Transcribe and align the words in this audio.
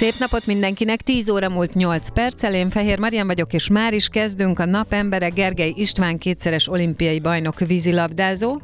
Szép 0.00 0.18
napot 0.18 0.46
mindenkinek, 0.46 1.02
10 1.02 1.28
óra 1.28 1.48
múlt 1.48 1.74
8 1.74 2.08
perccel, 2.08 2.54
én 2.54 2.70
Fehér 2.70 2.98
Marian 2.98 3.26
vagyok, 3.26 3.52
és 3.52 3.68
már 3.68 3.94
is 3.94 4.08
kezdünk 4.08 4.58
a 4.58 4.64
napembere 4.64 5.28
Gergely 5.28 5.72
István 5.76 6.18
kétszeres 6.18 6.68
olimpiai 6.68 7.20
bajnok 7.20 7.58
vízilabdázó. 7.58 8.60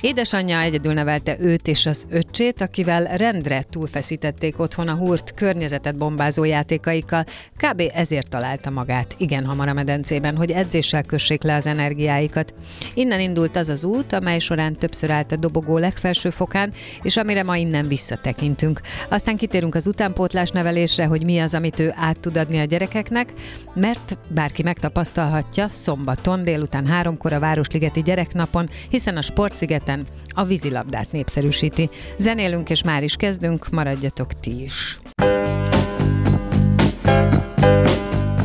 Édesanyja 0.00 0.60
egyedül 0.60 0.92
nevelte 0.92 1.36
őt 1.40 1.68
és 1.68 1.86
az 1.86 2.06
öccsét, 2.10 2.60
akivel 2.60 3.04
rendre 3.16 3.64
túlfeszítették 3.70 4.58
otthon 4.58 4.88
a 4.88 4.94
húrt 4.94 5.34
környezetet 5.34 5.96
bombázó 5.96 6.44
játékaikkal. 6.44 7.24
Kb. 7.56 7.82
ezért 7.94 8.28
találta 8.28 8.70
magát 8.70 9.14
igen 9.18 9.44
hamar 9.44 9.68
a 9.68 9.72
medencében, 9.72 10.36
hogy 10.36 10.50
edzéssel 10.50 11.02
kössék 11.02 11.42
le 11.42 11.54
az 11.54 11.66
energiáikat. 11.66 12.54
Innen 12.94 13.20
indult 13.20 13.56
az 13.56 13.68
az 13.68 13.84
út, 13.84 14.12
amely 14.12 14.38
során 14.38 14.76
többször 14.76 15.10
állt 15.10 15.32
a 15.32 15.36
dobogó 15.36 15.78
legfelső 15.78 16.30
fokán, 16.30 16.72
és 17.02 17.16
amire 17.16 17.42
ma 17.42 17.56
innen 17.56 17.88
visszatekintünk. 17.88 18.80
Aztán 19.08 19.36
kitérünk 19.36 19.74
az 19.74 19.86
utánpótlás 19.86 20.50
nevelés 20.50 20.76
nevelésre, 20.78 21.06
hogy 21.06 21.24
mi 21.24 21.38
az, 21.38 21.54
amit 21.54 21.78
ő 21.78 21.92
át 21.96 22.20
tud 22.20 22.36
adni 22.36 22.58
a 22.58 22.64
gyerekeknek, 22.64 23.32
mert 23.74 24.16
bárki 24.28 24.62
megtapasztalhatja 24.62 25.68
szombaton 25.70 26.44
délután 26.44 26.86
háromkor 26.86 27.32
a 27.32 27.38
Városligeti 27.38 28.02
gyereknapon, 28.02 28.68
hiszen 28.88 29.16
a 29.16 29.22
Sportszigeten 29.22 30.06
a 30.34 30.44
vízilabdát 30.44 31.12
népszerűsíti. 31.12 31.90
Zenélünk 32.18 32.70
és 32.70 32.82
már 32.82 33.02
is 33.02 33.16
kezdünk, 33.16 33.70
maradjatok 33.70 34.40
ti 34.40 34.62
is. 34.62 34.98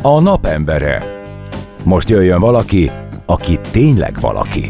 A 0.02 0.20
napembere. 0.20 1.04
Most 1.84 2.10
jöjjön 2.10 2.40
valaki, 2.40 2.92
aki 3.26 3.60
tényleg 3.72 4.20
valaki. 4.20 4.68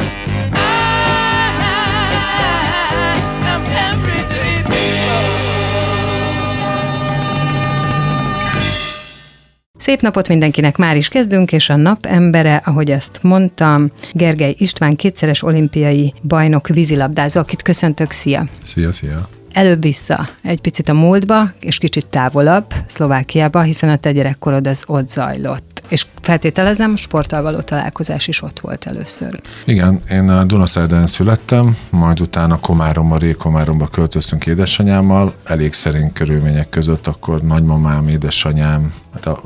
Szép 9.83 10.01
napot 10.01 10.27
mindenkinek, 10.27 10.77
már 10.77 10.95
is 10.95 11.07
kezdünk, 11.07 11.51
és 11.51 11.69
a 11.69 11.75
nap 11.75 12.05
embere, 12.05 12.61
ahogy 12.65 12.91
ezt 12.91 13.19
mondtam, 13.21 13.91
Gergely 14.11 14.55
István 14.57 14.95
kétszeres 14.95 15.43
olimpiai 15.43 16.13
bajnok 16.21 16.67
vízilabdázó, 16.67 17.39
akit 17.39 17.61
köszöntök, 17.61 18.11
szia! 18.11 18.45
Szia, 18.63 18.91
szia! 18.91 19.29
Előbb 19.51 19.81
vissza, 19.81 20.27
egy 20.41 20.61
picit 20.61 20.89
a 20.89 20.93
múltba, 20.93 21.51
és 21.59 21.77
kicsit 21.77 22.07
távolabb, 22.07 22.73
Szlovákiába, 22.85 23.61
hiszen 23.61 23.89
a 23.89 23.95
te 23.95 24.11
gyerekkorod 24.11 24.67
az 24.67 24.83
ott 24.87 25.09
zajlott. 25.09 25.83
És 25.87 26.05
feltételezem, 26.21 26.95
sporttal 26.95 27.41
való 27.41 27.59
találkozás 27.59 28.27
is 28.27 28.41
ott 28.41 28.59
volt 28.59 28.85
először. 28.85 29.41
Igen, 29.65 29.99
én 30.11 30.29
a 30.29 30.43
Dunaszerdán 30.43 31.07
születtem, 31.07 31.77
majd 31.89 32.21
utána 32.21 32.59
Komáromba, 32.59 33.17
Rékomáromba 33.17 33.87
költöztünk 33.87 34.45
édesanyámmal, 34.45 35.33
elég 35.43 35.73
szerint 35.73 36.13
körülmények 36.13 36.69
között, 36.69 37.07
akkor 37.07 37.41
nagymamám, 37.41 38.07
édesanyám, 38.07 38.93
hát 39.13 39.25
a 39.25 39.41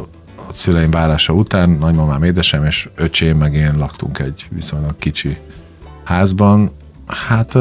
a 0.50 0.53
szüleim 0.53 0.91
vállása 0.91 1.34
után 1.34 1.69
nagymamám, 1.69 2.24
édesem 2.24 2.63
és 2.63 2.90
öcsém 2.96 3.38
meg 3.38 3.53
én 3.53 3.74
laktunk 3.78 4.19
egy 4.19 4.47
viszonylag 4.50 4.97
kicsi 4.97 5.38
házban. 6.03 6.72
Hát 7.06 7.53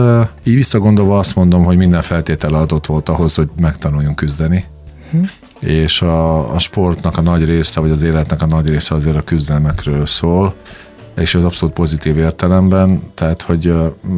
így 0.44 0.54
visszagondolva 0.54 1.18
azt 1.18 1.34
mondom, 1.34 1.64
hogy 1.64 1.76
minden 1.76 2.02
feltétel 2.02 2.54
adott 2.54 2.86
volt 2.86 3.08
ahhoz, 3.08 3.34
hogy 3.34 3.48
megtanuljunk 3.60 4.16
küzdeni. 4.16 4.64
Hm. 5.10 5.22
És 5.60 6.02
a, 6.02 6.54
a 6.54 6.58
sportnak 6.58 7.16
a 7.16 7.20
nagy 7.20 7.44
része, 7.44 7.80
vagy 7.80 7.90
az 7.90 8.02
életnek 8.02 8.42
a 8.42 8.46
nagy 8.46 8.68
része 8.68 8.94
azért 8.94 9.16
a 9.16 9.22
küzdelmekről 9.22 10.06
szól 10.06 10.54
és 11.16 11.34
ez 11.34 11.44
abszolút 11.44 11.74
pozitív 11.74 12.18
értelemben, 12.18 13.02
tehát 13.14 13.42
hogy 13.42 13.74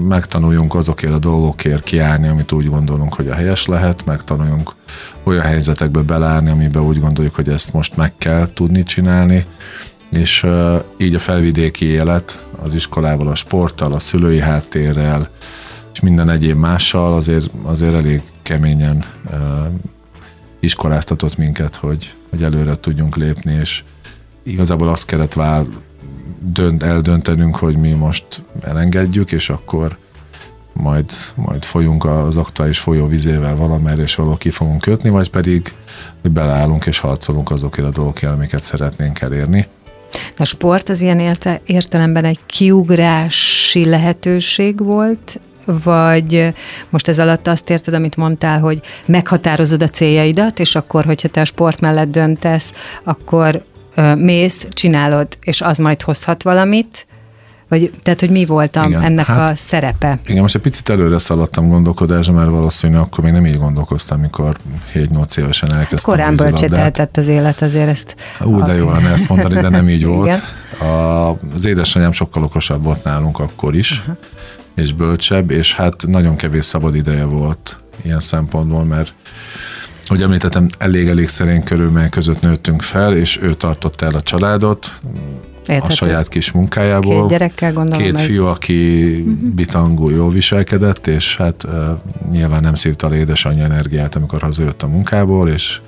megtanuljunk 0.09 0.75
azokért 0.75 1.13
a 1.13 1.19
dolgokért 1.19 1.85
kiállni, 1.85 2.29
amit 2.29 2.53
úgy 2.53 2.69
gondolunk, 2.69 3.15
hogy 3.15 3.29
a 3.29 3.35
helyes 3.35 3.67
lehet, 3.67 4.05
megtanuljunk 4.05 4.75
olyan 5.23 5.43
helyzetekbe 5.43 6.01
belállni, 6.01 6.51
amiben 6.51 6.83
úgy 6.83 7.01
gondoljuk, 7.01 7.35
hogy 7.35 7.49
ezt 7.49 7.73
most 7.73 7.97
meg 7.97 8.13
kell 8.19 8.49
tudni 8.55 8.83
csinálni, 8.83 9.47
és 10.11 10.47
így 10.97 11.15
a 11.15 11.19
felvidéki 11.19 11.85
élet 11.85 12.45
az 12.63 12.75
iskolával, 12.75 13.29
a 13.29 13.35
sporttal, 13.35 13.93
a 13.93 13.99
szülői 13.99 14.41
háttérrel, 14.41 15.29
és 15.93 16.01
minden 16.01 16.31
egyéb 16.31 16.57
mással 16.57 17.15
azért, 17.15 17.51
azért 17.63 17.95
elég 17.95 18.23
keményen 18.43 19.05
iskoláztatott 20.61 21.37
minket, 21.37 21.77
hogy, 21.77 22.15
hogy 22.31 22.43
előre 22.43 22.75
tudjunk 22.75 23.17
lépni, 23.17 23.53
és 23.61 23.83
igazából 24.43 24.89
azt 24.89 25.07
kellett 25.07 25.33
vál, 25.33 25.67
dönt, 26.41 26.83
eldöntenünk, 26.83 27.57
hogy 27.57 27.77
mi 27.77 27.91
most 27.91 28.43
elengedjük, 28.61 29.33
és 29.33 29.51
akkor 29.51 29.97
majd, 30.73 31.13
majd 31.35 31.65
folyunk 31.65 32.05
az 32.05 32.37
aktuális 32.37 32.79
folyóvizével 32.79 33.57
valamerre, 33.57 34.03
és 34.03 34.15
valahol 34.15 34.39
ki 34.39 34.51
fogunk 34.51 34.81
kötni, 34.81 35.09
vagy 35.09 35.31
pedig 35.31 35.75
hogy 36.23 36.31
beleállunk 36.31 36.87
és 36.87 36.99
harcolunk 36.99 37.51
azokért 37.51 37.89
a 37.89 37.91
dolgokért, 37.91 38.33
amiket 38.33 38.65
szeretnénk 38.65 39.21
elérni. 39.21 39.67
A 40.37 40.45
sport 40.45 40.89
az 40.89 41.03
ilyen 41.03 41.21
érte, 41.21 41.61
értelemben 41.65 42.25
egy 42.25 42.39
kiugrási 42.47 43.85
lehetőség 43.85 44.85
volt, 44.85 45.41
vagy 45.85 46.55
most 46.91 47.09
ez 47.09 47.19
alatt 47.19 47.47
azt 47.47 47.71
érted, 47.71 47.95
amit 47.95 48.17
mondtál, 48.17 48.61
hogy 48.61 48.81
meghatározod 49.07 49.83
a 49.83 49.89
céljaidat, 49.89 50.59
és 50.59 50.75
akkor, 50.75 51.05
hogyha 51.05 51.29
te 51.29 51.41
a 51.41 51.45
sport 51.45 51.81
mellett 51.81 52.11
döntesz, 52.11 52.73
akkor 53.05 53.65
mész, 54.17 54.67
csinálod, 54.71 55.29
és 55.41 55.61
az 55.61 55.79
majd 55.79 56.03
hozhat 56.03 56.43
valamit, 56.43 57.07
vagy, 57.69 57.91
tehát, 58.03 58.21
hogy 58.21 58.31
mi 58.31 58.45
volt 58.45 58.77
a, 58.77 58.85
igen, 58.87 59.03
ennek 59.03 59.27
hát, 59.27 59.51
a 59.51 59.55
szerepe? 59.55 60.19
Igen, 60.27 60.43
most 60.43 60.55
egy 60.55 60.61
picit 60.61 60.89
előre 60.89 61.19
szaladtam 61.19 61.69
gondolkodásra, 61.69 62.33
mert 62.33 62.51
valószínűleg 62.51 63.03
akkor 63.03 63.25
még 63.25 63.33
nem 63.33 63.47
így 63.47 63.59
gondolkoztam, 63.59 64.19
amikor 64.19 64.57
7-8 64.95 65.39
évesen 65.39 65.75
elkezdtem 65.75 66.15
Korán 66.15 66.35
bölcsételtett 66.35 67.17
az 67.17 67.27
élet 67.27 67.63
azért 67.63 67.89
ezt. 67.89 68.17
Úgy, 68.41 68.63
de 68.63 68.75
jó 68.75 68.91
lenne 68.91 69.11
ezt 69.11 69.29
mondani, 69.29 69.55
de 69.55 69.69
nem 69.69 69.89
így 69.89 70.05
volt. 70.05 70.41
A, 70.81 71.29
az 71.55 71.67
édesanyám 71.67 72.13
sokkal 72.13 72.43
okosabb 72.43 72.85
volt 72.85 73.05
nálunk 73.05 73.39
akkor 73.39 73.77
is, 73.77 73.99
uh-huh. 73.99 74.17
és 74.75 74.93
bölcsebb, 74.93 75.51
és 75.51 75.75
hát 75.75 76.07
nagyon 76.07 76.37
kevés 76.37 76.65
szabad 76.65 76.95
ideje 76.95 77.25
volt 77.25 77.79
ilyen 78.03 78.21
szempontból, 78.21 78.85
mert 78.85 79.13
hogy 80.09 80.23
említettem, 80.23 80.67
elég-elég 80.79 81.29
szerény 81.29 81.63
körülmények 81.63 82.11
között 82.11 82.41
nőttünk 82.41 82.83
fel, 82.83 83.17
és 83.17 83.39
ő 83.43 83.55
tartotta 83.55 84.07
el 84.07 84.15
a 84.15 84.23
családot, 84.23 85.01
Érthető. 85.69 85.93
a 85.93 85.97
saját 85.97 86.29
kis 86.29 86.53
munkájából. 86.53 87.21
Két 87.21 87.39
gyerekkel 87.39 87.73
gondolom. 87.73 88.05
Két 88.05 88.19
fiú, 88.19 88.43
ez... 88.43 88.51
aki 88.51 89.05
uh-huh. 89.05 89.49
bitangú, 89.49 90.11
jól 90.11 90.31
viselkedett, 90.31 91.07
és 91.07 91.37
hát 91.37 91.65
uh, 91.65 91.73
nyilván 92.31 92.63
nem 92.63 92.75
szívta 92.75 93.07
a 93.07 93.15
édesanyja 93.15 93.65
energiát, 93.65 94.15
amikor 94.15 94.41
hazajött 94.41 94.83
a 94.83 94.89
munkából, 94.89 95.49
és 95.49 95.81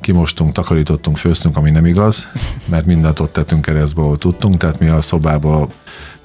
kimostunk, 0.00 0.52
takarítottunk, 0.52 1.16
főztünk, 1.16 1.56
ami 1.56 1.70
nem 1.70 1.86
igaz, 1.86 2.26
mert 2.70 2.86
mindent 2.86 3.20
ott 3.20 3.32
tettünk 3.32 3.62
keresztbe, 3.62 4.02
ahol 4.02 4.18
tudtunk, 4.18 4.56
tehát 4.56 4.78
mi 4.78 4.88
a 4.88 5.00
szobába 5.00 5.68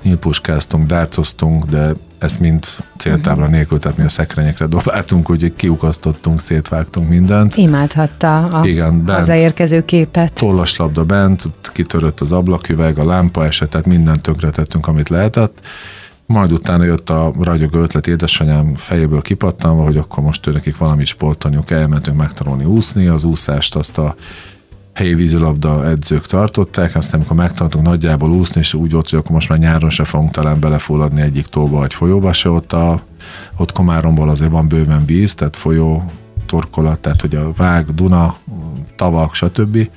nyílpuskáztunk, 0.03 0.87
dárcoztunk, 0.87 1.65
de 1.65 1.93
ezt 2.17 2.39
mind 2.39 2.65
céltábla 2.97 3.41
uh-huh. 3.41 3.55
nélkül, 3.55 3.79
tehát 3.79 3.97
mi 3.97 4.03
a 4.03 4.09
szekrényekre 4.09 4.65
dobáltunk, 4.65 5.29
úgyhogy 5.29 5.53
kiukasztottunk, 5.55 6.39
szétvágtunk 6.39 7.09
mindent. 7.09 7.57
Imádhatta 7.57 8.43
a 8.43 8.65
Igen, 8.65 9.05
bent, 9.05 9.19
hazaérkező 9.19 9.85
képet. 9.85 10.33
Tollaslabda 10.33 11.03
bent, 11.03 11.43
kitörött 11.73 12.19
az 12.19 12.31
ablaküveg, 12.31 12.97
a 12.97 13.05
lámpa 13.05 13.45
esett, 13.45 13.69
tehát 13.69 13.87
mindent 13.87 14.21
tönkretettünk, 14.21 14.87
amit 14.87 15.09
lehetett. 15.09 15.59
Majd 16.25 16.51
utána 16.51 16.83
jött 16.83 17.09
a 17.09 17.33
ragyogó 17.39 17.79
ötlet 17.79 18.07
édesanyám 18.07 18.73
fejéből 18.75 19.21
kipattanva, 19.21 19.83
hogy 19.83 19.97
akkor 19.97 20.23
most 20.23 20.47
ő 20.47 20.51
nekik 20.51 20.77
valamit 20.77 21.05
sportolniuk, 21.05 21.71
elmentünk 21.71 22.17
megtanulni 22.17 22.63
úszni, 22.63 23.07
az 23.07 23.23
úszást 23.23 23.75
azt 23.75 23.97
a 23.97 24.15
helyi 24.97 25.13
vízilabda 25.13 25.87
edzők 25.87 26.25
tartották, 26.25 26.95
aztán 26.95 27.15
amikor 27.15 27.37
megtanultunk 27.37 27.85
nagyjából 27.85 28.31
úszni, 28.31 28.59
és 28.59 28.73
úgy 28.73 28.91
volt, 28.91 29.09
hogy 29.09 29.19
akkor 29.19 29.31
most 29.31 29.49
már 29.49 29.59
nyáron 29.59 29.89
se 29.89 30.03
fogunk 30.03 30.31
talán 30.31 30.59
belefulladni 30.59 31.21
egyik 31.21 31.45
tóba 31.45 31.77
vagy 31.77 31.93
folyóba 31.93 32.33
se, 32.33 32.49
ott, 32.49 32.73
a, 32.73 33.01
ott 33.57 33.71
Komáromból 33.71 34.29
azért 34.29 34.51
van 34.51 34.67
bőven 34.67 35.05
víz, 35.05 35.35
tehát 35.35 35.57
folyó, 35.57 36.11
torkolat, 36.45 36.99
tehát 36.99 37.21
hogy 37.21 37.35
a 37.35 37.51
Vág, 37.51 37.95
Duna, 37.95 38.35
tavak, 38.95 39.33
stb. 39.33 39.89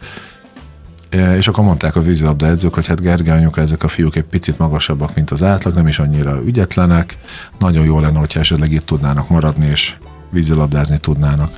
E, 1.08 1.36
És 1.36 1.48
akkor 1.48 1.64
mondták 1.64 1.96
a 1.96 2.02
vízilabda 2.02 2.46
edzők, 2.46 2.74
hogy 2.74 2.86
hát 2.86 3.00
Gergely 3.00 3.36
anyuka, 3.36 3.60
ezek 3.60 3.82
a 3.82 3.88
fiúk 3.88 4.16
egy 4.16 4.24
picit 4.24 4.58
magasabbak, 4.58 5.14
mint 5.14 5.30
az 5.30 5.42
átlag, 5.42 5.74
nem 5.74 5.86
is 5.86 5.98
annyira 5.98 6.40
ügyetlenek. 6.44 7.18
Nagyon 7.58 7.84
jó 7.84 8.00
lenne, 8.00 8.18
hogyha 8.18 8.40
esetleg 8.40 8.72
itt 8.72 8.86
tudnának 8.86 9.28
maradni, 9.28 9.66
és 9.66 9.94
vízilabdázni 10.30 10.98
tudnának. 10.98 11.50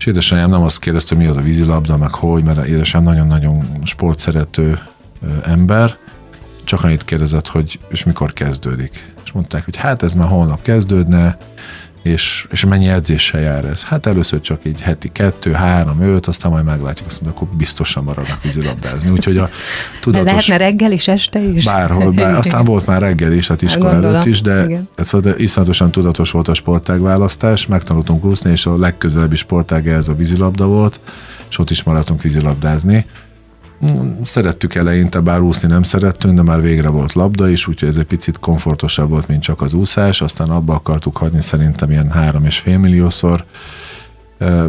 És 0.00 0.06
édesanyám 0.06 0.50
nem 0.50 0.62
azt 0.62 0.78
kérdezte, 0.78 1.14
mi 1.14 1.26
az 1.26 1.36
a 1.36 1.40
vízilabda, 1.40 1.96
meg 1.96 2.14
hogy, 2.14 2.44
mert 2.44 2.66
édesanyám 2.66 3.06
nagyon-nagyon 3.06 3.80
sportszerető 3.84 4.78
ember, 5.44 5.96
csak 6.64 6.84
annyit 6.84 7.04
kérdezett, 7.04 7.48
hogy 7.48 7.78
és 7.88 8.04
mikor 8.04 8.32
kezdődik. 8.32 9.14
És 9.24 9.32
mondták, 9.32 9.64
hogy 9.64 9.76
hát 9.76 10.02
ez 10.02 10.12
már 10.12 10.28
holnap 10.28 10.62
kezdődne, 10.62 11.38
és, 12.10 12.46
és 12.50 12.64
mennyi 12.64 12.88
edzéssel 12.88 13.40
jár 13.40 13.64
ez? 13.64 13.82
Hát 13.82 14.06
először 14.06 14.40
csak 14.40 14.64
így 14.64 14.80
heti 14.80 15.08
kettő, 15.12 15.52
három, 15.52 16.00
öt, 16.00 16.26
aztán 16.26 16.50
majd 16.50 16.64
meglátjuk, 16.64 17.08
azt 17.08 17.22
mondja, 17.22 17.40
akkor 17.40 17.56
biztosan 17.56 18.04
maradnak 18.04 18.42
vízilabdázni. 18.42 19.10
Úgyhogy 19.10 19.36
a 19.36 19.44
De 19.44 19.50
tudatos... 20.00 20.26
lehetne 20.26 20.56
reggel 20.56 20.92
is, 20.92 21.08
este 21.08 21.42
is? 21.42 21.64
Bárhol, 21.64 22.10
bár, 22.10 22.34
aztán 22.34 22.64
volt 22.64 22.86
már 22.86 23.00
reggel 23.00 23.32
is, 23.32 23.48
hát 23.48 23.62
iskola 23.62 23.90
Gondolom, 23.90 24.14
előtt 24.14 24.26
is, 24.26 24.40
de 24.40 24.64
igen. 24.64 24.88
ez 24.94 25.10
de 25.20 25.34
iszonyatosan 25.36 25.90
tudatos 25.90 26.30
volt 26.30 26.48
a 26.48 26.54
sportágválasztás, 26.54 27.66
megtanultunk 27.66 28.24
úszni, 28.24 28.50
és 28.50 28.66
a 28.66 28.78
legközelebbi 28.78 29.36
sportág 29.36 29.88
ez 29.88 30.08
a 30.08 30.14
vízilabda 30.14 30.66
volt, 30.66 31.00
és 31.50 31.58
ott 31.58 31.70
is 31.70 31.82
maradtunk 31.82 32.22
vízilabdázni. 32.22 33.06
Szerettük 34.22 34.74
eleinte, 34.74 35.20
bár 35.20 35.40
úszni 35.40 35.68
nem 35.68 35.82
szerettünk, 35.82 36.34
de 36.34 36.42
már 36.42 36.62
végre 36.62 36.88
volt 36.88 37.12
labda 37.12 37.48
is, 37.48 37.66
úgyhogy 37.66 37.88
ez 37.88 37.96
egy 37.96 38.04
picit 38.04 38.38
komfortosabb 38.38 39.08
volt, 39.08 39.28
mint 39.28 39.42
csak 39.42 39.62
az 39.62 39.72
úszás, 39.72 40.20
aztán 40.20 40.48
abba 40.48 40.74
akartuk 40.74 41.16
hagyni 41.16 41.42
szerintem 41.42 41.90
ilyen 41.90 42.10
három 42.10 42.44
és 42.44 42.58
fél 42.58 42.78
milliószor, 42.78 43.44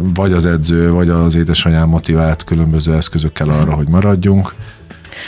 vagy 0.00 0.32
az 0.32 0.46
edző, 0.46 0.90
vagy 0.90 1.08
az 1.08 1.34
édesanyám 1.34 1.88
motivált 1.88 2.44
különböző 2.44 2.94
eszközökkel 2.94 3.48
arra, 3.48 3.74
hogy 3.74 3.88
maradjunk. 3.88 4.54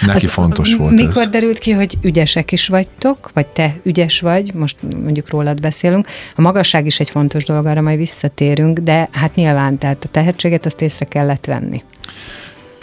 Neki 0.07 0.27
fontos 0.27 0.75
volt 0.75 0.93
Mikor 0.93 1.23
ez. 1.23 1.29
derült 1.29 1.59
ki, 1.59 1.71
hogy 1.71 1.99
ügyesek 2.03 2.53
is 2.53 2.69
vagytok, 2.69 3.31
vagy 3.35 3.47
te 3.47 3.77
ügyes 3.83 4.21
vagy, 4.21 4.55
most 4.55 4.77
mondjuk 5.03 5.31
rólad 5.31 5.61
beszélünk. 5.61 6.07
A 6.37 6.41
magasság 6.41 6.87
is 6.87 7.01
egy 7.01 7.11
fontos 7.11 7.45
dolog, 7.45 7.67
arra 7.67 7.81
majd 7.81 7.99
visszatérünk, 7.99 8.79
de 8.79 9.09
hát 9.13 9.35
nyilván, 9.35 9.79
tehát 9.79 10.05
a 10.05 10.09
tehetséget 10.11 10.67
azt 10.67 10.81
észre 10.81 11.05
kellett 11.05 11.47
venni. 11.47 11.83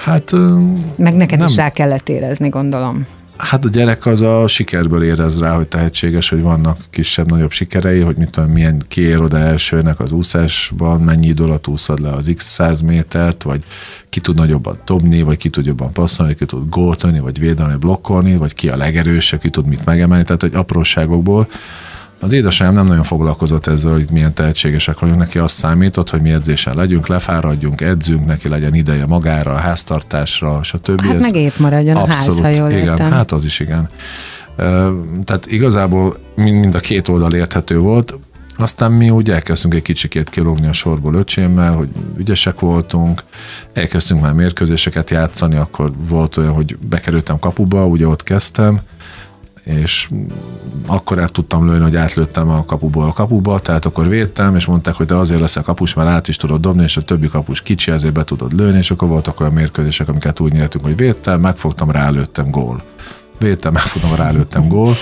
Hát 0.04 0.32
Meg 0.96 1.16
neked 1.16 1.40
Nem. 1.40 1.48
is 1.48 1.56
rá 1.56 1.70
kellett 1.70 2.10
érezni, 2.10 2.50
gondolom. 2.50 3.06
Hát 3.38 3.66
a 3.66 3.70
gyerek 3.70 4.06
az 4.06 4.22
a 4.22 4.48
sikerből 4.48 5.04
érez 5.04 5.40
rá, 5.40 5.56
hogy 5.56 5.68
tehetséges, 5.68 6.30
hogy 6.30 6.42
vannak 6.42 6.78
kisebb-nagyobb 6.90 7.52
sikerei, 7.52 8.00
hogy 8.00 8.16
mit 8.16 8.30
tudom, 8.30 8.50
milyen 8.50 8.84
kiér 8.88 9.22
oda 9.22 9.38
elsőnek 9.38 10.00
az 10.00 10.12
úszásban, 10.12 11.02
mennyi 11.02 11.28
idő 11.28 11.44
alatt 11.44 11.68
úszod 11.68 12.00
le 12.00 12.10
az 12.10 12.32
x 12.36 12.46
100 12.46 12.82
métert, 12.82 13.44
vagy 13.44 13.64
ki 14.10 14.20
tud 14.20 14.36
nagyobban 14.36 14.80
dobni, 14.86 15.22
vagy 15.22 15.38
ki 15.38 15.50
tud 15.50 15.66
jobban 15.66 15.94
passzolni, 15.94 16.34
ki 16.34 16.46
tud 16.46 16.70
góltani, 16.70 17.20
vagy 17.20 17.40
védelmi 17.40 17.76
blokkolni, 17.76 18.38
vagy 18.38 18.54
ki 18.54 18.70
a 18.70 18.78
legerősebb, 18.78 19.40
ki 19.40 19.50
tud 19.50 19.68
mit 19.68 19.86
megemelni, 19.86 20.24
tehát 20.24 20.44
egy 20.44 20.56
apróságokból. 20.56 21.48
Az 22.24 22.34
édesanyám 22.34 22.74
nem 22.74 22.86
nagyon 22.86 23.04
foglalkozott 23.04 23.68
ezzel, 23.68 23.92
hogy 23.92 24.08
milyen 24.12 24.34
tehetségesek 24.34 25.00
vagyunk, 25.00 25.18
neki 25.20 25.38
azt 25.38 25.56
számított, 25.56 26.10
hogy 26.10 26.22
mi 26.22 26.32
edzésen 26.32 26.76
legyünk, 26.76 27.08
lefáradjunk, 27.08 27.82
edzünk, 27.82 28.26
neki 28.26 28.50
legyen 28.50 28.76
ideje 28.76 29.06
magára, 29.06 29.52
a 29.52 29.56
háztartásra, 29.58 30.64
stb. 30.64 31.02
Hát 31.02 31.16
Ez- 31.16 31.22
meg 31.22 31.36
épp 31.36 31.58
maradjon 31.58 31.96
a 31.96 32.08
ház, 32.08 32.40
ha 32.40 32.48
jól 32.48 32.70
igen, 32.70 32.88
értem. 32.88 33.12
hát 33.12 33.32
az 33.32 33.46
is 33.46 33.60
igen. 33.60 33.90
Tehát 35.26 35.46
igazából 35.46 36.18
mind, 36.36 36.60
mind 36.60 36.76
a 36.76 36.80
két 36.80 37.08
oldal 37.08 37.34
érthető 37.34 37.80
volt, 37.80 38.18
aztán 38.58 38.92
mi 38.92 39.10
úgy 39.10 39.30
elkezdtünk 39.30 39.74
egy 39.74 39.82
kicsikét 39.82 40.30
kilógni 40.30 40.68
a 40.68 40.74
sorból 40.74 41.14
öcsémmel, 41.14 41.74
hogy 41.74 41.88
ügyesek 42.18 42.60
voltunk, 42.60 43.24
elkezdtünk 43.74 44.22
már 44.22 44.34
mérkőzéseket 44.34 45.10
játszani, 45.10 45.56
akkor 45.56 45.92
volt 46.08 46.38
olyan, 46.38 46.54
hogy 46.54 46.78
bekerültem 46.78 47.40
kapuba, 47.40 47.86
ugye 47.86 48.08
ott 48.08 48.24
kezdtem, 48.24 48.80
és 49.64 50.10
akkor 50.86 51.20
át 51.20 51.32
tudtam 51.32 51.68
lőni, 51.68 51.84
hogy 51.84 51.96
átlőttem 51.96 52.50
a 52.50 52.66
kapuból 52.66 53.06
a 53.06 53.14
kapuba, 53.14 53.60
tehát 53.60 53.86
akkor 53.86 54.08
védtem, 54.08 54.56
és 54.56 54.66
mondták, 54.66 54.94
hogy 54.94 55.06
de 55.06 55.16
azért 55.16 55.56
a 55.56 55.62
kapus, 55.62 55.94
mert 55.94 56.10
át 56.10 56.28
is 56.28 56.36
tudod 56.36 56.62
dobni, 56.62 56.84
és 56.84 56.98
a 56.98 57.02
többi 57.02 57.28
kapus 57.28 57.62
kicsi, 57.62 57.92
ezért 57.92 58.14
be 58.14 58.24
tudod 58.24 58.54
lőni, 58.54 58.78
és 58.78 58.92
akkor 58.92 59.08
voltak 59.08 59.40
olyan 59.40 59.54
mérkőzések, 59.54 60.08
amiket 60.08 60.40
úgy 60.40 60.54
nyertünk, 60.54 60.84
hogy 60.84 60.96
védtem, 60.96 61.40
megfogtam, 61.40 61.92
rálőttem, 61.92 62.50
gól. 62.50 62.84
Védtem, 63.40 63.74
megfogtam, 63.74 64.16
rálőttem, 64.16 64.68
gól. 64.68 64.94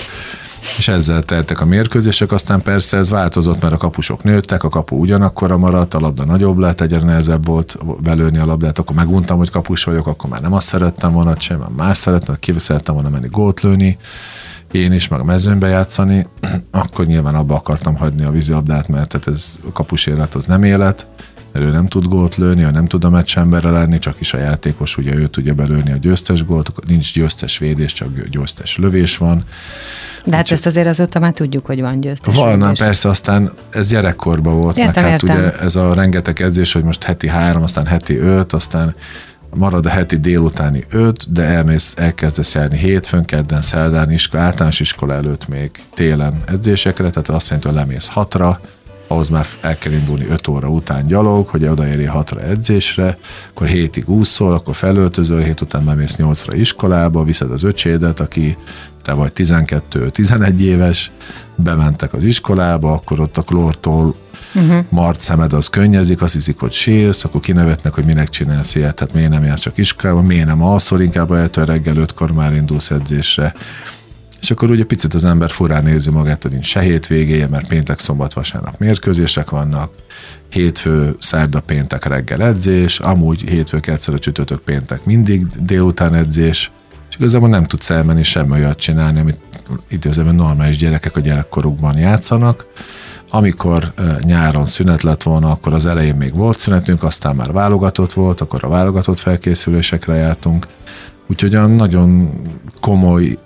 És 0.78 0.88
ezzel 0.88 1.22
teltek 1.22 1.60
a 1.60 1.64
mérkőzések, 1.64 2.32
aztán 2.32 2.62
persze 2.62 2.96
ez 2.96 3.10
változott, 3.10 3.62
mert 3.62 3.74
a 3.74 3.76
kapusok 3.76 4.22
nőttek, 4.22 4.64
a 4.64 4.68
kapu 4.68 4.96
ugyanakkora 4.96 5.58
maradt, 5.58 5.94
a 5.94 6.00
labda 6.00 6.24
nagyobb 6.24 6.58
lett, 6.58 6.80
egyre 6.80 6.98
nehezebb 6.98 7.46
volt 7.46 7.78
belőni 8.02 8.38
a 8.38 8.46
labdát, 8.46 8.78
akkor 8.78 8.96
meguntam, 8.96 9.38
hogy 9.38 9.50
kapus 9.50 9.84
vagyok, 9.84 10.06
akkor 10.06 10.30
már 10.30 10.40
nem 10.40 10.52
azt 10.52 10.66
szerettem 10.66 11.12
volna 11.12 11.36
csinálni, 11.36 11.74
már 11.76 11.86
más 11.86 11.98
szerettem, 11.98 12.36
ki 12.38 12.54
szerettem 12.56 12.94
volna 12.94 13.08
menni 13.08 13.28
gólt 13.28 13.60
lőni, 13.60 13.98
én 14.70 14.92
is, 14.92 15.08
meg 15.08 15.24
mezőnybe 15.24 15.68
játszani, 15.68 16.26
akkor 16.70 17.06
nyilván 17.06 17.34
abba 17.34 17.54
akartam 17.54 17.96
hagyni 17.96 18.24
a 18.24 18.30
vízilabdát, 18.30 18.88
mert 18.88 19.08
tehát 19.08 19.26
ez 19.26 19.58
a 19.68 19.72
kapus 19.72 20.06
élet 20.06 20.34
az 20.34 20.44
nem 20.44 20.62
élet, 20.62 21.06
mert 21.52 21.64
ő 21.64 21.70
nem 21.70 21.86
tud 21.86 22.06
gólt 22.06 22.36
lőni, 22.36 22.62
ő 22.62 22.70
nem 22.70 22.86
tud 22.86 23.04
a 23.04 23.10
meccsemberre 23.10 23.70
lenni, 23.70 23.98
csak 23.98 24.20
is 24.20 24.34
a 24.34 24.38
játékos, 24.38 24.96
ugye 24.96 25.14
ő 25.14 25.26
tudja 25.26 25.54
belőni 25.54 25.92
a 25.92 25.96
győztes 25.96 26.44
gólt, 26.44 26.72
nincs 26.86 27.12
győztes 27.12 27.58
védés, 27.58 27.92
csak 27.92 28.08
győztes 28.30 28.76
lövés 28.76 29.16
van. 29.16 29.44
De 30.24 30.36
hát 30.36 30.50
ezt 30.50 30.66
azért 30.66 30.86
azóta 30.86 31.18
már 31.18 31.32
tudjuk, 31.32 31.66
hogy 31.66 31.80
van 31.80 32.00
győztes. 32.00 32.34
Van, 32.34 32.58
védés. 32.58 32.78
persze, 32.78 33.08
aztán 33.08 33.52
ez 33.70 33.88
gyerekkorban 33.88 34.54
volt, 34.60 34.78
Értem, 34.78 35.02
meg 35.02 35.12
hát 35.12 35.22
értem. 35.22 35.36
ugye 35.36 35.58
ez 35.58 35.76
a 35.76 35.94
rengeteg 35.94 36.40
edzés, 36.40 36.72
hogy 36.72 36.84
most 36.84 37.02
heti 37.02 37.28
három, 37.28 37.62
aztán 37.62 37.86
heti 37.86 38.16
öt, 38.16 38.52
aztán 38.52 38.94
marad 39.56 39.86
a 39.86 39.88
heti 39.88 40.16
délutáni 40.16 40.84
öt, 40.90 41.32
de 41.32 41.42
elmész, 41.42 41.94
elkezdesz 41.96 42.54
járni 42.54 42.78
hétfőn, 42.78 43.24
kedden, 43.24 43.62
szerdán, 43.62 44.10
iskola, 44.10 44.42
általános 44.42 44.80
iskola 44.80 45.12
előtt 45.12 45.48
még 45.48 45.70
télen 45.94 46.42
edzésekre, 46.46 47.10
tehát 47.10 47.28
azt 47.28 47.48
jelenti, 47.48 47.68
hogy 47.68 47.76
lemész 47.76 48.08
hatra, 48.08 48.60
ahhoz 49.10 49.28
már 49.28 49.46
el 49.60 49.78
kell 49.78 49.92
indulni 49.92 50.26
5 50.26 50.48
óra 50.48 50.68
után 50.68 51.06
gyalog, 51.06 51.48
hogy 51.48 51.66
odaérj 51.66 52.04
hatra 52.04 52.40
edzésre, 52.40 53.18
akkor 53.50 53.66
hétig 53.66 54.08
úszol, 54.08 54.52
akkor 54.52 54.74
felöltözöl, 54.74 55.42
hét 55.42 55.60
után 55.60 55.84
bemész 55.84 56.16
8-ra 56.18 56.52
iskolába, 56.54 57.24
viszed 57.24 57.52
az 57.52 57.62
öcsédet, 57.62 58.20
aki 58.20 58.56
te 59.02 59.12
vagy 59.12 59.32
12-11 59.34 60.58
éves, 60.58 61.10
bementek 61.54 62.12
az 62.12 62.24
iskolába, 62.24 62.92
akkor 62.92 63.20
ott 63.20 63.36
a 63.36 63.42
klórtól 63.42 64.14
uh-huh. 64.54 64.84
mart 64.88 65.20
szemed 65.20 65.52
az 65.52 65.68
könnyezik, 65.68 66.22
azt 66.22 66.32
hiszik, 66.32 66.58
hogy 66.58 66.72
sírsz, 66.72 67.24
akkor 67.24 67.40
kinevetnek, 67.40 67.94
hogy 67.94 68.04
minek 68.04 68.28
csinálsz 68.28 68.74
ilyet, 68.74 68.94
tehát 68.94 69.14
miért 69.14 69.30
nem 69.30 69.44
jársz 69.44 69.60
csak 69.60 69.78
iskolába, 69.78 70.22
miért 70.22 70.46
nem 70.46 70.62
alszol, 70.62 71.00
inkább 71.00 71.32
eltől 71.32 71.64
reggel 71.64 71.96
ötkor 71.96 72.32
már 72.32 72.54
indulsz 72.54 72.90
edzésre. 72.90 73.54
És 74.40 74.50
akkor 74.50 74.70
ugye 74.70 74.84
picit 74.84 75.14
az 75.14 75.24
ember 75.24 75.50
furán 75.50 75.86
érzi 75.86 76.10
magát, 76.10 76.42
hogy 76.42 76.52
nincs 76.52 76.66
se 76.66 76.80
hétvégéje, 76.80 77.46
mert 77.48 77.68
péntek, 77.68 77.98
szombat, 77.98 78.32
vasárnap 78.32 78.78
mérkőzések 78.78 79.50
vannak, 79.50 79.92
hétfő, 80.48 81.16
szerda, 81.18 81.60
péntek 81.60 82.04
reggel 82.04 82.42
edzés, 82.42 82.98
amúgy 82.98 83.40
hétfő, 83.40 83.80
a 84.06 84.18
csütörtök, 84.18 84.60
péntek 84.60 85.04
mindig 85.04 85.46
délután 85.46 86.14
edzés, 86.14 86.48
és 86.50 86.70
igazából 87.20 87.48
nem 87.48 87.64
tudsz 87.64 87.90
elmenni 87.90 88.22
semmi 88.22 88.52
olyat 88.52 88.78
csinálni, 88.78 89.20
amit 89.20 89.38
idézőben 89.88 90.34
normális 90.34 90.76
gyerekek 90.76 91.16
a 91.16 91.20
gyerekkorukban 91.20 91.98
játszanak. 91.98 92.66
Amikor 93.30 93.92
nyáron 94.20 94.66
szünet 94.66 95.02
lett 95.02 95.22
volna, 95.22 95.50
akkor 95.50 95.72
az 95.72 95.86
elején 95.86 96.14
még 96.14 96.34
volt 96.34 96.58
szünetünk, 96.58 97.02
aztán 97.02 97.36
már 97.36 97.52
válogatott 97.52 98.12
volt, 98.12 98.40
akkor 98.40 98.64
a 98.64 98.68
válogatott 98.68 99.18
felkészülésekre 99.18 100.14
jártunk. 100.14 100.66
Úgyhogy 101.26 101.54
olyan 101.54 101.70
nagyon 101.70 102.30
komoly 102.80 103.38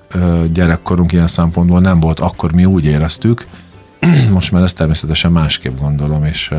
gyerekkorunk 0.53 1.13
ilyen 1.13 1.29
szempontból 1.29 1.81
nem 1.81 2.01
volt, 2.01 2.21
akkor 2.21 2.53
mi 2.53 2.65
úgy 2.65 2.85
éreztük. 2.85 3.47
Most 4.31 4.53
már 4.53 4.63
ezt 4.63 4.77
természetesen 4.77 5.33
másképp 5.33 5.79
gondolom, 5.79 6.25
és, 6.25 6.55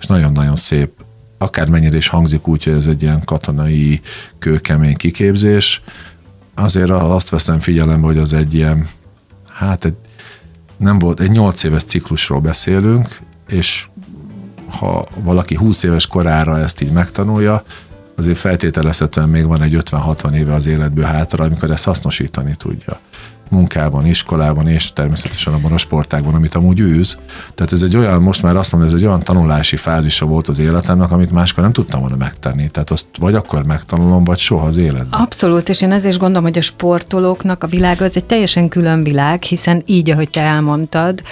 és 0.00 0.06
nagyon-nagyon 0.06 0.56
szép 0.56 0.90
akármennyire 1.38 1.96
is 1.96 2.08
hangzik 2.08 2.46
úgy, 2.46 2.64
hogy 2.64 2.72
ez 2.72 2.86
egy 2.86 3.02
ilyen 3.02 3.24
katonai 3.24 4.00
kőkemény 4.38 4.96
kiképzés, 4.96 5.82
azért 6.54 6.90
azt 6.90 7.28
veszem 7.28 7.60
figyelembe, 7.60 8.06
hogy 8.06 8.18
az 8.18 8.32
egy 8.32 8.54
ilyen, 8.54 8.88
hát 9.52 9.84
egy, 9.84 9.94
nem 10.76 10.98
volt, 10.98 11.20
egy 11.20 11.30
8 11.30 11.62
éves 11.62 11.84
ciklusról 11.84 12.40
beszélünk, 12.40 13.20
és 13.48 13.86
ha 14.78 15.06
valaki 15.14 15.54
20 15.54 15.82
éves 15.82 16.06
korára 16.06 16.58
ezt 16.58 16.80
így 16.80 16.92
megtanulja, 16.92 17.64
azért 18.16 18.38
feltételezhetően 18.38 19.28
még 19.28 19.46
van 19.46 19.62
egy 19.62 19.82
50-60 19.90 20.32
éve 20.34 20.54
az 20.54 20.66
életből 20.66 21.04
hátra, 21.04 21.44
amikor 21.44 21.70
ezt 21.70 21.84
hasznosítani 21.84 22.54
tudja 22.56 22.98
munkában, 23.52 24.06
iskolában, 24.06 24.66
és 24.68 24.92
természetesen 24.92 25.52
abban 25.52 25.72
a 25.72 25.78
sportágban, 25.78 26.34
amit 26.34 26.54
amúgy 26.54 26.80
űz. 26.80 27.18
Tehát 27.54 27.72
ez 27.72 27.82
egy 27.82 27.96
olyan, 27.96 28.22
most 28.22 28.42
már 28.42 28.56
azt 28.56 28.72
mondom, 28.72 28.90
ez 28.90 28.96
egy 28.96 29.06
olyan 29.06 29.22
tanulási 29.22 29.76
fázisa 29.76 30.26
volt 30.26 30.48
az 30.48 30.58
életemnek, 30.58 31.10
amit 31.10 31.32
máskor 31.32 31.62
nem 31.62 31.72
tudtam 31.72 32.00
volna 32.00 32.16
megtenni. 32.16 32.68
Tehát 32.68 32.90
azt 32.90 33.06
vagy 33.18 33.34
akkor 33.34 33.64
megtanulom, 33.64 34.24
vagy 34.24 34.38
soha 34.38 34.66
az 34.66 34.76
életben. 34.76 35.20
Abszolút, 35.20 35.68
és 35.68 35.82
én 35.82 35.92
ezért 35.92 36.18
gondolom, 36.18 36.42
hogy 36.42 36.58
a 36.58 36.62
sportolóknak 36.62 37.64
a 37.64 37.66
világ 37.66 38.00
az 38.00 38.16
egy 38.16 38.24
teljesen 38.24 38.68
külön 38.68 39.02
világ, 39.02 39.42
hiszen 39.42 39.82
így, 39.86 40.10
ahogy 40.10 40.30
te 40.30 40.40
elmondtad, 40.40 41.22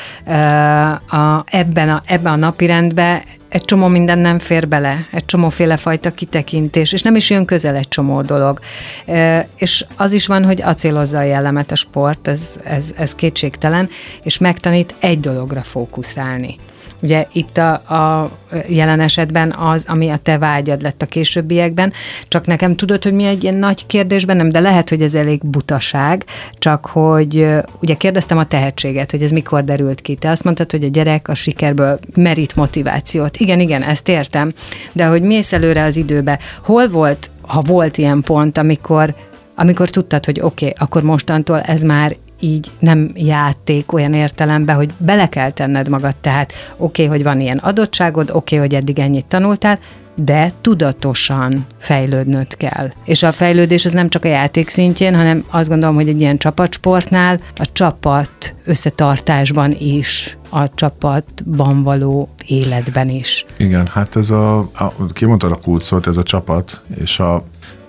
a, 1.11 1.43
ebben, 1.45 1.89
a, 1.89 2.03
ebben 2.07 2.33
a 2.33 2.37
napirendben 2.37 3.23
egy 3.51 3.65
csomó 3.65 3.87
minden 3.87 4.19
nem 4.19 4.39
fér 4.39 4.69
bele, 4.69 5.07
egy 5.13 5.25
csomóféle 5.25 5.77
fajta 5.77 6.11
kitekintés, 6.11 6.93
és 6.93 7.03
nem 7.03 7.17
is 7.17 7.31
jön 7.31 7.45
közel 7.45 7.77
egy 7.77 7.89
csomó 7.89 8.23
dolog. 8.23 8.59
E, 9.07 9.49
és 9.57 9.85
az 9.97 10.13
is 10.13 10.27
van, 10.27 10.45
hogy 10.45 10.63
acélozza 10.63 11.19
a 11.19 11.23
jellemet 11.23 11.71
a 11.71 11.77
sport, 11.77 12.29
ez, 12.29 12.57
ez, 12.65 12.93
ez 12.97 13.15
kétségtelen, 13.15 13.89
és 14.23 14.39
megtanít 14.39 14.95
egy 15.01 15.21
dologra 15.21 15.63
fókuszálni. 15.63 16.57
Ugye 17.03 17.27
itt 17.33 17.59
a, 17.59 17.73
a 17.73 18.31
jelen 18.69 19.01
esetben 19.01 19.53
az, 19.53 19.85
ami 19.89 20.09
a 20.09 20.17
te 20.17 20.39
vágyad 20.39 20.83
lett 20.83 21.03
a 21.03 21.07
későbbiekben, 21.07 21.93
csak 22.29 22.47
nekem 22.47 22.77
tudod, 22.77 23.03
hogy 23.03 23.13
mi 23.13 23.25
egy 23.25 23.43
ilyen 23.43 23.55
nagy 23.55 23.87
kérdésben, 23.87 24.37
nem, 24.37 24.49
de 24.49 24.61
lehet, 24.61 24.89
hogy 24.89 25.03
ez 25.03 25.15
elég 25.15 25.41
butaság, 25.45 26.25
csak 26.59 26.87
hogy 26.87 27.47
ugye 27.81 27.95
kérdeztem 27.95 28.39
a 28.39 28.45
tehetséget, 28.45 29.11
hogy 29.11 29.23
ez 29.23 29.31
mikor 29.31 29.65
derült 29.65 30.01
ki. 30.01 30.15
Te 30.15 30.31
azt 30.31 30.45
mondtad, 30.45 30.71
hogy 30.71 30.85
a 30.85 30.89
gyerek 30.89 31.29
a 31.29 31.35
sikerből 31.35 31.99
merít 32.15 32.57
motivációt. 32.57 33.37
Igen, 33.37 33.61
igen, 33.61 33.83
ezt 33.83 34.09
értem, 34.09 34.53
de 34.93 35.07
hogy 35.07 35.23
mész 35.23 35.53
előre 35.53 35.83
az 35.83 35.97
időbe, 35.97 36.39
hol 36.63 36.89
volt, 36.89 37.31
ha 37.41 37.61
volt 37.61 37.97
ilyen 37.97 38.21
pont, 38.21 38.59
amikor 38.59 39.15
amikor 39.55 39.89
tudtad, 39.89 40.25
hogy 40.25 40.41
oké, 40.41 40.65
okay, 40.65 40.77
akkor 40.79 41.03
mostantól 41.03 41.61
ez 41.61 41.83
már 41.83 42.17
így 42.41 42.71
nem 42.79 43.11
játék 43.15 43.93
olyan 43.93 44.15
értelemben, 44.15 44.77
hogy 44.77 44.91
bele 44.99 45.29
kell 45.29 45.51
tenned 45.51 45.89
magad, 45.89 46.15
tehát 46.21 46.53
oké, 46.77 47.05
okay, 47.05 47.17
hogy 47.17 47.25
van 47.25 47.41
ilyen 47.41 47.59
adottságod, 47.59 48.31
oké, 48.33 48.57
okay, 48.57 48.59
hogy 48.59 48.77
eddig 48.77 48.99
ennyit 48.99 49.27
tanultál, 49.27 49.79
de 50.15 50.53
tudatosan 50.61 51.67
fejlődnöd 51.79 52.57
kell. 52.57 52.91
És 53.05 53.23
a 53.23 53.33
fejlődés 53.33 53.85
az 53.85 53.93
nem 53.93 54.09
csak 54.09 54.25
a 54.25 54.29
játék 54.29 54.69
szintjén, 54.69 55.17
hanem 55.17 55.45
azt 55.51 55.69
gondolom, 55.69 55.95
hogy 55.95 56.09
egy 56.09 56.21
ilyen 56.21 56.39
csapatsportnál 56.39 57.41
a 57.57 57.69
csapat 57.73 58.55
összetartásban 58.65 59.77
is, 59.79 60.37
a 60.49 60.75
csapatban 60.75 61.83
való 61.83 62.29
életben 62.47 63.09
is. 63.09 63.45
Igen, 63.57 63.87
hát 63.87 64.17
ez 64.17 64.31
a, 64.31 64.59
a 64.59 65.07
kimondtad 65.13 65.53
a 65.53 65.57
kulcsot, 65.57 66.07
ez 66.07 66.17
a 66.17 66.23
csapat, 66.23 66.81
és 67.01 67.19
a 67.19 67.45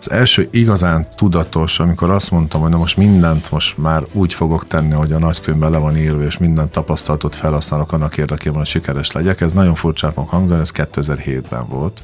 az 0.05 0.11
első 0.11 0.47
igazán 0.51 1.07
tudatos, 1.15 1.79
amikor 1.79 2.09
azt 2.09 2.31
mondtam, 2.31 2.61
hogy 2.61 2.69
na 2.69 2.77
most 2.77 2.97
mindent 2.97 3.51
most 3.51 3.77
már 3.77 4.03
úgy 4.11 4.33
fogok 4.33 4.67
tenni, 4.67 4.93
hogy 4.93 5.11
a 5.11 5.19
nagykönyvben 5.19 5.71
le 5.71 5.77
van 5.77 5.97
írva, 5.97 6.21
és 6.21 6.37
minden 6.37 6.71
tapasztalatot 6.71 7.35
felhasználok 7.35 7.91
annak 7.91 8.17
érdekében, 8.17 8.57
hogy 8.57 8.67
sikeres 8.67 9.11
legyek. 9.11 9.41
Ez 9.41 9.51
nagyon 9.51 9.75
furcsán 9.75 10.11
fog 10.11 10.27
hangzani, 10.27 10.61
ez 10.61 10.71
2007-ben 10.73 11.67
volt. 11.67 12.03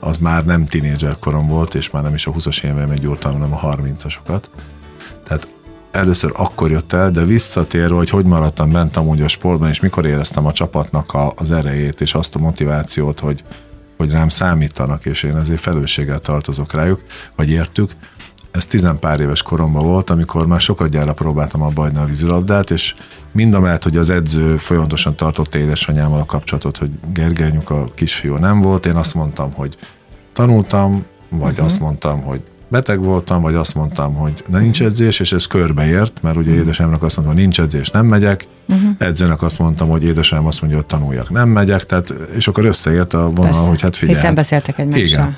Az 0.00 0.18
már 0.18 0.44
nem 0.44 0.66
tínédzser 0.66 1.18
korom 1.18 1.46
volt, 1.46 1.74
és 1.74 1.90
már 1.90 2.02
nem 2.02 2.14
is 2.14 2.26
a 2.26 2.32
20-as 2.32 2.64
éveim 2.64 2.90
egy 2.90 3.00
gyúrtam, 3.00 3.32
hanem 3.32 3.52
a 3.52 3.60
30-asokat. 3.60 4.42
Tehát 5.24 5.48
először 5.90 6.32
akkor 6.34 6.70
jött 6.70 6.92
el, 6.92 7.10
de 7.10 7.24
visszatérve, 7.24 7.94
hogy 7.94 8.10
hogy 8.10 8.24
maradtam 8.24 8.72
bent 8.72 8.96
amúgy 8.96 9.22
a 9.22 9.28
sportban, 9.28 9.68
és 9.68 9.80
mikor 9.80 10.06
éreztem 10.06 10.46
a 10.46 10.52
csapatnak 10.52 11.14
a, 11.14 11.32
az 11.36 11.50
erejét, 11.50 12.00
és 12.00 12.14
azt 12.14 12.34
a 12.34 12.38
motivációt, 12.38 13.20
hogy, 13.20 13.42
hogy 13.98 14.10
rám 14.10 14.28
számítanak, 14.28 15.06
és 15.06 15.22
én 15.22 15.36
ezért 15.36 15.60
felelősséggel 15.60 16.18
tartozok 16.18 16.72
rájuk, 16.72 17.02
vagy 17.36 17.50
értük. 17.50 17.90
Ez 18.50 18.66
tizenpár 18.66 19.20
éves 19.20 19.42
koromban 19.42 19.84
volt, 19.84 20.10
amikor 20.10 20.46
már 20.46 20.60
sokat 20.60 20.88
gyára 20.88 21.12
próbáltam 21.12 21.62
abba 21.62 21.82
hagyni 21.82 21.98
a 21.98 22.04
vízilabdát, 22.04 22.70
és 22.70 22.94
mind 23.32 23.54
a 23.54 23.60
mellett, 23.60 23.82
hogy 23.82 23.96
az 23.96 24.10
edző 24.10 24.56
folyamatosan 24.56 25.16
tartott 25.16 25.54
édesanyámmal 25.54 26.20
a 26.20 26.24
kapcsolatot, 26.24 26.76
hogy 26.76 26.90
Gergely 27.12 27.58
a 27.64 27.94
kisfiú 27.94 28.34
nem 28.34 28.60
volt, 28.60 28.86
én 28.86 28.94
azt 28.94 29.14
mondtam, 29.14 29.52
hogy 29.52 29.76
tanultam, 30.32 31.04
vagy 31.28 31.50
uh-huh. 31.50 31.64
azt 31.64 31.80
mondtam, 31.80 32.22
hogy 32.22 32.40
beteg 32.68 33.00
voltam, 33.00 33.42
vagy 33.42 33.54
azt 33.54 33.74
mondtam, 33.74 34.14
hogy 34.14 34.44
de 34.48 34.58
nincs 34.58 34.82
edzés, 34.82 35.20
és 35.20 35.32
ez 35.32 35.46
körbeért, 35.46 36.22
mert 36.22 36.36
ugye 36.36 36.52
édesanyámnak 36.54 37.02
azt 37.02 37.16
mondtam, 37.16 37.36
hogy 37.36 37.44
nincs 37.44 37.60
edzés, 37.60 37.90
nem 37.90 38.06
megyek, 38.06 38.46
uh-huh. 38.68 38.90
edzőnek 38.98 39.42
azt 39.42 39.58
mondtam, 39.58 39.88
hogy 39.88 40.04
édesanyám 40.04 40.46
azt 40.46 40.60
mondja, 40.60 40.78
hogy 40.78 40.88
tanuljak, 40.88 41.30
nem 41.30 41.48
megyek, 41.48 41.86
tehát, 41.86 42.14
és 42.36 42.48
akkor 42.48 42.64
összeért 42.64 43.14
a 43.14 43.30
vonal, 43.30 43.44
Persze. 43.44 43.60
hogy 43.60 43.80
hát 43.80 43.96
figyelj. 43.96 44.18
Hiszen 44.18 44.34
beszéltek 44.34 44.78
egymással. 44.78 45.04
Igen. 45.04 45.36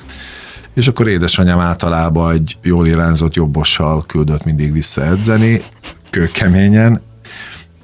És 0.73 0.87
akkor 0.87 1.07
édesanyám 1.07 1.59
általában 1.59 2.31
egy 2.31 2.57
jól 2.63 2.87
irányzott 2.87 3.33
jobbossal 3.33 4.05
küldött 4.05 4.43
mindig 4.43 4.73
vissza 4.73 5.05
edzeni, 5.05 5.61
kőkeményen, 6.09 7.01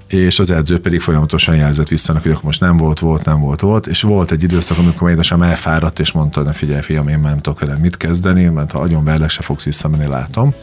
és 0.08 0.40
az 0.40 0.52
edző 0.52 0.80
pedig 0.80 1.02
folyamatosan 1.02 1.56
jelzett 1.56 1.88
vissza, 1.88 2.20
hogy 2.22 2.32
akkor 2.32 2.44
most 2.44 2.60
nem 2.60 2.78
volt, 2.78 3.00
volt, 3.00 3.26
nem 3.26 3.40
volt, 3.40 3.62
volt, 3.62 3.88
és 3.88 4.02
volt 4.02 4.32
egy 4.32 4.44
időszak, 4.44 4.78
amikor 4.78 5.10
édesem 5.10 5.42
elfáradt, 5.42 6.00
és 6.00 6.12
mondta, 6.12 6.42
ne 6.42 6.52
figyelj, 6.52 6.82
fiam, 6.82 7.08
én 7.08 7.20
már 7.20 7.32
nem 7.32 7.42
tudok 7.42 7.60
vele 7.60 7.76
mit 7.76 7.98
kezdeni, 7.98 8.46
mert 8.46 8.72
ha 8.72 8.80
agyon 8.80 9.04
verlek, 9.04 9.30
se 9.30 9.42
fogsz 9.42 9.66
visszamenni, 9.66 10.08
látom. 10.08 10.54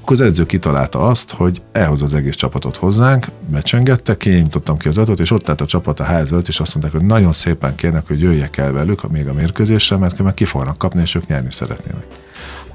Akkor 0.00 0.12
az 0.12 0.20
edző 0.20 0.46
kitalálta 0.46 0.98
azt, 0.98 1.30
hogy 1.30 1.62
elhoz 1.72 2.02
az 2.02 2.14
egész 2.14 2.34
csapatot 2.34 2.76
hozzánk, 2.76 3.26
becsengette, 3.48 4.16
kinyitottam 4.16 4.76
ki 4.76 4.88
az 4.88 4.98
adót, 4.98 5.20
és 5.20 5.30
ott 5.30 5.48
állt 5.48 5.60
a 5.60 5.66
csapat 5.66 6.00
a 6.00 6.04
ház 6.04 6.32
előtt, 6.32 6.48
és 6.48 6.60
azt 6.60 6.74
mondták, 6.74 7.00
hogy 7.00 7.06
nagyon 7.06 7.32
szépen 7.32 7.74
kérnek, 7.74 8.06
hogy 8.06 8.20
jöjjek 8.20 8.56
el 8.56 8.72
velük 8.72 9.10
még 9.10 9.28
a 9.28 9.32
mérkőzésre, 9.32 9.96
mert 9.96 10.22
meg 10.22 10.34
ki 10.34 10.44
fognak 10.44 10.78
kapni, 10.78 11.00
és 11.00 11.14
ők 11.14 11.26
nyerni 11.26 11.52
szeretnének. 11.52 12.06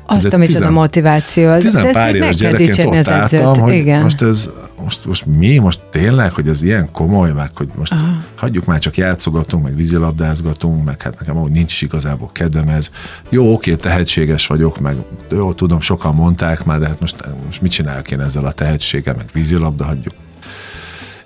Azt 0.05 0.33
a 0.33 0.37
micsoda 0.37 0.71
motiváció. 0.71 1.49
Az, 1.49 1.63
tizen 1.63 1.91
pár 1.91 2.15
éves 2.15 2.35
gyerekként 2.35 2.95
ott 2.95 3.07
álltam, 3.07 3.59
hogy 3.59 3.73
Igen. 3.73 4.01
most 4.01 4.21
ez, 4.21 4.49
most, 4.83 5.05
most 5.05 5.25
mi, 5.25 5.57
most 5.57 5.79
tényleg, 5.89 6.33
hogy 6.33 6.47
ez 6.47 6.63
ilyen 6.63 6.91
komoly, 6.91 7.31
meg 7.31 7.49
hogy 7.55 7.69
most 7.75 7.91
Aha. 7.91 8.17
hagyjuk 8.35 8.65
már 8.65 8.79
csak 8.79 8.97
játszogatunk, 8.97 9.63
meg 9.63 9.75
vízilabdázgatunk, 9.75 10.85
meg 10.85 11.01
hát 11.01 11.19
nekem 11.19 11.37
ahogy 11.37 11.51
nincs 11.51 11.73
is 11.73 11.81
igazából 11.81 12.29
kedvem 12.31 12.67
ez. 12.67 12.89
Jó, 13.29 13.53
oké, 13.53 13.75
tehetséges 13.75 14.47
vagyok, 14.47 14.79
meg 14.79 14.95
jó, 15.31 15.53
tudom, 15.53 15.81
sokan 15.81 16.15
mondták 16.15 16.65
már, 16.65 16.79
de 16.79 16.87
hát 16.87 16.99
most, 16.99 17.15
most 17.45 17.61
mit 17.61 17.71
csinálok 17.71 18.11
én 18.11 18.19
ezzel 18.19 18.45
a 18.45 18.51
tehetséggel, 18.51 19.15
meg 19.17 19.25
vízilabda, 19.33 19.83
hagyjuk 19.85 20.13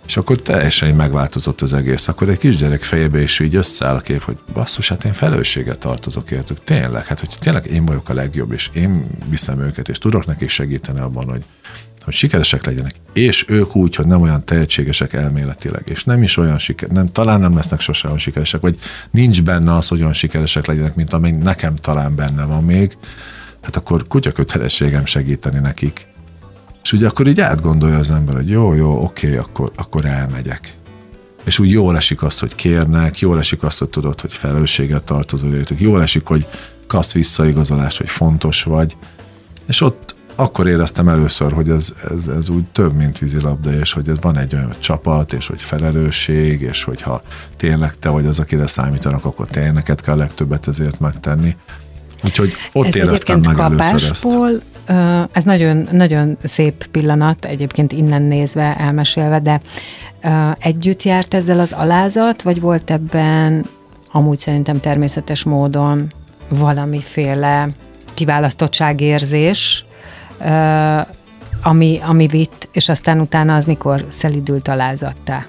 és 0.09 0.17
akkor 0.17 0.41
teljesen 0.41 0.95
megváltozott 0.95 1.61
az 1.61 1.73
egész. 1.73 2.07
Akkor 2.07 2.29
egy 2.29 2.37
kisgyerek 2.37 2.81
fejébe 2.81 3.21
is 3.21 3.39
így 3.39 3.55
összeáll 3.55 3.95
a 3.95 3.99
kép, 3.99 4.21
hogy 4.21 4.37
basszus, 4.53 4.89
hát 4.89 5.03
én 5.03 5.13
felelősséget 5.13 5.79
tartozok 5.79 6.31
értük. 6.31 6.63
Tényleg, 6.63 7.05
hát 7.05 7.19
hogy 7.19 7.29
tényleg 7.39 7.65
én 7.65 7.85
vagyok 7.85 8.09
a 8.09 8.13
legjobb, 8.13 8.51
és 8.51 8.69
én 8.73 9.07
viszem 9.29 9.59
őket, 9.59 9.89
és 9.89 9.97
tudok 9.97 10.25
nekik 10.25 10.49
segíteni 10.49 10.99
abban, 10.99 11.29
hogy, 11.29 11.43
hogy 12.03 12.13
sikeresek 12.13 12.65
legyenek. 12.65 12.91
És 13.13 13.45
ők 13.47 13.75
úgy, 13.75 13.95
hogy 13.95 14.05
nem 14.05 14.21
olyan 14.21 14.45
tehetségesek 14.45 15.13
elméletileg, 15.13 15.83
és 15.85 16.03
nem 16.03 16.23
is 16.23 16.37
olyan 16.37 16.59
sikeresek, 16.59 16.95
nem, 16.95 17.11
talán 17.11 17.39
nem 17.39 17.55
lesznek 17.55 17.79
sose 17.79 18.07
olyan 18.07 18.19
sikeresek, 18.19 18.61
vagy 18.61 18.77
nincs 19.11 19.43
benne 19.43 19.75
az, 19.75 19.87
hogy 19.87 19.99
olyan 19.99 20.13
sikeresek 20.13 20.65
legyenek, 20.65 20.95
mint 20.95 21.13
amely 21.13 21.31
nekem 21.31 21.75
talán 21.75 22.15
benne 22.15 22.45
van 22.45 22.63
még, 22.63 22.97
hát 23.61 23.75
akkor 23.75 24.07
kutya 24.07 24.31
kötelességem 24.31 25.05
segíteni 25.05 25.59
nekik 25.59 26.07
és 26.89 26.95
ugye 26.95 27.07
akkor 27.07 27.27
így 27.27 27.39
átgondolja 27.39 27.97
az 27.97 28.09
ember, 28.09 28.35
hogy 28.35 28.49
jó, 28.49 28.73
jó, 28.73 29.03
oké, 29.03 29.37
akkor, 29.37 29.71
akkor 29.75 30.05
elmegyek. 30.05 30.73
És 31.45 31.59
úgy 31.59 31.71
jól 31.71 31.95
esik 31.95 32.23
azt, 32.23 32.39
hogy 32.39 32.55
kérnek, 32.55 33.19
jól 33.19 33.39
esik 33.39 33.63
azt, 33.63 33.79
hogy 33.79 33.89
tudod, 33.89 34.21
hogy 34.21 34.33
felelősséget 34.33 35.03
tartozol 35.03 35.53
értük, 35.53 35.79
jól 35.79 36.01
esik, 36.01 36.25
hogy 36.25 36.47
kapsz 36.87 37.13
visszaigazolást, 37.13 37.97
hogy 37.97 38.09
fontos 38.09 38.63
vagy. 38.63 38.95
És 39.67 39.81
ott 39.81 40.15
akkor 40.35 40.67
éreztem 40.67 41.07
először, 41.07 41.51
hogy 41.51 41.69
ez, 41.69 41.93
ez, 42.09 42.27
ez 42.27 42.49
úgy 42.49 42.65
több, 42.65 42.95
mint 42.95 43.17
vízilabda, 43.17 43.71
és 43.71 43.93
hogy 43.93 44.09
ez 44.09 44.17
van 44.21 44.37
egy 44.37 44.55
olyan 44.55 44.75
csapat, 44.79 45.33
és 45.33 45.47
hogy 45.47 45.61
felelősség, 45.61 46.61
és 46.61 46.83
hogyha 46.83 47.21
tényleg 47.57 47.95
te 47.99 48.09
vagy 48.09 48.25
az, 48.25 48.39
akire 48.39 48.67
számítanak, 48.67 49.25
akkor 49.25 49.47
tényleg 49.47 49.73
neked 49.73 50.01
kell 50.01 50.13
a 50.13 50.17
legtöbbet 50.17 50.67
ezért 50.67 50.99
megtenni. 50.99 51.55
Úgyhogy 52.23 52.53
ott 52.73 52.85
ez 52.85 52.95
éreztem 52.95 53.41
meg 53.45 53.59
először 53.59 54.09
ezt. 54.09 54.25
Ez 55.31 55.43
nagyon, 55.43 55.87
nagyon 55.91 56.37
szép 56.43 56.87
pillanat, 56.87 57.45
egyébként 57.45 57.91
innen 57.91 58.21
nézve, 58.21 58.75
elmesélve, 58.75 59.39
de 59.39 59.61
együtt 60.59 61.03
járt 61.03 61.33
ezzel 61.33 61.59
az 61.59 61.71
alázat, 61.71 62.41
vagy 62.41 62.61
volt 62.61 62.91
ebben 62.91 63.65
amúgy 64.11 64.39
szerintem 64.39 64.79
természetes 64.79 65.43
módon 65.43 66.07
valamiféle 66.47 67.69
kiválasztottságérzés, 68.13 69.85
ami, 71.63 71.99
ami 72.07 72.27
vitt, 72.27 72.69
és 72.71 72.89
aztán 72.89 73.19
utána 73.19 73.55
az 73.55 73.65
mikor 73.65 74.05
szelidült 74.07 74.67
alázattá? 74.67 75.45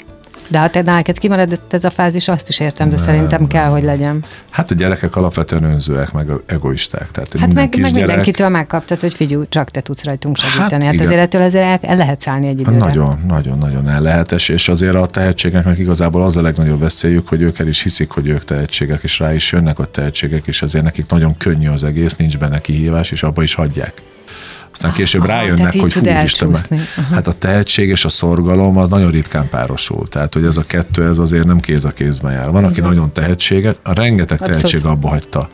De 0.51 0.59
ha 0.59 0.71
te 0.71 0.83
neked 0.83 1.19
kimaradott 1.19 1.73
ez 1.73 1.85
a 1.85 1.91
fázis, 1.91 2.29
azt 2.29 2.49
is 2.49 2.61
értem, 2.61 2.89
de 2.89 2.95
nem, 2.95 3.05
szerintem 3.05 3.47
kell, 3.47 3.69
hogy 3.69 3.83
legyen. 3.83 4.25
Hát 4.51 4.71
a 4.71 4.75
gyerekek 4.75 5.17
alapvetően 5.17 5.63
önzőek, 5.63 6.13
meg 6.13 6.31
egoisták. 6.47 7.11
Tehát 7.11 7.33
hát 7.39 7.55
meg, 7.55 7.79
meg 7.81 7.93
gyerek... 7.93 8.07
mindenkitől 8.07 8.49
megkaptad, 8.49 9.01
hogy 9.01 9.15
figyelj, 9.15 9.45
csak 9.49 9.71
te 9.71 9.81
tudsz 9.81 10.05
rajtunk 10.05 10.37
segíteni. 10.37 10.85
Hát, 10.85 10.95
hát 10.95 11.05
azért 11.05 11.21
ettől 11.21 11.43
azért 11.43 11.65
el, 11.65 11.79
el 11.91 11.97
lehet 11.97 12.21
szállni 12.21 12.49
egy 12.49 12.61
időre. 12.61 12.79
Nagyon, 12.79 13.25
nagyon, 13.27 13.59
nagyon 13.59 13.89
el 13.89 14.01
lehet, 14.01 14.33
és 14.33 14.69
azért 14.69 14.95
a 14.95 15.07
tehetségeknek 15.07 15.79
igazából 15.79 16.23
az 16.23 16.37
a 16.37 16.43
legnagyobb 16.43 16.81
veszélyük, 16.81 17.29
hogy 17.29 17.43
ők 17.43 17.59
el 17.59 17.67
is 17.67 17.83
hiszik, 17.83 18.11
hogy 18.11 18.29
ők 18.29 18.45
tehetségek, 18.45 19.03
és 19.03 19.19
rá 19.19 19.35
is 19.35 19.53
jönnek 19.53 19.79
a 19.79 19.85
tehetségek, 19.85 20.47
és 20.47 20.63
azért 20.63 20.85
nekik 20.85 21.07
nagyon 21.09 21.37
könnyű 21.37 21.69
az 21.69 21.85
egész, 21.85 22.17
nincs 22.17 22.39
benne 22.39 22.59
kihívás, 22.59 23.11
és 23.11 23.23
abba 23.23 23.43
is 23.43 23.55
hagyják 23.55 23.93
aztán 24.83 24.95
később 24.95 25.23
Aha, 25.23 25.31
rájönnek, 25.31 25.81
hogy 25.81 25.93
fú, 25.93 26.07
Isten, 26.23 26.57
hát 27.13 27.27
a 27.27 27.33
tehetség 27.33 27.89
és 27.89 28.05
a 28.05 28.09
szorgalom 28.09 28.77
az 28.77 28.89
nagyon 28.89 29.11
ritkán 29.11 29.49
párosul. 29.49 30.09
Tehát, 30.09 30.35
hogy 30.35 30.45
ez 30.45 30.57
a 30.57 30.63
kettő, 30.63 31.09
ez 31.09 31.19
azért 31.19 31.47
nem 31.47 31.61
kéz 31.61 31.85
a 31.85 31.91
kézben 31.91 32.33
jár. 32.33 32.51
Van, 32.51 32.65
aki 32.65 32.79
igen. 32.79 32.89
nagyon 32.89 33.13
tehetséget, 33.13 33.79
a 33.83 33.93
rengeteg 33.93 34.41
Abszolút. 34.41 34.61
tehetség 34.61 34.85
abba 34.85 35.09
hagyta. 35.09 35.49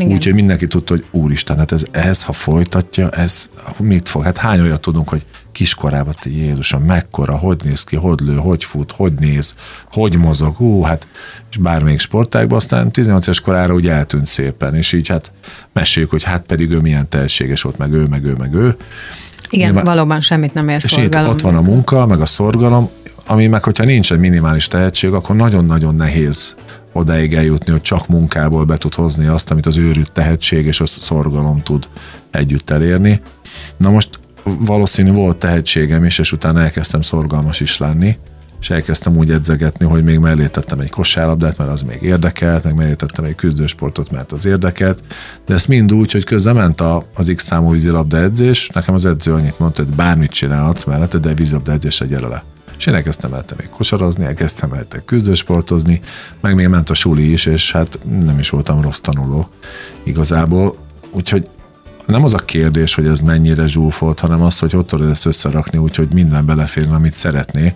Úgyhogy 0.00 0.34
mindenki 0.34 0.66
tudta, 0.66 0.92
hogy 0.92 1.04
úristen, 1.10 1.58
hát 1.58 1.72
ez, 1.72 1.82
ez, 1.90 2.22
ha 2.22 2.32
folytatja, 2.32 3.10
ez 3.10 3.48
mit 3.78 4.08
fog? 4.08 4.22
Hát 4.22 4.36
hány 4.36 4.60
olyat 4.60 4.80
tudunk, 4.80 5.08
hogy 5.08 5.24
kiskorában, 5.60 6.14
te 6.20 6.30
Jézusom, 6.30 6.82
mekkora, 6.82 7.36
hogy 7.36 7.60
néz 7.64 7.84
ki, 7.84 7.96
hogy 7.96 8.20
lő, 8.20 8.34
hogy 8.34 8.64
fut, 8.64 8.92
hogy 8.92 9.12
néz, 9.12 9.54
hogy 9.92 10.16
mozog, 10.16 10.56
hú, 10.56 10.82
hát, 10.82 11.06
és 11.50 11.56
bármelyik 11.56 12.00
sportágban, 12.00 12.56
aztán 12.56 12.92
18 12.92 13.26
éves 13.26 13.40
korára 13.40 13.74
úgy 13.74 13.88
eltűnt 13.88 14.26
szépen, 14.26 14.74
és 14.74 14.92
így 14.92 15.08
hát 15.08 15.32
meséljük, 15.72 16.10
hogy 16.10 16.22
hát 16.22 16.42
pedig 16.42 16.70
ő 16.70 16.78
milyen 16.78 17.08
tehetséges 17.08 17.62
volt, 17.62 17.78
meg 17.78 17.92
ő, 17.92 18.04
meg 18.04 18.24
ő, 18.24 18.34
meg 18.34 18.54
ő. 18.54 18.76
Igen, 19.50 19.66
Nyilván, 19.66 19.84
valóban 19.84 20.20
semmit 20.20 20.54
nem 20.54 20.68
ér 20.68 20.80
És 20.84 20.96
itt 20.96 21.16
ott 21.16 21.40
van 21.40 21.56
a 21.56 21.60
munka, 21.60 22.06
meg 22.06 22.20
a 22.20 22.26
szorgalom, 22.26 22.90
ami 23.26 23.46
meg, 23.46 23.64
hogyha 23.64 23.84
nincs 23.84 24.12
egy 24.12 24.18
minimális 24.18 24.68
tehetség, 24.68 25.12
akkor 25.12 25.36
nagyon-nagyon 25.36 25.94
nehéz 25.94 26.54
odáig 26.92 27.34
eljutni, 27.34 27.72
hogy 27.72 27.82
csak 27.82 28.08
munkából 28.08 28.64
be 28.64 28.76
tud 28.76 28.94
hozni 28.94 29.26
azt, 29.26 29.50
amit 29.50 29.66
az 29.66 29.76
őrült 29.76 30.12
tehetség 30.12 30.66
és 30.66 30.80
a 30.80 30.86
szorgalom 30.86 31.62
tud 31.62 31.88
együtt 32.30 32.70
elérni. 32.70 33.20
Na 33.76 33.90
most 33.90 34.19
valószínű 34.58 35.12
volt 35.12 35.36
tehetségem 35.36 36.04
is, 36.04 36.18
és 36.18 36.32
utána 36.32 36.60
elkezdtem 36.60 37.00
szorgalmas 37.00 37.60
is 37.60 37.78
lenni, 37.78 38.16
és 38.60 38.70
elkezdtem 38.70 39.16
úgy 39.16 39.30
edzegetni, 39.30 39.86
hogy 39.86 40.04
még 40.04 40.18
mellé 40.18 40.46
tettem 40.46 40.80
egy 40.80 40.90
kosárlabdát, 40.90 41.58
mert 41.58 41.70
az 41.70 41.82
még 41.82 42.02
érdekelt, 42.02 42.64
meg 42.64 42.74
mellé 42.74 42.94
tettem 42.94 43.24
egy 43.24 43.34
küzdősportot, 43.34 44.10
mert 44.10 44.32
az 44.32 44.44
érdekelt, 44.44 45.02
de 45.46 45.54
ezt 45.54 45.68
mind 45.68 45.92
úgy, 45.92 46.12
hogy 46.12 46.24
közben 46.24 46.54
ment 46.54 46.80
a, 46.80 47.04
az 47.14 47.32
X 47.36 47.44
számú 47.44 47.70
vízilabda 47.70 48.16
edzés, 48.16 48.68
nekem 48.74 48.94
az 48.94 49.04
edző 49.04 49.32
annyit 49.32 49.58
mondta, 49.58 49.82
hogy 49.82 49.94
bármit 49.94 50.30
csinálhatsz 50.30 50.84
mellette, 50.84 51.18
de 51.18 51.34
vízilabda 51.34 51.72
edzésre 51.72 52.06
gyere 52.06 52.26
le. 52.26 52.42
És 52.78 52.86
én 52.86 52.94
elkezdtem 52.94 53.34
el 53.34 53.44
még 53.56 53.68
kosarazni, 53.68 54.24
elkezdtem 54.24 54.72
el 54.72 54.86
küzdősportozni, 55.04 56.00
meg 56.40 56.54
még 56.54 56.68
ment 56.68 56.90
a 56.90 56.94
suli 56.94 57.32
is, 57.32 57.46
és 57.46 57.72
hát 57.72 57.98
nem 58.20 58.38
is 58.38 58.50
voltam 58.50 58.80
rossz 58.80 58.98
tanuló 58.98 59.48
igazából. 60.02 60.76
Úgyhogy 61.10 61.48
nem 62.10 62.24
az 62.24 62.34
a 62.34 62.38
kérdés, 62.38 62.94
hogy 62.94 63.06
ez 63.06 63.20
mennyire 63.20 63.66
zsúfolt, 63.66 64.20
hanem 64.20 64.42
az, 64.42 64.58
hogy 64.58 64.72
hogy 64.72 64.86
tudod 64.86 65.10
ezt 65.10 65.26
összerakni 65.26 65.78
úgy, 65.78 65.96
hogy 65.96 66.08
minden 66.12 66.46
beleférne, 66.46 66.94
amit 66.94 67.12
szeretné. 67.12 67.74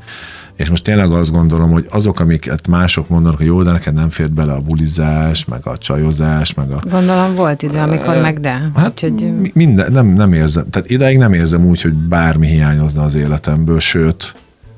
És 0.56 0.68
most 0.68 0.84
tényleg 0.84 1.10
azt 1.10 1.30
gondolom, 1.30 1.70
hogy 1.70 1.86
azok, 1.90 2.20
amiket 2.20 2.68
mások 2.68 3.08
mondanak, 3.08 3.38
hogy 3.38 3.46
jó, 3.46 3.62
de 3.62 3.70
neked 3.70 3.94
nem 3.94 4.08
fér 4.08 4.30
bele 4.30 4.52
a 4.52 4.60
bulizás, 4.60 5.44
meg 5.44 5.60
a 5.66 5.78
csajozás, 5.78 6.54
meg 6.54 6.70
a... 6.70 6.78
Gondolom 6.90 7.34
volt 7.34 7.62
idő, 7.62 7.78
amikor 7.78 8.20
meg 8.20 8.40
de. 8.40 8.70
Hát 8.74 9.02
Úgyhogy... 9.02 9.50
minden, 9.54 9.92
nem, 9.92 10.06
nem 10.06 10.32
érzem, 10.32 10.70
tehát 10.70 10.90
idáig 10.90 11.18
nem 11.18 11.32
érzem 11.32 11.64
úgy, 11.66 11.82
hogy 11.82 11.92
bármi 11.92 12.46
hiányozna 12.46 13.02
az 13.02 13.14
életemből, 13.14 13.80
sőt, 13.80 14.34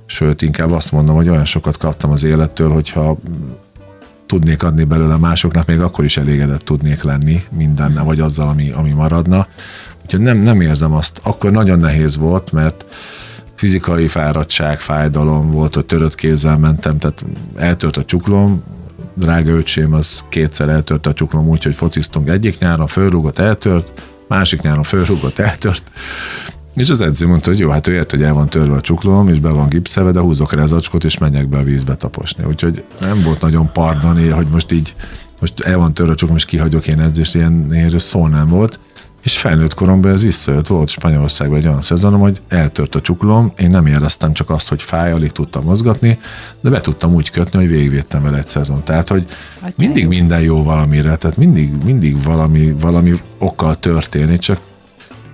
sőt, 0.07 0.43
inkább 0.43 0.71
azt 0.71 0.93
mondom, 0.93 1.15
hogy 1.15 1.29
olyan 1.29 1.45
sokat 1.45 1.77
kaptam 1.77 2.11
az 2.11 2.25
élettől, 2.25 2.71
hogyha 2.71 3.17
tudnék 4.27 4.63
adni 4.63 4.85
belőle 4.85 5.17
másoknak, 5.17 5.67
még 5.67 5.81
akkor 5.81 6.05
is 6.05 6.17
elégedett 6.17 6.61
tudnék 6.61 7.03
lenni 7.03 7.43
mindennel, 7.51 8.05
vagy 8.05 8.21
azzal, 8.21 8.49
ami, 8.49 8.71
ami 8.71 8.91
maradna. 8.91 9.47
Úgyhogy 10.05 10.21
nem, 10.21 10.39
nem 10.39 10.61
érzem 10.61 10.93
azt. 10.93 11.21
Akkor 11.23 11.51
nagyon 11.51 11.79
nehéz 11.79 12.17
volt, 12.17 12.53
mert 12.53 12.85
fizikai 13.55 14.09
fáradtság, 14.09 14.81
fájdalom 14.81 15.51
volt, 15.51 15.75
hogy 15.75 15.87
törött 15.87 16.15
kézzel 16.15 16.59
mentem, 16.59 16.99
tehát 16.99 17.25
eltört 17.57 17.97
a 17.97 18.05
csuklom, 18.05 18.63
drága 19.15 19.51
öcsém 19.51 19.93
az 19.93 20.25
kétszer 20.29 20.69
eltört 20.69 21.07
a 21.07 21.13
csuklom 21.13 21.49
úgy, 21.49 21.63
hogy 21.63 21.75
egyik 22.29 22.59
nyáron, 22.59 22.87
fölrúgott, 22.87 23.39
eltört, 23.39 23.93
másik 24.29 24.61
nyáron 24.61 24.83
fölrúgott, 24.83 25.39
eltört, 25.39 25.83
és 26.77 26.91
az 26.91 27.01
edző 27.01 27.27
mondta, 27.27 27.51
hogy 27.51 27.59
jó, 27.59 27.71
hát 27.71 27.89
ért, 27.89 28.11
hogy 28.11 28.23
el 28.23 28.33
van 28.33 28.49
törve 28.49 28.75
a 28.75 28.81
csuklóm, 28.81 29.29
és 29.29 29.39
be 29.39 29.51
van 29.51 29.69
gipszelve, 29.69 30.11
de 30.11 30.21
húzok 30.21 30.53
rá 30.53 30.63
az 30.63 30.73
acskot, 30.73 31.05
és 31.05 31.19
menjek 31.19 31.49
be 31.49 31.59
a 31.59 31.63
vízbe 31.63 31.95
taposni. 31.95 32.45
Úgyhogy 32.45 32.85
nem 33.01 33.23
volt 33.23 33.41
nagyon 33.41 33.73
pardon, 33.73 34.33
hogy 34.33 34.47
most 34.47 34.73
így, 34.73 34.95
most 35.41 35.61
el 35.61 35.79
van 35.79 35.95
törve 35.95 36.13
a 36.13 36.15
csuklóm, 36.15 36.37
és 36.37 36.45
kihagyok 36.45 36.87
én 36.87 37.01
edzést, 37.01 37.35
ilyen, 37.35 37.69
ilyen 37.73 37.99
szó 37.99 38.27
nem 38.27 38.49
volt. 38.49 38.79
És 39.23 39.39
felnőtt 39.39 39.75
koromban 39.75 40.13
ez 40.13 40.23
visszajött. 40.23 40.67
Volt 40.67 40.89
Spanyolországban 40.89 41.59
egy 41.59 41.67
olyan 41.67 41.83
szezonom, 41.83 42.21
hogy 42.21 42.41
eltört 42.49 42.95
a 42.95 43.01
csuklom, 43.01 43.53
én 43.59 43.71
nem 43.71 43.87
éreztem 43.87 44.33
csak 44.33 44.51
azt, 44.51 44.69
hogy 44.69 44.83
fáj, 44.83 45.13
alig 45.13 45.33
tudtam 45.33 45.65
mozgatni, 45.65 46.19
de 46.61 46.71
be 46.71 46.81
tudtam 46.81 47.15
úgy 47.15 47.31
kötni, 47.31 47.59
hogy 47.59 47.69
végigvédtem 47.69 48.23
vele 48.23 48.39
egy 48.39 48.47
szezon. 48.47 48.85
Tehát, 48.85 49.09
hogy 49.09 49.27
Azt 49.61 49.77
mindig 49.77 50.03
jó. 50.03 50.09
minden 50.09 50.41
jó 50.41 50.63
valamire, 50.63 51.17
tehát 51.17 51.37
mindig, 51.37 51.73
mindig 51.85 52.23
valami, 52.23 52.73
valami 52.81 53.21
okkal 53.39 53.79
történik, 53.79 54.39
csak 54.39 54.59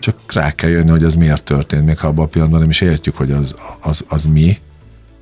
csak 0.03 0.33
rá 0.33 0.51
kell 0.51 0.71
jönni, 0.71 0.91
hogy 0.91 1.05
ez 1.05 1.15
miért 1.15 1.43
történt, 1.43 1.85
még 1.85 1.99
ha 1.99 2.07
abban 2.07 2.25
a 2.25 2.29
pillanatban 2.29 2.61
nem 2.61 2.71
is 2.71 2.81
értjük, 2.81 3.17
hogy 3.17 3.31
az, 3.31 3.55
az, 3.81 4.05
az 4.09 4.25
mi, 4.25 4.59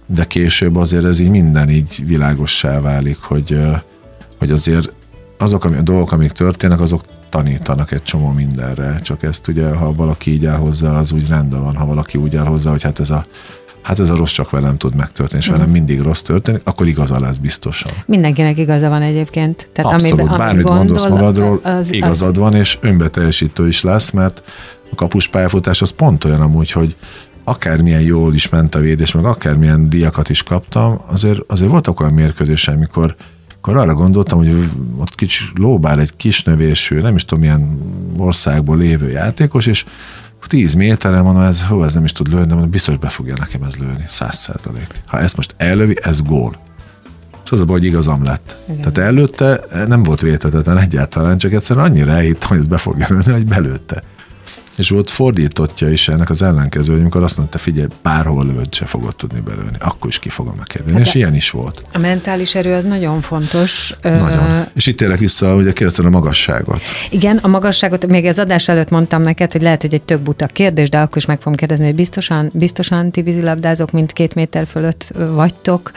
de 0.06 0.25
később 0.25 0.76
azért 0.76 1.04
ez 1.04 1.18
így 1.18 1.30
minden 1.30 1.68
így 1.68 2.02
világossá 2.06 2.80
válik, 2.80 3.18
hogy, 3.18 3.60
hogy 4.38 4.50
azért 4.50 4.93
azok 5.38 5.64
a 5.64 5.69
dolgok, 5.69 6.12
amik 6.12 6.30
történnek, 6.30 6.80
azok 6.80 7.02
tanítanak 7.28 7.93
egy 7.93 8.02
csomó 8.02 8.30
mindenre, 8.30 9.00
csak 9.02 9.23
ezt 9.23 9.49
ugye, 9.49 9.75
ha 9.75 9.95
valaki 9.95 10.30
így 10.30 10.47
áll 10.47 10.56
hozzá, 10.56 10.99
az 10.99 11.12
úgy 11.12 11.28
rendben 11.28 11.62
van, 11.62 11.76
ha 11.76 11.86
valaki 11.86 12.19
úgy 12.19 12.36
áll 12.36 12.47
hozzá, 12.47 12.71
hogy 12.71 12.82
hát 12.82 13.00
ez 13.00 13.10
a 13.10 13.25
hát 13.82 13.99
ez 13.99 14.10
a 14.10 14.16
rossz 14.16 14.32
csak 14.32 14.50
velem 14.50 14.76
tud 14.76 14.95
megtörténni, 14.95 15.43
és 15.43 15.49
velem 15.49 15.62
mhm. 15.62 15.73
mindig 15.73 16.00
rossz 16.00 16.21
történik, 16.21 16.60
akkor 16.64 16.86
igaza 16.86 17.21
lesz 17.21 17.36
biztosan. 17.36 17.93
Mindenkinek 18.06 18.58
igaza 18.58 18.88
van 18.88 19.02
egyébként. 19.02 19.69
Tehát 19.73 19.93
Abszolút, 19.93 20.19
amiben, 20.21 20.38
bármit 20.38 20.64
gondol, 20.64 20.84
mondasz 20.84 21.08
magadról, 21.08 21.60
az, 21.62 21.93
igazad 21.93 22.30
az... 22.30 22.38
van, 22.38 22.54
és 22.54 22.78
önbeteljesítő 22.80 23.69
is 23.69 23.82
lesz, 23.82 24.10
mert 24.10 24.43
a 24.90 24.95
kapus 24.95 25.28
pályafutás 25.28 25.82
az 25.82 25.90
pont 25.90 26.25
olyan 26.25 26.40
amúgy, 26.40 26.71
hogy 26.71 26.97
akármilyen 27.45 28.00
jól 28.00 28.34
is 28.34 28.49
ment 28.49 28.75
a 28.75 28.78
védés, 28.78 29.12
meg 29.12 29.25
akármilyen 29.25 29.88
diakat 29.88 30.28
is 30.28 30.43
kaptam, 30.43 31.00
azért, 31.06 31.40
azért 31.47 31.71
voltak 31.71 32.00
olyan 32.00 32.12
mérkőzések, 32.12 32.75
amikor 32.75 33.16
akkor 33.62 33.76
arra 33.76 33.95
gondoltam, 33.95 34.38
hogy 34.38 34.71
ott 34.99 35.14
kicsi 35.14 35.45
lóbál 35.54 36.00
egy 36.00 36.16
kis 36.16 36.43
növésű, 36.43 37.00
nem 37.00 37.14
is 37.14 37.25
tudom, 37.25 37.40
milyen 37.40 37.78
országból 38.19 38.76
lévő 38.76 39.10
játékos, 39.10 39.66
és 39.66 39.84
10 40.46 40.74
méterre 40.74 41.22
mondom, 41.22 41.42
ez, 41.42 41.62
hó, 41.66 41.84
ez 41.84 41.94
nem 41.94 42.04
is 42.04 42.12
tud 42.12 42.28
lőni, 42.28 42.46
de 42.46 42.52
mondom, 42.52 42.70
biztos 42.70 42.96
be 42.96 43.08
fogja 43.08 43.34
nekem 43.38 43.62
ez 43.62 43.76
lőni, 43.76 44.04
száz 44.06 44.36
százalék. 44.38 45.02
Ha 45.06 45.20
ezt 45.20 45.36
most 45.36 45.54
ellövi, 45.56 45.96
ez 46.02 46.22
gól. 46.22 46.56
És 47.44 47.50
az 47.50 47.60
a 47.60 47.64
baj, 47.64 47.78
hogy 47.78 47.88
igazam 47.88 48.24
lett. 48.24 48.56
Igen. 48.68 48.80
Tehát 48.80 48.98
előtte 49.08 49.60
nem 49.86 50.02
volt 50.02 50.20
vétetetlen 50.20 50.78
egyáltalán, 50.78 51.38
csak 51.38 51.52
egyszerűen 51.52 51.86
annyira 51.86 52.10
elhittem, 52.10 52.48
hogy 52.48 52.58
ez 52.58 52.66
be 52.66 52.78
fogja 52.78 53.06
lőni, 53.08 53.32
hogy 53.32 53.46
belőtte. 53.46 54.02
És 54.76 54.89
volt 54.89 55.11
fordítottja 55.11 55.89
is 55.89 56.09
ennek 56.09 56.30
az 56.30 56.43
ellenkező, 56.43 56.93
hogy 56.93 57.00
amikor 57.00 57.23
azt 57.23 57.37
mondta, 57.37 57.59
figyelj, 57.59 57.89
bárhol 58.02 58.47
lövöd, 58.47 58.75
se 58.75 58.85
fogod 58.85 59.17
tudni 59.17 59.41
belőni, 59.41 59.76
akkor 59.78 60.09
is 60.09 60.19
ki 60.19 60.28
fogom 60.28 60.54
megkérdeni. 60.56 60.97
Hát 60.97 61.06
és 61.06 61.15
ilyen 61.15 61.35
is 61.35 61.50
volt. 61.50 61.83
A 61.93 61.99
mentális 61.99 62.54
erő 62.54 62.75
az 62.75 62.85
nagyon 62.85 63.21
fontos. 63.21 63.95
Nagyon. 64.02 64.39
Uh, 64.39 64.67
és 64.75 64.87
itt 64.87 64.97
tényleg 64.97 65.19
vissza, 65.19 65.54
ugye 65.54 65.73
kérdeztem 65.73 66.06
a 66.06 66.11
magasságot. 66.11 66.80
Igen, 67.11 67.37
a 67.37 67.49
magasságot, 67.49 68.06
még 68.06 68.25
az 68.25 68.39
adás 68.39 68.69
előtt 68.69 68.91
mondtam 68.91 69.23
neked, 69.23 69.52
hogy 69.52 69.63
lehet, 69.63 69.80
hogy 69.80 69.95
egy 69.95 70.02
tök 70.02 70.21
buta 70.21 70.47
kérdés, 70.47 70.89
de 70.89 70.99
akkor 70.99 71.17
is 71.17 71.26
meg 71.26 71.39
fogom 71.39 71.54
kérdezni, 71.54 71.85
hogy 71.85 71.95
biztosan, 71.95 72.50
biztosan 72.52 73.11
ti 73.11 73.23
vízilabdázók, 73.23 73.91
mint 73.91 74.13
két 74.13 74.35
méter 74.35 74.67
fölött 74.67 75.13
vagytok, 75.35 75.91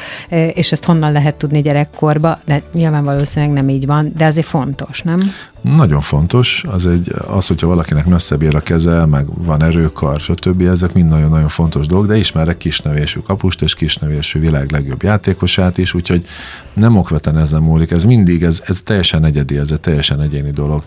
és 0.54 0.72
ezt 0.72 0.86
honnan 0.86 1.12
lehet 1.12 1.36
tudni 1.36 1.62
gyerekkorba, 1.62 2.40
de 2.46 2.62
nyilván 2.74 3.04
valószínűleg 3.04 3.56
nem 3.56 3.70
így 3.70 3.86
van, 3.86 4.12
de 4.18 4.26
azért 4.26 4.48
fontos, 4.48 5.02
nem? 5.02 5.32
Nagyon 5.64 6.02
fontos, 6.02 6.66
az, 6.68 6.86
egy, 6.86 7.12
az, 7.28 7.48
hogyha 7.48 7.68
valakinek 7.68 8.06
messzebb 8.06 8.42
ér 8.42 8.56
a 8.56 8.60
keze, 8.60 9.06
meg 9.06 9.26
van 9.44 9.64
erőkar, 9.64 10.20
stb. 10.20 10.62
Ezek 10.62 10.94
mind 10.94 11.10
nagyon-nagyon 11.10 11.48
fontos 11.48 11.88
dolgok, 11.88 12.08
de 12.08 12.18
ismerek 12.18 12.58
kisnevésű 12.58 13.20
kapust 13.20 13.62
és 13.62 13.74
kisnevésű 13.74 14.40
világ 14.40 14.72
legjobb 14.72 15.04
játékosát 15.04 15.78
is, 15.78 15.94
úgyhogy 15.94 16.26
nem 16.74 16.98
okveten 16.98 17.38
ezen 17.38 17.62
múlik. 17.62 17.92
Ez 17.92 18.04
mindig, 18.04 18.44
ez, 18.44 18.62
ez 18.66 18.82
teljesen 18.82 19.26
egyedi, 19.26 19.58
ez 19.58 19.72
egy 19.72 19.80
teljesen 19.80 20.22
egyéni 20.22 20.52
dolog. 20.52 20.84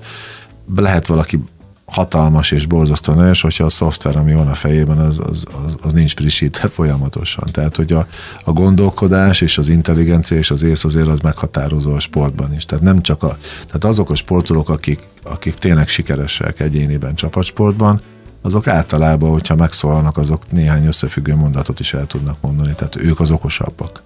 Lehet 0.77 1.07
valaki 1.07 1.45
hatalmas 1.87 2.51
és 2.51 2.67
borzasztó 2.67 3.13
és 3.31 3.41
hogyha 3.41 3.65
a 3.65 3.71
szoftver, 3.71 4.17
ami 4.17 4.33
van 4.33 4.49
a 4.49 4.55
fejében, 4.55 4.99
az, 4.99 5.19
az, 5.19 5.45
az, 5.65 5.77
az 5.83 5.93
nincs 5.93 6.15
frissítve 6.15 6.69
folyamatosan. 6.69 7.49
Tehát, 7.53 7.77
hogy 7.77 7.93
a, 7.93 8.07
a 8.45 8.53
gondolkodás 8.53 9.41
és 9.41 9.59
az 9.59 9.69
intelligencia 9.69 10.37
és 10.37 10.51
az 10.51 10.63
ész 10.63 10.85
azért 10.85 11.09
az 11.09 11.21
meghatározó 11.21 11.95
a 11.95 11.99
sportban 11.99 12.55
is. 12.55 12.65
Tehát 12.65 12.85
nem 12.85 13.03
csak 13.03 13.23
a, 13.23 13.37
tehát 13.67 13.85
azok 13.85 14.11
a 14.11 14.15
sportolók, 14.15 14.69
akik, 14.69 15.01
akik 15.23 15.55
tényleg 15.55 15.89
sikeresek 15.89 16.61
egyéniben 16.61 17.15
csapatsportban, 17.15 18.01
azok 18.43 18.67
általában, 18.67 19.31
hogyha 19.31 19.55
megszólalnak, 19.55 20.17
azok 20.17 20.53
néhány 20.53 20.87
összefüggő 20.87 21.35
mondatot 21.35 21.81
is 21.81 21.95
el 21.95 22.07
tudnak 22.07 22.37
mondani, 22.41 22.75
tehát 22.75 22.97
ők 22.97 23.21
az 23.21 23.31
okosabbak. 23.31 24.03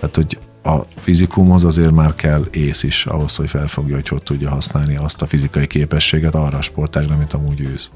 Tehát, 0.00 0.16
hogy 0.16 0.38
a 0.64 0.86
fizikumhoz 0.96 1.64
azért 1.64 1.90
már 1.90 2.14
kell 2.14 2.44
ész 2.52 2.82
is 2.82 3.06
ahhoz, 3.06 3.36
hogy 3.36 3.48
felfogja, 3.48 3.94
hogy 3.94 4.08
hogy 4.08 4.22
tudja 4.22 4.50
használni 4.50 4.96
azt 4.96 5.22
a 5.22 5.26
fizikai 5.26 5.66
képességet 5.66 6.34
arra 6.34 6.58
a 6.58 6.62
sportágra, 6.62 7.14
amit 7.14 7.32
amúgy 7.32 7.60
űz. 7.60 7.90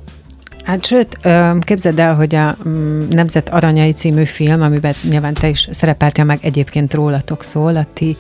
Hát 0.68 0.86
sőt, 0.86 1.18
képzeld 1.60 1.98
el, 1.98 2.14
hogy 2.14 2.34
a 2.34 2.56
mm, 2.68 3.02
Nemzet 3.10 3.48
Aranyai 3.48 3.92
című 3.92 4.24
film, 4.24 4.62
amiben 4.62 4.94
nyilván 5.02 5.34
te 5.34 5.48
is 5.48 5.68
szerepeltél 5.70 6.24
meg, 6.24 6.38
egyébként 6.42 6.94
rólatok 6.94 7.42
szól, 7.42 7.76
a 7.76 7.86
ti 7.92 8.16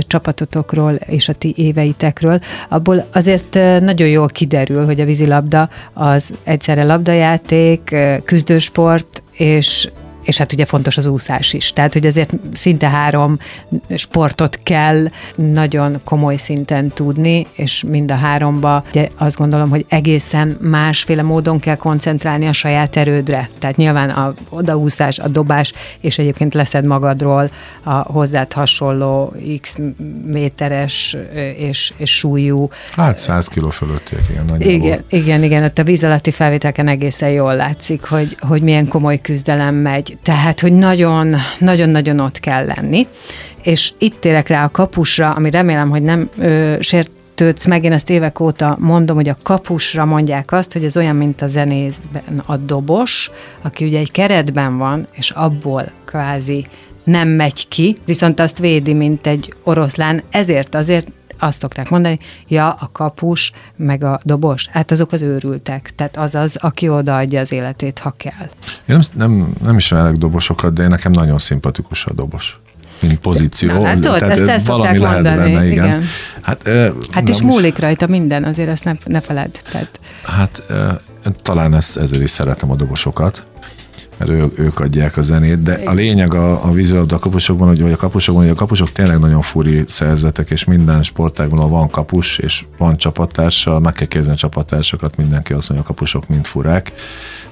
csapatotokról 0.00 0.94
és 0.94 1.28
a 1.28 1.32
ti 1.32 1.54
éveitekről, 1.56 2.40
abból 2.68 3.06
azért 3.12 3.54
nagyon 3.80 4.08
jól 4.08 4.28
kiderül, 4.28 4.84
hogy 4.84 5.00
a 5.00 5.04
vízilabda 5.04 5.68
az 5.92 6.32
egyszerre 6.44 6.84
labdajáték, 6.84 7.96
küzdősport, 8.24 9.22
és 9.32 9.90
és 10.28 10.38
hát 10.38 10.52
ugye 10.52 10.64
fontos 10.64 10.96
az 10.96 11.06
úszás 11.06 11.52
is. 11.52 11.72
Tehát, 11.72 11.92
hogy 11.92 12.06
ezért 12.06 12.34
szinte 12.52 12.88
három 12.88 13.38
sportot 13.94 14.58
kell 14.62 15.08
nagyon 15.34 16.00
komoly 16.04 16.36
szinten 16.36 16.88
tudni, 16.88 17.46
és 17.52 17.84
mind 17.88 18.10
a 18.10 18.14
háromba 18.14 18.84
ugye 18.88 19.08
azt 19.16 19.36
gondolom, 19.36 19.68
hogy 19.68 19.84
egészen 19.88 20.58
másféle 20.60 21.22
módon 21.22 21.58
kell 21.58 21.76
koncentrálni 21.76 22.46
a 22.46 22.52
saját 22.52 22.96
erődre. 22.96 23.48
Tehát 23.58 23.76
nyilván 23.76 24.10
a 24.10 24.34
odaúszás, 24.48 25.18
a 25.18 25.28
dobás, 25.28 25.72
és 26.00 26.18
egyébként 26.18 26.54
leszed 26.54 26.84
magadról 26.84 27.50
a 27.82 27.92
hozzád 27.92 28.52
hasonló 28.52 29.34
x 29.60 29.76
méteres 30.26 31.16
és, 31.56 31.92
és 31.96 32.16
súlyú. 32.16 32.70
Hát 32.92 33.16
100 33.16 33.48
kiló 33.48 33.70
fölöttiek, 33.70 34.24
igen, 34.30 34.44
nagyjából. 34.44 34.74
Igen, 34.74 35.04
igen, 35.08 35.42
igen, 35.42 35.64
ott 35.64 35.78
a 35.78 35.84
víz 35.84 36.04
alatti 36.04 36.30
felvételken 36.30 36.88
egészen 36.88 37.30
jól 37.30 37.56
látszik, 37.56 38.04
hogy, 38.04 38.36
hogy 38.40 38.62
milyen 38.62 38.88
komoly 38.88 39.20
küzdelem 39.20 39.74
megy. 39.74 40.17
Tehát, 40.22 40.60
hogy 40.60 40.72
nagyon, 40.72 41.34
nagyon-nagyon 41.58 42.20
ott 42.20 42.40
kell 42.40 42.66
lenni. 42.66 43.06
És 43.62 43.92
itt 43.98 44.20
térek 44.20 44.48
rá 44.48 44.64
a 44.64 44.70
kapusra, 44.70 45.30
ami 45.30 45.50
remélem, 45.50 45.90
hogy 45.90 46.02
nem 46.02 46.30
ö, 46.38 46.76
sért 46.80 47.10
meg, 47.68 47.84
én 47.84 47.92
ezt 47.92 48.10
évek 48.10 48.40
óta 48.40 48.76
mondom, 48.80 49.16
hogy 49.16 49.28
a 49.28 49.36
kapusra 49.42 50.04
mondják 50.04 50.52
azt, 50.52 50.72
hogy 50.72 50.84
ez 50.84 50.96
olyan, 50.96 51.16
mint 51.16 51.42
a 51.42 51.46
zenészben 51.46 52.42
a 52.46 52.56
dobos, 52.56 53.30
aki 53.62 53.84
ugye 53.84 53.98
egy 53.98 54.10
keretben 54.10 54.78
van, 54.78 55.06
és 55.12 55.30
abból 55.30 55.90
kvázi 56.04 56.66
nem 57.04 57.28
megy 57.28 57.68
ki, 57.68 57.96
viszont 58.04 58.40
azt 58.40 58.58
védi, 58.58 58.92
mint 58.92 59.26
egy 59.26 59.54
oroszlán, 59.64 60.22
ezért 60.30 60.74
azért 60.74 61.06
azt 61.38 61.60
szokták 61.60 61.88
mondani, 61.90 62.18
ja, 62.48 62.72
a 62.72 62.90
kapus, 62.92 63.52
meg 63.76 64.04
a 64.04 64.20
dobos, 64.22 64.66
hát 64.70 64.90
azok 64.90 65.12
az 65.12 65.22
őrültek, 65.22 65.90
tehát 65.94 66.16
az 66.16 66.34
az, 66.34 66.56
aki 66.60 66.88
odaadja 66.88 67.40
az 67.40 67.52
életét, 67.52 67.98
ha 67.98 68.14
kell. 68.16 68.48
Én 68.86 68.98
nem, 68.98 69.00
nem, 69.14 69.52
nem 69.62 69.76
ismerek 69.76 70.14
dobosokat, 70.14 70.72
de 70.72 70.88
nekem 70.88 71.12
nagyon 71.12 71.38
szimpatikus 71.38 72.06
a 72.06 72.12
dobos 72.12 72.58
mint 73.02 73.18
pozíció. 73.18 73.72
Na, 73.72 73.88
ezt, 73.88 74.02
tehát 74.02 74.22
ezt, 74.22 74.48
ezt 74.48 74.66
valami 74.66 74.98
lehet 74.98 75.14
mondani, 75.14 75.52
benne, 75.52 75.66
igen. 75.66 75.86
igen. 75.86 76.02
Hát, 76.40 76.70
hát 77.10 77.28
is 77.28 77.42
múlik 77.42 77.78
rajta 77.78 78.06
minden, 78.06 78.44
azért 78.44 78.68
ezt 78.68 78.84
ne, 78.84 78.92
ne 79.04 79.20
feled. 79.20 79.60
Tehát. 79.70 80.00
Hát 80.22 80.62
talán 81.42 81.74
ezt, 81.74 81.96
ezért 81.96 82.22
is 82.22 82.30
szeretem 82.30 82.70
a 82.70 82.76
dobosokat, 82.76 83.46
mert 84.18 84.30
ő, 84.30 84.50
ők 84.56 84.80
adják 84.80 85.16
a 85.16 85.22
zenét, 85.22 85.62
de 85.62 85.80
a 85.84 85.92
lényeg 85.92 86.34
a, 86.34 86.64
a 86.64 86.72
vízilabda 86.72 87.18
kapusokban, 87.18 87.68
hogy 87.68 87.92
a 87.92 87.96
kapusokban, 87.96 88.42
hogy 88.42 88.52
a 88.52 88.56
kapusok 88.56 88.92
tényleg 88.92 89.18
nagyon 89.18 89.40
furi 89.40 89.84
szerzetek, 89.88 90.50
és 90.50 90.64
minden 90.64 91.02
sportágban 91.02 91.70
van 91.70 91.88
kapus, 91.88 92.38
és 92.38 92.64
van 92.78 92.96
csapattársa, 92.96 93.80
meg 93.80 93.92
kell 93.92 94.06
kérdezni 94.06 94.34
a 94.34 94.36
csapattársakat, 94.36 95.16
mindenki 95.16 95.52
azt 95.52 95.68
mondja, 95.68 95.86
a 95.86 95.92
kapusok 95.92 96.28
mind 96.28 96.46
furák, 96.46 96.92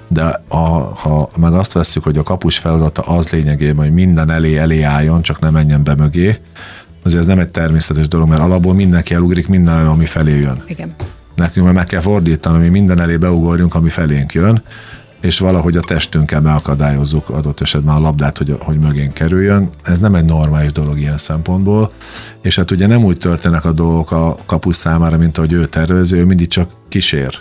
de 0.08 0.42
a, 0.48 0.56
ha 0.94 1.28
meg 1.38 1.52
azt 1.52 1.72
veszük, 1.72 2.02
hogy 2.02 2.18
a 2.18 2.22
kapus 2.22 2.58
feladata 2.58 3.02
az 3.02 3.28
lényegében, 3.28 3.84
hogy 3.84 3.94
minden 3.94 4.30
elé 4.30 4.56
elé 4.56 4.82
álljon, 4.82 5.22
csak 5.22 5.40
ne 5.40 5.50
menjen 5.50 5.84
be 5.84 5.94
mögé, 5.94 6.38
azért 7.02 7.20
ez 7.20 7.26
nem 7.26 7.38
egy 7.38 7.48
természetes 7.48 8.08
dolog, 8.08 8.28
mert 8.28 8.40
alapból 8.40 8.74
mindenki 8.74 9.14
elugrik 9.14 9.48
minden 9.48 9.78
elő, 9.78 9.88
ami 9.88 10.06
felé 10.06 10.40
jön. 10.40 10.62
Igen. 10.66 10.94
Nekünk 11.34 11.72
meg 11.72 11.86
kell 11.86 12.00
fordítani, 12.00 12.58
mi 12.58 12.68
minden 12.68 13.00
elé 13.00 13.16
beugorjunk, 13.16 13.74
ami 13.74 13.88
felénk 13.88 14.32
jön, 14.32 14.62
és 15.20 15.38
valahogy 15.38 15.76
a 15.76 15.80
testünkkel 15.80 16.40
megakadályozzuk 16.40 17.28
adott 17.28 17.60
esetben 17.60 17.94
a 17.94 18.00
labdát, 18.00 18.38
hogy, 18.38 18.56
hogy 18.60 18.78
mögén 18.78 19.12
kerüljön. 19.12 19.68
Ez 19.82 19.98
nem 19.98 20.14
egy 20.14 20.24
normális 20.24 20.72
dolog 20.72 20.98
ilyen 20.98 21.18
szempontból, 21.18 21.92
és 22.42 22.56
hát 22.56 22.70
ugye 22.70 22.86
nem 22.86 23.04
úgy 23.04 23.18
történnek 23.18 23.64
a 23.64 23.72
dolgok 23.72 24.10
a 24.10 24.36
kapus 24.46 24.76
számára, 24.76 25.16
mint 25.16 25.38
ahogy 25.38 25.52
ő 25.52 25.66
tervezi, 25.66 26.16
ő 26.16 26.24
mindig 26.24 26.48
csak 26.48 26.70
kísér. 26.88 27.38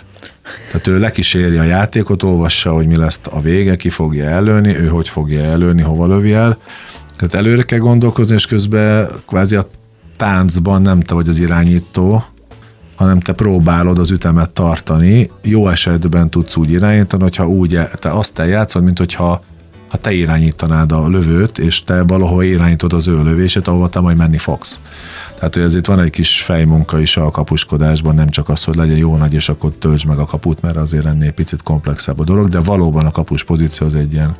Tehát 0.66 0.86
ő 0.86 0.98
lekíséri 0.98 1.56
a 1.56 1.62
játékot, 1.62 2.22
olvassa, 2.22 2.72
hogy 2.72 2.86
mi 2.86 2.96
lesz 2.96 3.20
a 3.30 3.40
vége, 3.40 3.76
ki 3.76 3.88
fogja 3.88 4.24
előni, 4.24 4.76
ő 4.76 4.86
hogy 4.86 5.08
fogja 5.08 5.42
előni, 5.42 5.82
hova 5.82 6.06
lövi 6.06 6.32
el. 6.32 6.58
Tehát 7.16 7.34
előre 7.34 7.62
kell 7.62 7.78
gondolkozni, 7.78 8.34
és 8.34 8.46
közben 8.46 9.08
kvázi 9.26 9.56
a 9.56 9.68
táncban 10.16 10.82
nem 10.82 11.00
te 11.00 11.14
vagy 11.14 11.28
az 11.28 11.38
irányító, 11.38 12.24
hanem 12.96 13.20
te 13.20 13.32
próbálod 13.32 13.98
az 13.98 14.10
ütemet 14.10 14.50
tartani. 14.50 15.30
Jó 15.42 15.68
esetben 15.68 16.30
tudsz 16.30 16.56
úgy 16.56 16.70
irányítani, 16.70 17.22
hogyha 17.22 17.48
úgy, 17.48 17.78
te 17.94 18.10
azt 18.10 18.38
eljátszod, 18.38 18.82
mint 18.82 18.98
hogyha 18.98 19.40
ha 19.88 19.96
te 19.96 20.12
irányítanád 20.12 20.92
a 20.92 21.08
lövőt, 21.08 21.58
és 21.58 21.84
te 21.84 22.02
valahol 22.02 22.44
irányítod 22.44 22.92
az 22.92 23.08
ő 23.08 23.22
lövését, 23.22 23.68
ahova 23.68 23.88
te 23.88 24.00
majd 24.00 24.16
menni 24.16 24.38
fogsz. 24.38 24.78
Tehát, 25.36 25.54
hogy 25.54 25.62
ezért 25.62 25.86
van 25.86 26.00
egy 26.00 26.10
kis 26.10 26.42
fejmunka 26.42 27.00
is 27.00 27.16
a 27.16 27.30
kapuskodásban, 27.30 28.14
nem 28.14 28.28
csak 28.28 28.48
az, 28.48 28.64
hogy 28.64 28.74
legyen 28.74 28.96
jó 28.96 29.16
nagy, 29.16 29.34
és 29.34 29.48
akkor 29.48 29.72
töltsd 29.78 30.06
meg 30.06 30.18
a 30.18 30.24
kaput, 30.24 30.62
mert 30.62 30.76
azért 30.76 31.06
ennél 31.06 31.30
picit 31.30 31.62
komplexebb 31.62 32.20
a 32.20 32.24
dolog, 32.24 32.48
de 32.48 32.60
valóban 32.60 33.06
a 33.06 33.10
kapus 33.10 33.44
pozíció 33.44 33.86
az 33.86 33.94
egy 33.94 34.12
ilyen 34.12 34.36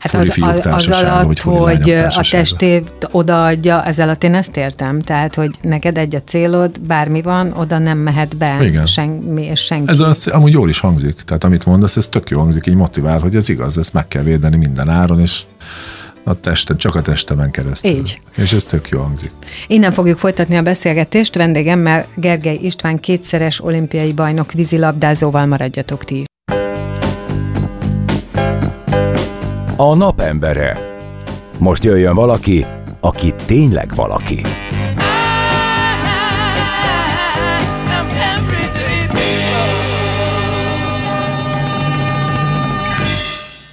hát 0.00 0.14
az, 0.14 0.38
az 0.64 0.88
alatt, 0.88 1.24
hogy, 1.24 1.40
hogy 1.40 1.90
a 1.90 2.26
testét 2.30 3.08
odaadja, 3.10 3.82
ez 3.82 3.98
alatt 3.98 4.24
én 4.24 4.34
ezt 4.34 4.56
értem. 4.56 5.00
Tehát, 5.00 5.34
hogy 5.34 5.50
neked 5.62 5.96
egy 5.96 6.14
a 6.14 6.22
célod, 6.22 6.80
bármi 6.80 7.22
van, 7.22 7.52
oda 7.52 7.78
nem 7.78 7.98
mehet 7.98 8.36
be 8.36 8.56
Igen. 8.60 8.86
semmi 8.86 9.42
és 9.42 9.60
senki. 9.60 9.90
Ez 9.90 10.00
az, 10.00 10.26
amúgy 10.26 10.52
jól 10.52 10.68
is 10.68 10.78
hangzik. 10.78 11.14
Tehát 11.24 11.44
amit 11.44 11.64
mondasz, 11.64 11.96
ez 11.96 12.08
tök 12.08 12.30
jó 12.30 12.38
hangzik, 12.38 12.66
így 12.66 12.74
motivál, 12.74 13.20
hogy 13.20 13.36
ez 13.36 13.48
igaz, 13.48 13.78
ezt 13.78 13.92
meg 13.92 14.08
kell 14.08 14.22
védeni 14.22 14.56
minden 14.56 14.88
áron, 14.88 15.20
és 15.20 15.42
a 16.24 16.40
testem, 16.40 16.76
csak 16.76 16.94
a 16.94 17.02
testemen 17.02 17.50
keresztül. 17.50 17.90
Így. 17.90 18.20
És 18.36 18.52
ez 18.52 18.64
tök 18.64 18.88
jó 18.88 19.00
hangzik. 19.00 19.30
Innen 19.66 19.92
fogjuk 19.92 20.18
folytatni 20.18 20.56
a 20.56 20.62
beszélgetést. 20.62 21.34
Vendégemmel 21.34 22.06
Gergely 22.14 22.58
István 22.62 22.98
kétszeres 22.98 23.64
olimpiai 23.64 24.12
bajnok 24.12 24.52
vízilabdázóval 24.52 25.46
maradjatok 25.46 26.04
ti. 26.04 26.24
A 29.76 29.94
napembere. 29.94 30.78
Most 31.58 31.84
jöjjön 31.84 32.14
valaki, 32.14 32.66
aki 33.00 33.34
tényleg 33.46 33.94
valaki. 33.94 34.40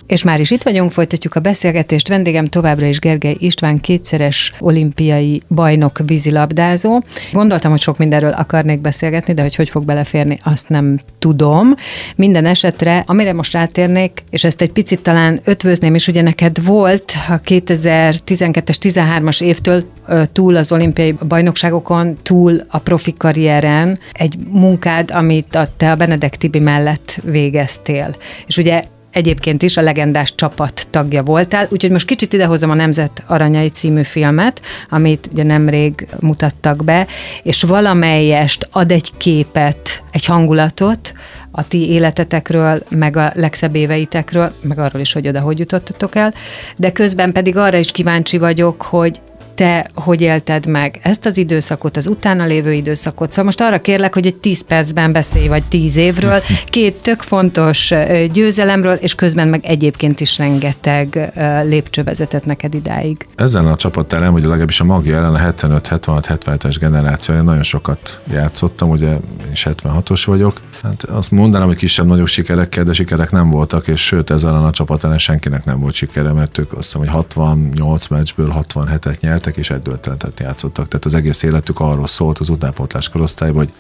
És 0.08 0.24
már 0.24 0.40
is 0.40 0.52
itt 0.52 0.64
vagyunk, 0.64 0.92
folytatjuk 0.92 1.36
a 1.36 1.40
beszélgetést. 1.40 2.08
Vendégem 2.08 2.46
továbbra 2.46 2.86
is 2.86 3.00
Gergely 3.00 3.36
István, 3.40 3.80
kétszeres 3.80 4.54
olimpiai 4.60 5.42
bajnok 5.48 6.00
vízilabdázó. 6.06 7.02
Gondoltam, 7.32 7.72
hogy 7.72 7.82
sok 7.82 7.98
mindenről 7.98 8.32
akarnék 8.32 8.82
beszélgetni, 8.82 9.34
de 9.34 9.42
hogy 9.42 9.56
hogy 9.56 9.70
fog 9.70 9.86
beleférni, 9.86 10.40
azt 10.44 10.70
nem 10.70 10.98
tudom. 11.20 11.76
Minden 12.16 12.46
esetre, 12.46 13.04
amire 13.06 13.34
most 13.34 13.54
rátérnék, 13.54 14.24
és 14.30 14.44
ezt 14.44 14.62
egy 14.62 14.72
picit 14.72 15.02
talán 15.02 15.40
ötvözném, 15.44 15.96
és 15.96 16.08
ugye 16.08 16.22
neked 16.22 16.64
volt 16.64 17.14
a 17.30 17.42
2012-es, 17.42 18.76
13-as 18.82 19.42
évtől 19.42 19.84
túl 20.32 20.56
az 20.56 20.72
olimpiai 20.72 21.12
bajnokságokon, 21.28 22.18
túl 22.24 22.62
a 22.68 22.78
profi 22.78 23.14
karrieren 23.18 24.00
egy 24.12 24.36
munkád, 24.50 25.12
amit 25.14 25.56
a, 25.56 25.70
te 25.78 25.92
a 25.92 25.96
Benedek 25.96 26.36
Tibi 26.36 26.60
mellett 26.60 27.20
végeztél. 27.24 28.16
És 28.46 28.58
ugye 28.58 28.82
egyébként 29.12 29.62
is 29.62 29.78
a 29.78 29.82
legendás 29.82 30.36
csapat 30.36 30.88
tagja 30.90 31.24
voltál, 31.24 31.68
úgyhogy 31.70 31.92
most 31.92 32.06
kicsit 32.06 32.34
idehozom 32.34 32.70
a 32.70 32.74
Nemzet 32.74 33.24
Aranyai 33.28 33.70
című 33.70 34.04
filmet, 34.04 34.62
amit 34.90 35.30
ugye 35.32 35.44
nemrég 35.44 36.08
mutattak 36.20 36.84
be, 36.84 37.08
és 37.44 37.64
valamelyest 37.64 38.68
ad 38.72 38.92
egy 38.92 39.12
képet, 39.18 40.04
egy 40.12 40.26
hangulatot 40.26 41.14
a 41.52 41.68
ti 41.68 41.90
életetekről, 41.90 42.80
meg 42.90 43.18
a 43.18 43.32
legszebb 43.34 43.76
éveitekről, 43.76 44.54
meg 44.62 44.80
arról 44.80 45.02
is, 45.02 45.14
hogy 45.14 45.28
oda 45.28 45.40
hogy 45.40 45.60
jutottatok 45.60 46.16
el, 46.16 46.34
de 46.76 46.92
közben 46.92 47.32
pedig 47.32 47.58
arra 47.58 47.78
is 47.78 47.92
kíváncsi 47.92 48.38
vagyok, 48.38 48.82
hogy 48.82 49.22
te 49.58 49.90
hogy 49.96 50.22
élted 50.22 50.68
meg 50.68 51.00
ezt 51.02 51.26
az 51.26 51.38
időszakot, 51.38 51.98
az 51.98 52.08
utána 52.08 52.46
lévő 52.46 52.74
időszakot. 52.74 53.30
Szóval 53.30 53.46
most 53.46 53.62
arra 53.62 53.82
kérlek, 53.82 54.14
hogy 54.14 54.26
egy 54.26 54.36
10 54.36 54.62
percben 54.62 55.12
beszélj, 55.12 55.48
vagy 55.48 55.64
10 55.64 55.96
évről, 55.96 56.42
két 56.66 56.96
tök 56.96 57.22
fontos 57.22 57.94
győzelemről, 58.32 58.94
és 58.94 59.16
közben 59.16 59.48
meg 59.48 59.66
egyébként 59.66 60.20
is 60.20 60.38
rengeteg 60.38 61.32
lépcső 61.64 62.04
vezetett 62.04 62.46
neked 62.46 62.74
idáig. 62.74 63.28
Ezen 63.36 63.68
a 63.68 63.76
csapat 63.76 64.14
ellen, 64.14 64.32
vagy 64.32 64.42
legalábbis 64.42 64.80
a 64.80 64.84
magja 64.84 65.16
ellen 65.16 65.34
a 65.34 65.54
75-76-77-es 65.54 66.76
generáció, 66.80 67.36
én 67.36 67.44
nagyon 67.44 67.64
sokat 67.64 68.20
játszottam, 68.32 68.90
ugye 68.90 69.10
én 69.10 69.52
is 69.52 69.68
76-os 69.70 70.24
vagyok, 70.26 70.62
Hát 70.84 71.04
azt 71.04 71.32
mondanám, 71.32 71.68
hogy 71.68 71.76
kisebb-nagyobb 71.76 72.28
sikerekkel, 72.28 72.84
de 72.84 72.94
sikerek 72.94 73.32
nem 73.32 73.50
voltak, 73.50 73.88
és 73.88 74.06
sőt 74.06 74.30
ezzel 74.30 74.66
a 74.66 74.72
csapat 74.72 75.04
ellen 75.04 75.18
senkinek 75.18 75.66
nem 75.66 75.80
volt 75.80 75.94
sikere, 75.94 76.32
mert 76.32 76.58
ők 76.58 76.74
azt 76.74 76.84
hiszem, 76.84 77.00
hogy 77.00 77.10
68 77.10 78.08
meccsből 78.08 78.56
67-et 78.60 79.20
nyertek, 79.20 79.56
és 79.56 79.70
egy 79.70 79.82
döntetet 79.82 80.40
játszottak. 80.40 80.88
Tehát 80.88 81.06
az 81.06 81.14
egész 81.14 81.44
életük 81.44 81.80
arról 81.80 82.08
szólt 82.08 82.38
az 82.38 82.50
utánpótlás 82.50 83.10
korosztályban, 83.10 83.64
hogy 83.64 83.74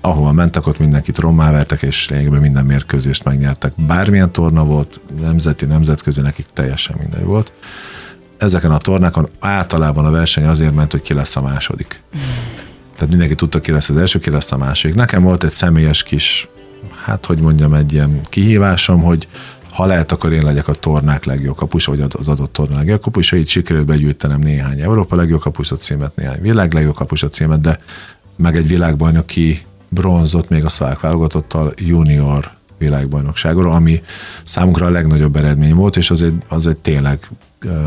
ahova 0.00 0.32
mentek, 0.32 0.66
ott 0.66 0.78
mindenkit 0.78 1.18
rommá 1.18 1.50
vertek, 1.50 1.82
és 1.82 2.08
lényegében 2.08 2.40
minden 2.40 2.64
mérkőzést 2.64 3.24
megnyertek. 3.24 3.72
Bármilyen 3.76 4.32
torna 4.32 4.64
volt, 4.64 5.00
nemzeti, 5.20 5.64
nemzetközi, 5.64 6.20
nekik 6.20 6.46
teljesen 6.52 6.96
mindegy 7.00 7.24
volt. 7.24 7.52
Ezeken 8.38 8.70
a 8.70 8.78
tornákon 8.78 9.28
általában 9.38 10.04
a 10.04 10.10
verseny 10.10 10.46
azért 10.46 10.74
ment, 10.74 10.90
hogy 10.90 11.02
ki 11.02 11.14
lesz 11.14 11.36
a 11.36 11.42
második. 11.42 12.02
Tehát 12.94 13.08
mindenki 13.08 13.34
tudta, 13.34 13.60
ki 13.60 13.72
lesz 13.72 13.88
az 13.88 13.96
első, 13.96 14.18
ki 14.18 14.30
lesz 14.30 14.52
a 14.52 14.56
másik. 14.56 14.94
Nekem 14.94 15.22
volt 15.22 15.44
egy 15.44 15.50
személyes 15.50 16.02
kis, 16.02 16.48
hát 17.04 17.26
hogy 17.26 17.38
mondjam, 17.38 17.74
egy 17.74 17.92
ilyen 17.92 18.20
kihívásom, 18.28 19.02
hogy 19.02 19.28
ha 19.70 19.86
lehet, 19.86 20.12
akkor 20.12 20.32
én 20.32 20.42
legyek 20.42 20.68
a 20.68 20.72
tornák 20.72 21.24
legjobb 21.24 21.56
kapus, 21.56 21.84
vagy 21.84 22.00
az 22.00 22.28
adott 22.28 22.52
torna 22.52 22.76
legjobb 22.76 23.00
kapus, 23.00 23.32
így 23.32 23.48
sikerült 23.48 23.86
begyűjtenem 23.86 24.40
néhány 24.40 24.80
Európa 24.80 25.16
legjobb 25.16 25.40
kapusot 25.40 25.80
címet, 25.80 26.16
néhány 26.16 26.40
világ 26.40 26.72
legjobb 26.72 26.94
kapusot 26.94 27.32
címet, 27.32 27.60
de 27.60 27.78
meg 28.36 28.56
egy 28.56 28.68
világbajnoki 28.68 29.62
bronzot 29.88 30.48
még 30.48 30.64
a 30.64 30.68
szlovák 30.68 31.00
válogatottal 31.00 31.72
junior 31.76 32.50
világbajnokságról, 32.78 33.72
ami 33.72 34.02
számunkra 34.44 34.86
a 34.86 34.90
legnagyobb 34.90 35.36
eredmény 35.36 35.74
volt, 35.74 35.96
és 35.96 36.10
az 36.10 36.22
egy, 36.22 36.42
az 36.48 36.66
egy 36.66 36.76
tényleg 36.76 37.18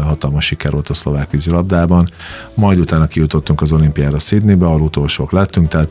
hatalmas 0.03 0.45
siker 0.45 0.71
volt 0.71 0.89
a 0.89 0.93
szlovák 0.93 1.31
vízilabdában. 1.31 2.09
Majd 2.53 2.79
utána 2.79 3.07
kijutottunk 3.07 3.61
az 3.61 3.71
olimpiára 3.71 4.19
Sydneybe, 4.19 4.65
ahol 4.65 4.81
utolsók 4.81 5.31
lettünk, 5.31 5.67
tehát 5.67 5.89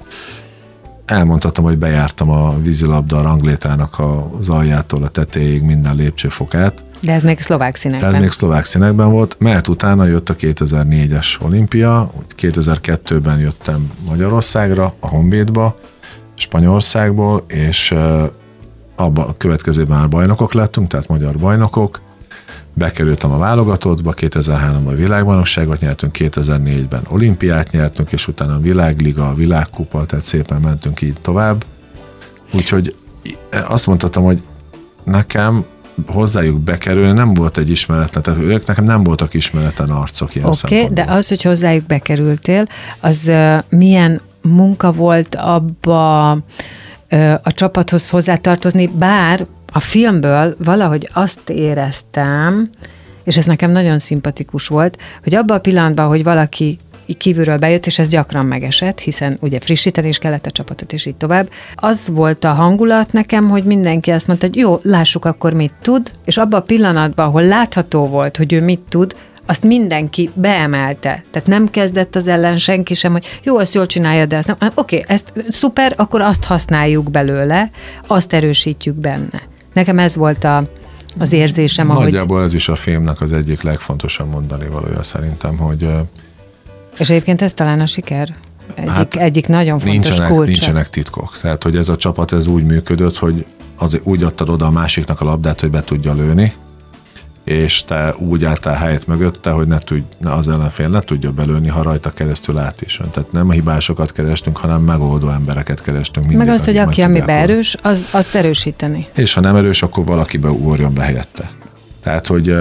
elmondhatom, 1.05 1.65
hogy 1.65 1.79
bejártam 1.79 2.31
a 2.31 2.59
vízilabda 2.59 3.23
ranglétának 3.23 4.01
az 4.39 4.49
aljától 4.49 5.03
a 5.03 5.09
tetejéig 5.09 5.63
minden 5.63 5.97
lépcsőfokát. 5.97 6.85
De 7.01 7.13
ez 7.13 7.25
még 7.25 7.41
szlovák 7.41 7.77
színekben. 7.77 8.15
Ez 8.15 8.21
még 8.21 8.31
szlovák 8.31 8.65
színekben 8.65 9.11
volt, 9.11 9.37
mert 9.39 9.69
utána 9.69 10.05
jött 10.05 10.29
a 10.29 10.35
2004-es 10.35 11.27
olimpia, 11.41 12.11
2002-ben 12.37 13.39
jöttem 13.39 13.91
Magyarországra, 14.07 14.95
a 15.01 15.09
Honvédba, 15.09 15.79
Spanyolországból, 16.35 17.45
és 17.49 17.95
abban 18.97 19.29
a 19.29 19.37
következőben 19.37 19.99
már 19.99 20.09
bajnokok 20.09 20.53
lettünk, 20.53 20.89
tehát 20.89 21.09
magyar 21.09 21.37
bajnokok, 21.37 22.01
bekerültem 22.79 23.31
a 23.31 23.39
válogatottba, 23.39 24.15
2003-ban 24.17 24.87
a 24.87 24.95
világbajnokságot 24.95 25.81
nyertünk, 25.81 26.17
2004-ben 26.19 27.03
olimpiát 27.09 27.71
nyertünk, 27.71 28.13
és 28.13 28.29
utána 28.29 28.55
a 28.55 28.59
világliga, 28.59 29.29
a 29.29 29.35
világkupa, 29.35 30.05
tehát 30.05 30.25
szépen 30.25 30.61
mentünk 30.61 31.01
így 31.01 31.17
tovább. 31.23 31.65
Úgyhogy 32.53 32.95
azt 33.69 33.87
mondhatom, 33.87 34.25
hogy 34.25 34.43
nekem 35.05 35.65
hozzájuk 36.07 36.61
bekerülni 36.61 37.13
nem 37.13 37.35
volt 37.35 37.59
egy 37.59 37.71
ismeretlen, 37.71 38.23
tehát 38.23 38.41
ők 38.41 38.67
nekem 38.67 38.85
nem 38.85 39.03
voltak 39.03 39.35
ismeretlen 39.35 39.91
arcok 39.91 40.35
ilyen 40.35 40.49
Oké, 40.49 40.81
okay, 40.81 40.95
de 40.95 41.05
az, 41.09 41.29
hogy 41.29 41.43
hozzájuk 41.43 41.87
bekerültél, 41.87 42.67
az 43.01 43.25
uh, 43.27 43.59
milyen 43.69 44.21
munka 44.43 44.93
volt 44.93 45.35
abba 45.35 46.31
a 47.43 47.53
csapathoz 47.53 48.11
hozzátartozni, 48.11 48.87
bár 48.87 49.47
a 49.73 49.81
filmből 49.81 50.57
valahogy 50.59 51.09
azt 51.13 51.51
éreztem, 51.51 52.69
és 53.25 53.37
ez 53.37 53.45
nekem 53.45 53.71
nagyon 53.71 53.99
szimpatikus 53.99 54.67
volt, 54.67 54.99
hogy 55.23 55.35
abban 55.35 55.57
a 55.57 55.61
pillanatban, 55.61 56.07
hogy 56.09 56.23
valaki 56.23 56.79
kívülről 57.19 57.59
bejött, 57.59 57.87
és 57.87 57.99
ez 57.99 58.09
gyakran 58.09 58.47
megesett, 58.47 58.99
hiszen 58.99 59.37
ugye 59.41 59.61
frissíteni 59.61 60.09
is 60.09 60.19
kellett 60.19 60.47
a 60.47 60.51
csapatot, 60.51 60.93
és 60.93 61.07
így 61.07 61.17
tovább. 61.17 61.49
Az 61.75 62.09
volt 62.09 62.45
a 62.45 62.53
hangulat 62.53 63.13
nekem, 63.13 63.49
hogy 63.49 63.65
mindenki 63.65 64.11
azt 64.11 64.27
mondta, 64.27 64.47
hogy 64.47 64.57
jó, 64.57 64.81
lássuk 64.83 65.25
akkor 65.25 65.53
mit 65.53 65.73
tud, 65.83 66.11
és 66.25 66.37
abban 66.37 66.61
a 66.61 66.65
pillanatban, 66.65 67.27
ahol 67.27 67.43
látható 67.43 68.07
volt, 68.07 68.37
hogy 68.37 68.53
ő 68.53 68.63
mit 68.63 68.81
tud, 68.89 69.15
azt 69.47 69.65
mindenki 69.65 70.31
beemelte. 70.35 71.25
Tehát 71.31 71.49
nem 71.49 71.69
kezdett 71.69 72.15
az 72.15 72.29
ellen 72.29 72.59
senki 72.59 72.95
sem, 72.95 73.13
hogy 73.13 73.41
jó, 73.43 73.59
azt 73.59 73.75
jól 73.75 73.87
csinálja, 73.87 74.27
de 74.27 74.37
azt 74.37 74.47
nem. 74.47 74.57
Oké, 74.75 74.99
okay, 74.99 75.15
ezt 75.15 75.33
szuper, 75.49 75.93
akkor 75.97 76.21
azt 76.21 76.45
használjuk 76.45 77.11
belőle, 77.11 77.71
azt 78.07 78.33
erősítjük 78.33 78.95
benne. 78.95 79.43
Nekem 79.77 79.99
ez 79.99 80.17
volt 80.17 80.45
a, 80.45 80.69
az 81.19 81.33
érzésem, 81.33 81.91
ahogy... 81.91 82.05
Nagyjából 82.05 82.43
ez 82.43 82.55
is 82.55 82.69
a 82.69 82.75
filmnek 82.75 83.21
az 83.21 83.33
egyik 83.33 83.63
legfontosabb 83.63 84.31
mondani 84.31 84.67
valója 84.67 85.03
szerintem, 85.03 85.57
hogy... 85.57 85.89
És 86.99 87.11
egyébként 87.11 87.43
ez 87.43 87.53
talán 87.53 87.81
a 87.81 87.87
siker? 87.87 88.35
Egyik, 88.75 88.91
hát 88.91 89.15
egyik 89.15 89.47
nagyon 89.47 89.79
fontos 89.79 90.03
nincsenek, 90.03 90.31
kulcsa. 90.31 90.51
Nincsenek 90.51 90.91
titkok. 90.91 91.39
Tehát, 91.41 91.63
hogy 91.63 91.77
ez 91.77 91.89
a 91.89 91.97
csapat 91.97 92.33
ez 92.33 92.47
úgy 92.47 92.65
működött, 92.65 93.17
hogy 93.17 93.47
az, 93.77 94.01
úgy 94.03 94.23
adtad 94.23 94.49
oda 94.49 94.67
a 94.67 94.71
másiknak 94.71 95.21
a 95.21 95.25
labdát, 95.25 95.61
hogy 95.61 95.71
be 95.71 95.83
tudja 95.83 96.15
lőni, 96.15 96.53
és 97.47 97.85
te 97.85 98.15
úgy 98.19 98.45
álltál 98.45 98.75
helyet 98.75 99.07
mögötte, 99.07 99.51
hogy 99.51 99.67
ne 99.67 99.79
tudj, 99.79 100.03
az 100.25 100.49
ellenfél 100.49 100.89
ne 100.89 101.01
tudja 101.01 101.31
belőni, 101.31 101.69
ha 101.69 101.83
rajta 101.83 102.11
keresztül 102.11 102.59
át 102.59 102.83
is 102.83 103.01
ön. 103.01 103.11
Tehát 103.11 103.33
nem 103.33 103.49
a 103.49 103.53
hibásokat 103.53 104.13
kerestünk, 104.13 104.57
hanem 104.57 104.83
megoldó 104.83 105.29
embereket 105.29 105.83
kerestünk. 105.83 106.27
Mindig, 106.27 106.47
Meg 106.47 106.55
azt, 106.55 106.65
hogy 106.65 106.77
aki 106.77 107.01
amiben 107.01 107.29
erős, 107.29 107.77
az, 107.83 108.07
azt 108.11 108.35
erősíteni. 108.35 109.09
És 109.15 109.35
ha 109.35 109.41
nem 109.41 109.57
erős, 109.57 109.83
akkor 109.83 110.05
valakibe 110.05 110.49
ugorjon 110.49 110.95
be 110.95 111.03
helyette. 111.03 111.51
Tehát, 112.03 112.27
hogy 112.27 112.55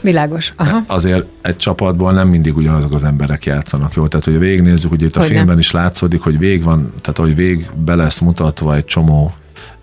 Világos. 0.00 0.52
Aha. 0.56 0.82
Azért 0.86 1.26
egy 1.42 1.56
csapatból 1.56 2.12
nem 2.12 2.28
mindig 2.28 2.56
ugyanazok 2.56 2.92
az 2.92 3.02
emberek 3.02 3.44
játszanak, 3.44 3.94
jó? 3.94 4.06
Tehát, 4.06 4.24
hogy 4.24 4.38
végignézzük, 4.38 4.90
hogy 4.90 5.02
itt 5.02 5.16
a 5.16 5.18
hogy 5.18 5.28
filmben 5.28 5.46
nem. 5.46 5.58
is 5.58 5.70
látszódik, 5.70 6.20
hogy 6.20 6.38
vég 6.38 6.62
van, 6.62 6.92
tehát 7.00 7.18
hogy 7.18 7.34
vég 7.34 7.70
be 7.84 7.94
lesz 7.94 8.20
mutatva 8.20 8.74
egy 8.74 8.84
csomó 8.84 9.32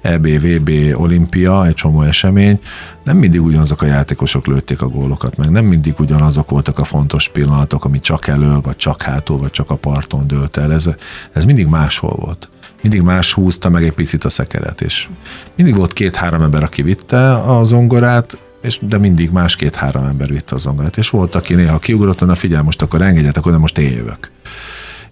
EB, 0.04 0.28
VB, 0.28 0.72
olimpia, 0.94 1.66
egy 1.66 1.74
csomó 1.74 2.02
esemény, 2.02 2.60
nem 3.04 3.18
mindig 3.18 3.42
ugyanazok 3.42 3.82
a 3.82 3.86
játékosok 3.86 4.48
lőtték 4.48 4.82
a 4.82 4.88
gólokat, 4.88 5.38
meg 5.38 5.50
nem 5.50 5.66
mindig 5.66 6.00
ugyanazok 6.00 6.50
voltak 6.50 6.80
a 6.80 6.84
fontos 6.84 7.30
pillanatok, 7.30 7.86
ami 7.86 8.00
csak 8.00 8.28
elő, 8.28 8.60
vagy 8.62 8.76
csak 8.76 9.02
hátul, 9.02 9.38
vagy 9.38 9.52
csak 9.52 9.70
a 9.70 9.76
parton 9.76 10.28
dőlt 10.28 10.58
el. 10.58 10.74
Ez, 10.74 10.90
ez 11.34 11.46
mindig 11.46 11.68
máshol 11.68 12.16
volt. 12.16 12.50
Mindig 12.82 13.02
más 13.02 13.34
húzta 13.34 13.70
meg 13.70 13.84
egy 13.84 13.92
picit 13.92 14.24
a 14.24 14.30
szekeret, 14.30 14.82
és 14.82 15.10
mindig 15.56 15.76
volt 15.76 15.94
két-három 15.94 16.42
ember, 16.42 16.64
aki 16.64 16.82
vitte 16.82 17.34
a 17.34 17.64
zongorát, 17.64 18.38
és, 18.62 18.80
de 18.82 18.98
mindig 18.98 19.32
más 19.32 19.56
két-három 19.56 20.06
ember 20.06 20.30
vitte 20.30 20.56
a 20.56 20.58
zongorát, 20.58 20.98
és 20.98 21.10
volt, 21.10 21.36
aki 21.36 21.54
néha 21.54 21.80
kiugrott, 21.80 22.26
na 22.26 22.36
figyelj, 22.36 22.64
most 22.64 22.82
akkor 22.82 23.02
engedjetek 23.02 23.46
oda, 23.46 23.60
most 23.60 23.78
én 23.78 23.92
jövök. 23.92 24.32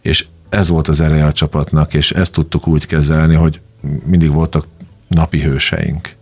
És 0.01 0.25
ez 0.49 0.69
volt 0.69 0.87
az 0.87 1.01
ereje 1.01 1.25
a 1.25 1.31
csapatnak, 1.31 1.93
és 1.93 2.11
ezt 2.11 2.31
tudtuk 2.31 2.67
úgy 2.67 2.85
kezelni, 2.85 3.35
hogy 3.35 3.61
mindig 4.05 4.31
voltak 4.31 4.65
napi 5.13 5.41
hőseink. 5.41 6.15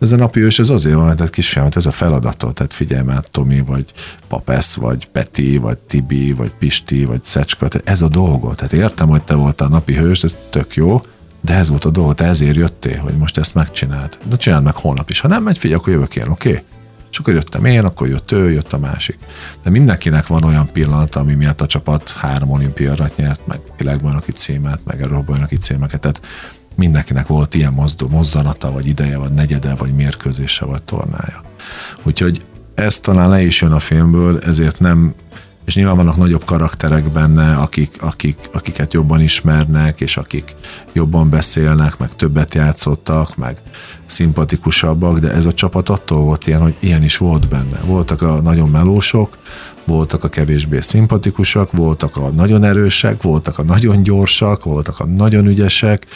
Ez 0.00 0.12
a 0.12 0.16
napi 0.16 0.40
hős 0.40 0.58
ez 0.58 0.68
azért 0.68 0.94
van, 0.94 1.16
tehát 1.16 1.32
kisfiam, 1.32 1.68
ez 1.74 1.86
a 1.86 1.90
feladatot, 1.90 2.54
tehát 2.54 2.72
figyelj 2.72 3.04
már 3.04 3.24
Tomi, 3.24 3.60
vagy 3.60 3.92
Papesz, 4.28 4.74
vagy 4.74 5.06
Peti, 5.06 5.56
vagy 5.56 5.78
Tibi, 5.78 6.32
vagy 6.32 6.52
Pisti, 6.58 7.04
vagy 7.04 7.20
Szecska, 7.24 7.68
tehát 7.68 7.88
ez 7.88 8.02
a 8.02 8.08
dolgot. 8.08 8.56
Tehát 8.56 8.72
értem, 8.72 9.08
hogy 9.08 9.22
te 9.22 9.34
voltál 9.34 9.68
a 9.68 9.70
napi 9.70 9.94
hős, 9.94 10.22
ez 10.22 10.36
tök 10.50 10.74
jó, 10.74 11.00
de 11.40 11.54
ez 11.54 11.68
volt 11.68 11.84
a 11.84 11.90
dolgot, 11.90 12.20
ezért 12.20 12.56
jöttél, 12.56 12.98
hogy 12.98 13.14
most 13.14 13.38
ezt 13.38 13.54
megcsináld. 13.54 14.18
De 14.24 14.36
csináld 14.36 14.64
meg 14.64 14.74
holnap 14.74 15.10
is. 15.10 15.20
Ha 15.20 15.28
nem 15.28 15.42
megy, 15.42 15.58
figyelj, 15.58 15.80
akkor 15.80 15.92
jövök 15.92 16.16
én, 16.16 16.28
oké? 16.28 16.48
Okay? 16.48 16.62
És 17.10 17.18
akkor 17.18 17.34
jöttem 17.34 17.64
én, 17.64 17.84
akkor 17.84 18.08
jött 18.08 18.32
ő, 18.32 18.50
jött 18.52 18.72
a 18.72 18.78
másik. 18.78 19.18
De 19.62 19.70
mindenkinek 19.70 20.26
van 20.26 20.44
olyan 20.44 20.72
pillanat, 20.72 21.16
ami 21.16 21.34
miatt 21.34 21.60
a 21.60 21.66
csapat 21.66 22.10
három 22.10 22.50
olimpiára 22.50 23.10
nyert, 23.16 23.46
meg 23.46 23.60
világbajnoki 23.78 24.32
címet, 24.32 24.80
meg 24.84 25.00
Európa-bajnoki 25.00 25.56
címeket. 25.56 26.00
Tehát 26.00 26.20
mindenkinek 26.74 27.26
volt 27.26 27.54
ilyen 27.54 27.72
mozdó, 27.72 28.08
mozzanata, 28.08 28.72
vagy 28.72 28.86
ideje, 28.86 29.18
vagy 29.18 29.32
negyede, 29.32 29.74
vagy 29.74 29.94
mérkőzése, 29.94 30.64
vagy 30.64 30.82
tornája. 30.82 31.42
Úgyhogy 32.02 32.44
ez 32.74 32.98
talán 33.00 33.28
le 33.28 33.42
is 33.42 33.60
jön 33.60 33.72
a 33.72 33.78
filmből, 33.78 34.38
ezért 34.38 34.78
nem, 34.78 35.14
és 35.64 35.74
nyilván 35.74 35.96
vannak 35.96 36.16
nagyobb 36.16 36.44
karakterek 36.44 37.10
benne, 37.10 37.54
akik, 37.54 37.90
akik, 38.00 38.36
akiket 38.52 38.92
jobban 38.92 39.20
ismernek, 39.20 40.00
és 40.00 40.16
akik 40.16 40.54
jobban 40.92 41.30
beszélnek, 41.30 41.98
meg 41.98 42.16
többet 42.16 42.54
játszottak, 42.54 43.36
meg 43.36 43.56
szimpatikusabbak, 44.06 45.18
de 45.18 45.32
ez 45.32 45.46
a 45.46 45.52
csapat 45.52 45.88
attól 45.88 46.22
volt 46.22 46.46
ilyen, 46.46 46.60
hogy 46.60 46.76
ilyen 46.80 47.02
is 47.02 47.16
volt 47.16 47.48
benne. 47.48 47.80
Voltak 47.84 48.22
a 48.22 48.40
nagyon 48.40 48.68
melósok, 48.68 49.38
voltak 49.84 50.24
a 50.24 50.28
kevésbé 50.28 50.80
szimpatikusak, 50.80 51.72
voltak 51.72 52.16
a 52.16 52.30
nagyon 52.30 52.64
erősek, 52.64 53.22
voltak 53.22 53.58
a 53.58 53.62
nagyon 53.62 54.02
gyorsak, 54.02 54.64
voltak 54.64 55.00
a 55.00 55.06
nagyon 55.06 55.46
ügyesek, 55.46 56.06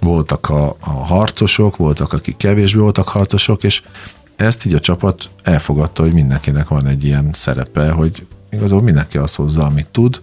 voltak 0.00 0.48
a, 0.48 0.76
a 0.80 0.90
harcosok, 0.90 1.76
voltak, 1.76 2.12
akik 2.12 2.36
kevésbé 2.36 2.80
voltak 2.80 3.08
harcosok, 3.08 3.62
és 3.62 3.82
ezt 4.36 4.66
így 4.66 4.74
a 4.74 4.80
csapat 4.80 5.28
elfogadta, 5.42 6.02
hogy 6.02 6.12
mindenkinek 6.12 6.68
van 6.68 6.86
egy 6.86 7.04
ilyen 7.04 7.28
szerepe, 7.32 7.90
hogy 7.90 8.26
igazából 8.50 8.82
mindenki 8.82 9.18
azt 9.18 9.34
hozza, 9.34 9.64
amit 9.64 9.86
tud. 9.86 10.20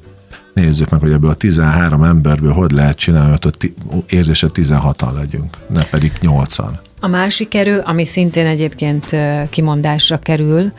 Nézzük 0.54 0.90
meg, 0.90 1.00
hogy 1.00 1.12
ebből 1.12 1.30
a 1.30 1.34
13 1.34 2.04
emberből 2.04 2.54
hogy 2.54 2.72
lehet 2.72 2.98
csinálni, 2.98 3.38
hogy 3.42 3.74
érzése 4.10 4.48
16-an 4.54 5.14
legyünk, 5.14 5.58
ne 5.70 5.84
pedig 5.84 6.12
8-an. 6.22 6.72
A 7.00 7.08
másik 7.08 7.56
erő, 7.56 7.82
ami 7.86 8.06
szintén 8.06 8.46
egyébként 8.46 9.16
kimondásra 9.50 10.20
kerül, 10.20 10.72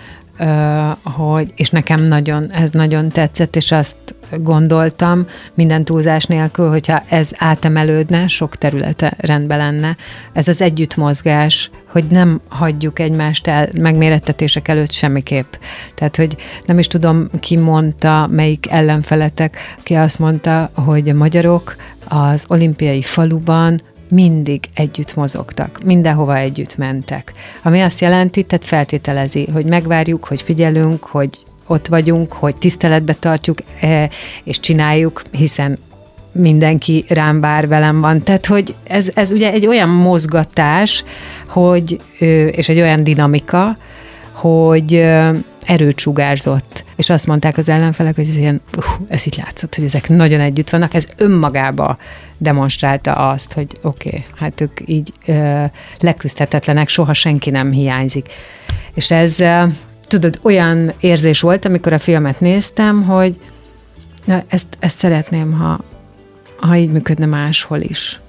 hogy, 1.03 1.53
és 1.57 1.71
nekem 1.71 2.03
nagyon, 2.03 2.53
ez 2.53 2.71
nagyon 2.71 3.09
tetszett, 3.09 3.57
és 3.57 3.73
azt 3.73 3.97
gondoltam 4.37 5.27
minden 5.55 5.85
túlzás 5.85 6.25
nélkül, 6.25 6.69
hogyha 6.69 7.03
ez 7.09 7.31
átemelődne, 7.37 8.27
sok 8.27 8.57
területe 8.57 9.15
rendben 9.17 9.59
lenne. 9.59 9.97
Ez 10.33 10.49
az 10.49 10.61
együttmozgás, 10.61 11.71
hogy 11.87 12.05
nem 12.11 12.41
hagyjuk 12.49 12.99
egymást 12.99 13.47
el 13.47 13.69
megmérettetések 13.73 14.69
előtt 14.69 14.91
semmiképp. 14.91 15.53
Tehát, 15.95 16.17
hogy 16.17 16.37
nem 16.67 16.79
is 16.79 16.87
tudom, 16.87 17.29
ki 17.41 17.57
mondta, 17.57 18.27
melyik 18.31 18.71
ellenfeletek, 18.71 19.57
ki 19.83 19.95
azt 19.95 20.19
mondta, 20.19 20.71
hogy 20.75 21.09
a 21.09 21.15
magyarok 21.15 21.77
az 22.09 22.45
olimpiai 22.49 23.03
faluban 23.03 23.81
mindig 24.09 24.65
együtt 24.75 25.15
mozogtak, 25.15 25.81
mindenhova 25.85 26.37
együtt 26.37 26.77
mentek. 26.77 27.33
Ami 27.63 27.81
azt 27.81 28.01
jelenti, 28.01 28.43
tehát 28.43 28.67
feltételezi, 28.67 29.47
hogy 29.53 29.65
megvárjuk, 29.65 30.25
hogy 30.25 30.43
figyelünk, 30.43 31.05
hogy 31.05 31.31
ott 31.67 31.87
vagyunk, 31.87 32.33
hogy 32.33 32.57
tiszteletbe 32.57 33.13
tartjuk 33.13 33.59
e, 33.81 34.11
és 34.45 34.61
csináljuk, 34.61 35.23
hiszen 35.31 35.79
mindenki 36.33 37.05
rám 37.09 37.41
bár 37.41 37.69
velem 37.69 38.01
van. 38.01 38.23
Tehát, 38.23 38.47
hogy 38.47 38.75
ez, 38.85 39.09
ez 39.15 39.33
ugye 39.33 39.53
egy 39.53 39.67
olyan 39.67 39.89
mozgatás, 39.89 41.05
hogy, 41.47 42.01
és 42.51 42.69
egy 42.69 42.81
olyan 42.81 43.05
dinamika, 43.05 43.77
hogy 44.33 45.07
erőt 45.69 45.99
sugárzott. 45.99 46.85
És 46.97 47.11
azt 47.11 47.27
mondták 47.27 47.57
az 47.57 47.69
ellenfelek, 47.69 48.15
hogy 48.15 48.29
ez 48.29 48.37
ilyen, 48.37 48.61
uh, 48.77 48.85
ez 49.09 49.27
itt 49.27 49.37
látszott, 49.37 49.75
hogy 49.75 49.85
ezek 49.85 50.09
nagyon 50.09 50.41
együtt 50.41 50.71
vannak. 50.71 50.95
Ez 50.95 51.07
önmagába 51.17 51.99
demonstrálta 52.39 53.13
azt, 53.13 53.53
hogy 53.53 53.67
oké, 53.83 54.09
okay, 54.09 54.25
hát 54.37 54.61
ők 54.61 54.81
így 54.85 55.13
ö, 55.27 55.63
leküzdhetetlenek, 56.01 56.89
soha 56.89 57.15
senki 57.15 57.51
nem 57.51 57.71
hiányzik. 57.71 58.29
És 58.95 59.11
ez, 59.11 59.41
ö, 59.41 59.63
tudod, 60.03 60.39
olyan 60.43 60.93
érzés 61.01 61.41
volt, 61.41 61.65
amikor 61.65 61.93
a 61.93 61.99
filmet 61.99 62.41
néztem, 62.41 63.03
hogy 63.03 63.39
na, 64.25 64.43
ezt, 64.49 64.77
ezt 64.79 64.97
szeretném, 64.97 65.53
ha, 65.53 65.85
ha 66.57 66.77
így 66.77 66.91
működne 66.91 67.27
máshol 67.27 67.81
is. 67.81 68.21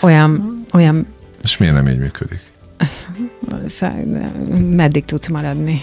Olyan, 0.00 0.62
olyan... 0.72 1.06
És 1.42 1.56
miért 1.56 1.74
nem 1.74 1.88
így 1.88 1.98
működik? 1.98 2.51
Meddig 4.70 5.04
tudsz 5.04 5.28
maradni? 5.28 5.82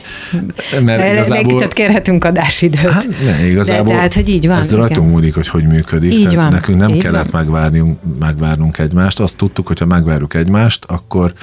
Mert 0.83 1.11
igazából... 1.11 1.59
Még 1.59 1.67
kérhetünk 1.67 2.23
adásidőt. 2.23 2.89
Hát, 2.89 3.07
ne, 3.23 3.47
igazából 3.47 3.83
de, 3.83 3.93
tehát, 3.93 4.13
hogy 4.13 4.29
így 4.29 4.47
van. 4.47 4.59
Ez 4.59 4.71
rajtunk 4.71 5.11
múlik, 5.11 5.35
hogy 5.35 5.47
hogy 5.47 5.67
működik. 5.67 6.13
Így 6.13 6.23
tehát 6.23 6.35
van, 6.35 6.47
nekünk 6.47 6.77
nem 6.77 6.89
így 6.89 7.01
kellett 7.01 7.29
van. 7.29 7.41
megvárnunk, 7.41 7.99
megvárnunk 8.19 8.77
egymást. 8.77 9.19
Azt 9.19 9.35
tudtuk, 9.35 9.67
hogy 9.67 9.79
ha 9.79 9.85
megvárjuk 9.85 10.33
egymást, 10.33 10.85
akkor 10.87 11.33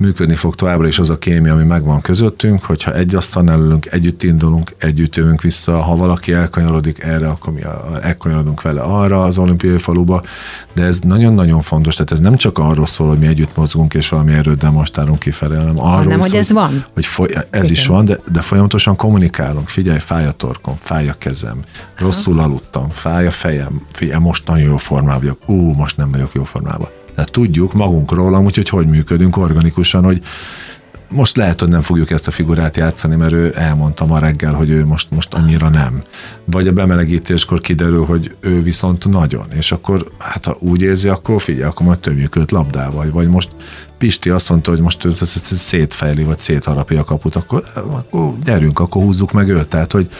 működni 0.00 0.34
fog 0.34 0.54
továbbra 0.54 0.86
is 0.86 0.98
az 0.98 1.10
a 1.10 1.18
kémia, 1.18 1.52
ami 1.52 1.64
megvan 1.64 2.00
közöttünk, 2.00 2.64
hogyha 2.64 2.94
egy 2.94 3.14
asztalnál 3.14 3.58
ülünk, 3.58 3.86
együtt 3.92 4.22
indulunk, 4.22 4.74
együtt 4.78 5.16
jövünk 5.16 5.42
vissza, 5.42 5.80
ha 5.82 5.96
valaki 5.96 6.32
elkanyarodik 6.32 7.02
erre, 7.02 7.28
akkor 7.28 7.52
mi 7.52 7.60
elkanyarodunk 8.02 8.62
vele 8.62 8.80
arra 8.80 9.22
az 9.22 9.38
olimpiai 9.38 9.78
faluba, 9.78 10.22
de 10.72 10.82
ez 10.82 10.98
nagyon-nagyon 10.98 11.62
fontos, 11.62 11.94
tehát 11.94 12.12
ez 12.12 12.20
nem 12.20 12.36
csak 12.36 12.58
arról 12.58 12.86
szól, 12.86 13.08
hogy 13.08 13.18
mi 13.18 13.26
együtt 13.26 13.56
mozgunk 13.56 13.94
és 13.94 14.08
valami 14.08 14.32
erőt 14.32 14.58
demonstrálunk 14.58 15.18
kifelé, 15.18 15.56
hanem 15.56 15.78
arról 15.78 15.90
hanem, 15.90 16.20
szól, 16.20 16.28
hogy 16.28 16.38
ez 16.38 16.52
van. 16.52 16.84
Hogy 16.94 17.06
foly- 17.06 17.46
ez 17.50 17.60
Igen. 17.60 17.72
is 17.72 17.86
van, 17.86 18.04
de, 18.04 18.18
de 18.32 18.40
folyamatosan 18.40 18.96
kommunikálunk. 18.96 19.68
Figyelj, 19.68 19.98
fáj 19.98 20.26
a 20.26 20.32
torkom, 20.32 20.74
fáj 20.78 21.08
a 21.08 21.14
kezem, 21.18 21.58
rosszul 21.96 22.38
aludtam, 22.38 22.90
fáj 22.90 23.26
a 23.26 23.30
fejem, 23.30 23.86
figyelj, 23.92 24.20
most 24.22 24.46
nagyon 24.46 24.68
jó 24.68 24.76
formában 24.76 25.20
vagyok, 25.20 25.48
ú, 25.48 25.72
most 25.72 25.96
nem 25.96 26.10
vagyok 26.10 26.30
jó 26.34 26.44
formában 26.44 26.88
tehát 27.20 27.34
tudjuk 27.34 27.72
magunkról 27.72 28.34
amúgy, 28.34 28.56
hogy 28.56 28.68
hogy 28.68 28.86
működünk 28.86 29.36
organikusan, 29.36 30.04
hogy 30.04 30.22
most 31.08 31.36
lehet, 31.36 31.60
hogy 31.60 31.68
nem 31.68 31.82
fogjuk 31.82 32.10
ezt 32.10 32.26
a 32.26 32.30
figurát 32.30 32.76
játszani, 32.76 33.16
mert 33.16 33.32
ő 33.32 33.52
elmondta 33.56 34.06
ma 34.06 34.18
reggel, 34.18 34.52
hogy 34.52 34.70
ő 34.70 34.86
most, 34.86 35.10
most 35.10 35.34
annyira 35.34 35.68
nem. 35.68 36.02
Vagy 36.44 36.68
a 36.68 36.72
bemelegítéskor 36.72 37.60
kiderül, 37.60 38.04
hogy 38.04 38.34
ő 38.40 38.62
viszont 38.62 39.08
nagyon, 39.08 39.46
és 39.52 39.72
akkor 39.72 40.10
hát 40.18 40.44
ha 40.44 40.56
úgy 40.58 40.82
érzi, 40.82 41.08
akkor 41.08 41.42
figyelj, 41.42 41.64
akkor 41.64 41.86
majd 41.86 41.98
többjük 41.98 42.36
őt 42.36 42.50
labdával, 42.50 43.10
vagy 43.10 43.28
most 43.28 43.48
Pisti 43.98 44.30
azt 44.30 44.48
mondta, 44.48 44.70
hogy 44.70 44.80
most 44.80 45.04
őt 45.04 45.24
szétfejli, 45.44 46.22
vagy 46.22 46.38
szétharapja 46.38 47.00
a 47.00 47.04
kaput, 47.04 47.36
akkor, 47.36 47.64
akkor 47.74 48.38
gyerünk, 48.44 48.78
akkor 48.78 49.02
húzzuk 49.02 49.32
meg 49.32 49.48
őt. 49.48 49.68
Tehát, 49.68 49.92
hogy, 49.92 50.10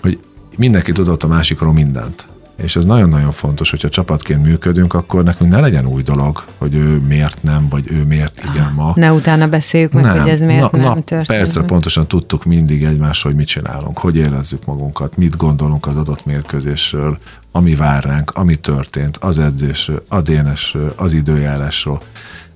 hogy 0.00 0.18
mindenki 0.56 0.92
tudott 0.92 1.22
a 1.22 1.28
másikról 1.28 1.72
mindent. 1.72 2.26
És 2.56 2.76
ez 2.76 2.84
nagyon-nagyon 2.84 3.30
fontos, 3.30 3.70
hogyha 3.70 3.88
csapatként 3.88 4.42
működünk, 4.42 4.94
akkor 4.94 5.24
nekünk 5.24 5.50
ne 5.50 5.60
legyen 5.60 5.86
új 5.86 6.02
dolog, 6.02 6.44
hogy 6.58 6.74
ő 6.74 6.98
miért 6.98 7.42
nem, 7.42 7.68
vagy 7.68 7.84
ő 7.90 8.04
miért 8.04 8.44
igen 8.52 8.72
ma. 8.76 8.92
Ne 8.94 9.12
utána 9.12 9.48
beszéljük 9.48 9.92
meg, 9.92 10.04
nem. 10.04 10.18
hogy 10.18 10.30
ez 10.30 10.40
miért 10.40 10.72
na, 10.72 10.78
nem 10.78 10.94
na, 10.94 10.94
történt. 10.94 11.26
Percre 11.26 11.62
pontosan 11.62 12.06
tudtuk 12.06 12.44
mindig 12.44 12.84
egymásról, 12.84 13.32
hogy 13.32 13.40
mit 13.40 13.50
csinálunk, 13.50 13.98
hogy 13.98 14.16
érezzük 14.16 14.64
magunkat, 14.64 15.16
mit 15.16 15.36
gondolunk 15.36 15.86
az 15.86 15.96
adott 15.96 16.24
mérkőzésről, 16.24 17.18
ami 17.52 17.74
vár 17.74 18.04
ránk, 18.04 18.30
ami 18.30 18.56
történt, 18.56 19.16
az 19.16 19.38
edzésről, 19.38 20.04
a 20.08 20.20
dénesről, 20.20 20.92
az 20.96 21.12
időjárásról 21.12 22.00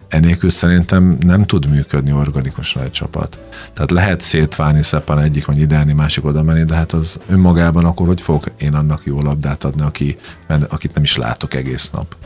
enélkül 0.08 0.50
szerintem 0.50 1.16
nem 1.20 1.44
tud 1.44 1.70
működni 1.70 2.12
organikusan 2.12 2.82
egy 2.82 2.90
csapat. 2.90 3.38
Tehát 3.72 3.90
lehet 3.90 4.20
szétválni 4.20 4.82
szeppan 4.82 5.18
egyik, 5.18 5.44
vagy 5.44 5.58
ideálni, 5.58 5.92
másik 5.92 6.24
oda 6.24 6.42
menni, 6.42 6.64
de 6.64 6.74
hát 6.74 6.92
az 6.92 7.20
önmagában 7.28 7.84
akkor 7.84 8.06
hogy 8.06 8.20
fogok 8.20 8.44
én 8.58 8.74
annak 8.74 9.02
jó 9.04 9.20
labdát 9.20 9.64
adni, 9.64 9.82
aki, 9.82 10.18
akit 10.68 10.94
nem 10.94 11.02
is 11.02 11.16
látok 11.16 11.54
egész 11.54 11.90
nap. 11.90 12.16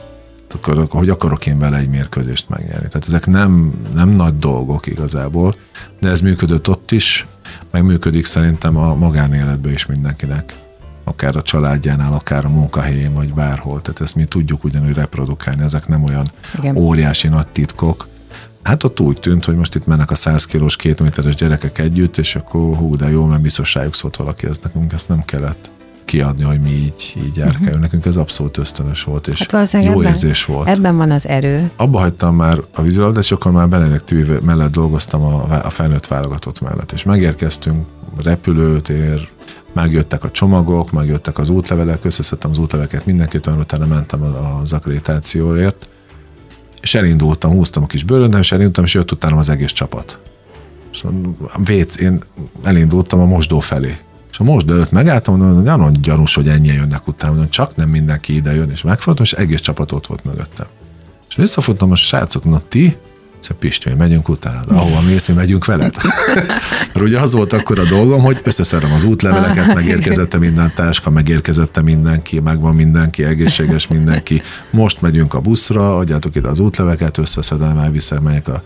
Akkor, 0.54 0.86
hogy 0.90 1.08
akarok 1.08 1.46
én 1.46 1.58
vele 1.58 1.76
egy 1.76 1.88
mérkőzést 1.88 2.48
megnyerni. 2.48 2.88
Tehát 2.88 3.06
ezek 3.06 3.26
nem, 3.26 3.74
nem 3.94 4.08
nagy 4.08 4.38
dolgok 4.38 4.86
igazából, 4.86 5.54
de 6.00 6.08
ez 6.08 6.20
működött 6.20 6.68
ott 6.68 6.90
is, 6.90 7.26
meg 7.70 7.84
működik 7.84 8.24
szerintem 8.24 8.76
a 8.76 8.94
magánéletben 8.94 9.72
is 9.72 9.86
mindenkinek 9.86 10.54
akár 11.10 11.36
a 11.36 11.42
családjánál, 11.42 12.12
akár 12.12 12.44
a 12.44 12.48
munkahelyén, 12.48 13.14
vagy 13.14 13.34
bárhol. 13.34 13.82
Tehát 13.82 14.00
ezt 14.00 14.14
mi 14.14 14.24
tudjuk 14.24 14.64
ugyanúgy 14.64 14.94
reprodukálni, 14.94 15.62
ezek 15.62 15.88
nem 15.88 16.04
olyan 16.04 16.30
Igen. 16.58 16.76
óriási 16.76 17.28
nagy 17.28 17.46
titkok. 17.46 18.08
Hát 18.62 18.84
ott 18.84 19.00
úgy 19.00 19.20
tűnt, 19.20 19.44
hogy 19.44 19.56
most 19.56 19.74
itt 19.74 19.86
mennek 19.86 20.10
a 20.10 20.14
100 20.14 20.44
kilós, 20.44 20.76
két 20.76 21.02
méteres 21.02 21.34
gyerekek 21.34 21.78
együtt, 21.78 22.18
és 22.18 22.36
akkor 22.36 22.76
hú, 22.76 22.96
de 22.96 23.10
jó, 23.10 23.24
mert 23.26 23.40
biztos 23.40 23.74
rájuk 23.74 23.94
szólt 23.94 24.16
valaki, 24.16 24.46
ez 24.46 24.58
nekünk 24.62 24.92
ezt 24.92 25.08
nem 25.08 25.24
kellett 25.24 25.70
kiadni, 26.04 26.42
hogy 26.42 26.60
mi 26.60 26.70
így, 26.70 27.14
így 27.16 27.36
járkálunk. 27.36 27.66
Uh-huh. 27.66 27.80
Nekünk 27.80 28.06
ez 28.06 28.16
abszolút 28.16 28.58
ösztönös 28.58 29.02
volt, 29.02 29.28
és 29.28 29.46
hát 29.48 29.72
jó 29.72 29.78
ebben, 29.78 30.06
érzés 30.06 30.44
volt. 30.44 30.68
Ebben 30.68 30.96
van 30.96 31.10
az 31.10 31.26
erő. 31.26 31.70
Abba 31.76 31.98
hagytam 31.98 32.36
már 32.36 32.58
a 32.74 32.82
vízilabdát, 32.82 33.22
és 33.22 33.32
akkor 33.32 33.52
már 33.52 33.68
Benedek 33.68 34.04
TV 34.04 34.44
mellett 34.44 34.72
dolgoztam 34.72 35.22
a, 35.22 35.60
a 35.64 35.70
felnőtt 35.70 36.06
válogatott 36.06 36.60
mellett, 36.60 36.92
és 36.92 37.02
megérkeztünk, 37.02 37.86
repülőtér, 38.22 39.28
megjöttek 39.72 40.24
a 40.24 40.30
csomagok, 40.30 40.90
megjöttek 40.90 41.38
az 41.38 41.48
útlevelek, 41.48 42.04
összeszedtem 42.04 42.50
az 42.50 42.58
útleveleket 42.58 43.06
mindenkit, 43.06 43.46
olyan 43.46 43.58
utána 43.58 43.86
mentem 43.86 44.22
az 44.62 44.72
akkreditációért, 44.72 45.88
és 46.80 46.94
elindultam, 46.94 47.50
húztam 47.50 47.82
a 47.82 47.86
kis 47.86 48.04
bőröndem, 48.04 48.40
és 48.40 48.52
elindultam, 48.52 48.84
és 48.84 48.94
jött 48.94 49.12
utána 49.12 49.36
az 49.36 49.48
egész 49.48 49.72
csapat. 49.72 50.18
És 50.92 51.04
vét, 51.64 51.96
én 51.96 52.22
elindultam 52.62 53.20
a 53.20 53.24
mosdó 53.24 53.60
felé. 53.60 53.96
És 54.30 54.38
a 54.38 54.44
mosdó 54.44 54.72
előtt 54.72 54.90
megálltam, 54.90 55.36
mondom, 55.36 55.62
nagyon 55.62 55.92
gyanús, 55.92 56.34
hogy 56.34 56.48
ennyien 56.48 56.74
jönnek 56.74 57.06
utána, 57.06 57.32
mondom, 57.32 57.50
csak 57.50 57.76
nem 57.76 57.88
mindenki 57.88 58.34
ide 58.34 58.54
jön, 58.54 58.70
és 58.70 58.82
megfordultam, 58.82 59.24
és 59.24 59.32
egész 59.32 59.60
csapat 59.60 59.92
ott 59.92 60.06
volt 60.06 60.24
mögöttem. 60.24 60.66
És 61.28 61.36
visszafutottam, 61.36 61.90
a 61.90 61.96
srácok, 61.96 62.44
na 62.44 62.62
ti, 62.68 62.96
Szóval 63.40 63.58
Pisti, 63.58 63.94
megyünk 63.98 64.28
utána, 64.28 64.60
ahova 64.68 65.00
mész, 65.00 65.28
mi 65.28 65.34
megyünk 65.34 65.64
veled. 65.64 65.96
Mert 66.92 67.00
ugye 67.00 67.20
az 67.20 67.32
volt 67.32 67.52
akkor 67.52 67.78
a 67.78 67.84
dolgom, 67.84 68.22
hogy 68.22 68.40
összeszerem 68.42 68.92
az 68.92 69.04
útleveleket, 69.04 69.74
megérkezette 69.74 70.38
minden 70.38 70.72
táska, 70.74 71.10
megérkezette 71.10 71.82
mindenki, 71.82 72.40
megvan 72.40 72.74
mindenki, 72.74 73.24
egészséges 73.24 73.86
mindenki. 73.86 74.42
Most 74.70 75.00
megyünk 75.00 75.34
a 75.34 75.40
buszra, 75.40 75.96
adjátok 75.96 76.34
ide 76.34 76.48
az 76.48 76.58
útleveket, 76.58 77.18
összeszedem, 77.18 77.78
elviszem, 77.78 78.22
megyek 78.22 78.48
a, 78.48 78.62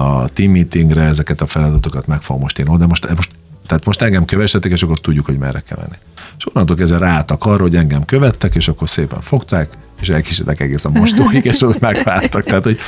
a 0.00 0.28
team 0.28 0.52
meetingre, 0.52 1.02
ezeket 1.02 1.40
a 1.40 1.46
feladatokat 1.46 2.06
megfogom 2.06 2.42
most 2.42 2.58
én 2.58 2.68
oda. 2.68 2.86
Most, 2.86 3.14
most 3.14 3.30
tehát 3.66 3.84
most 3.84 4.02
engem 4.02 4.24
kövessetek, 4.24 4.72
és 4.72 4.82
akkor 4.82 5.00
tudjuk, 5.00 5.26
hogy 5.26 5.38
merre 5.38 5.60
kell 5.60 5.78
menni. 5.80 5.96
És 6.38 6.46
onnantól 6.46 6.76
kezdve 6.76 6.98
ráálltak 6.98 7.44
arra, 7.44 7.62
hogy 7.62 7.76
engem 7.76 8.04
követtek, 8.04 8.54
és 8.54 8.68
akkor 8.68 8.88
szépen 8.88 9.20
fogták, 9.20 9.70
és 10.00 10.08
elkísértek 10.08 10.60
egészen 10.60 10.92
mostóig, 10.92 11.44
és 11.44 11.62
ott 11.62 11.80
megváltak. 11.80 12.42
Tehát, 12.42 12.64
hogy 12.64 12.78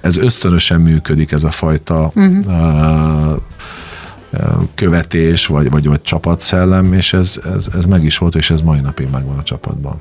ez 0.00 0.16
ösztönösen 0.16 0.80
működik, 0.80 1.32
ez 1.32 1.44
a 1.44 1.50
fajta 1.50 2.12
uh-huh. 2.14 3.38
követés, 4.74 5.46
vagy, 5.46 5.70
vagy, 5.70 5.86
vagy 5.86 6.02
csapatszellem, 6.02 6.92
és 6.92 7.12
ez, 7.12 7.40
ez, 7.56 7.66
ez 7.74 7.84
meg 7.84 8.04
is 8.04 8.18
volt, 8.18 8.34
és 8.34 8.50
ez 8.50 8.60
mai 8.60 8.80
napig 8.80 9.08
megvan 9.10 9.38
a 9.38 9.42
csapatban. 9.42 10.00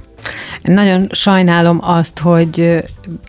Nagyon 0.63 1.07
sajnálom 1.11 1.79
azt, 1.81 2.19
hogy 2.19 2.83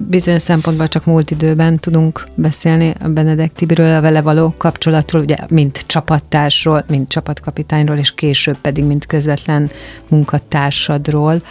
bizonyos 0.08 0.42
szempontból 0.42 0.88
csak 0.88 1.04
múlt 1.04 1.30
időben 1.30 1.76
tudunk 1.76 2.26
beszélni 2.34 2.94
a 3.00 3.08
Benedek 3.08 3.52
Tibiről, 3.52 3.96
a 3.96 4.00
vele 4.00 4.22
való 4.22 4.54
kapcsolatról, 4.58 5.22
ugye 5.22 5.36
mint 5.48 5.84
csapattársról, 5.86 6.84
mint 6.88 7.08
csapatkapitányról, 7.08 7.96
és 7.96 8.14
később 8.14 8.56
pedig 8.60 8.84
mint 8.84 9.06
közvetlen 9.06 9.70
munkatársadról, 10.08 11.42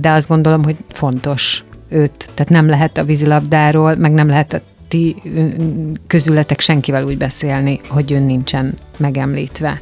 de 0.00 0.10
azt 0.10 0.28
gondolom, 0.28 0.64
hogy 0.64 0.76
fontos 0.90 1.64
őt, 1.88 2.30
tehát 2.34 2.50
nem 2.50 2.68
lehet 2.68 2.98
a 2.98 3.04
vízilabdáról, 3.04 3.94
meg 3.94 4.12
nem 4.12 4.28
lehet 4.28 4.52
a 4.52 4.60
ti 4.88 5.16
közületek 6.06 6.60
senkivel 6.60 7.04
úgy 7.04 7.18
beszélni, 7.18 7.80
hogy 7.88 8.12
ön 8.12 8.22
nincsen 8.22 8.74
megemlítve. 8.96 9.80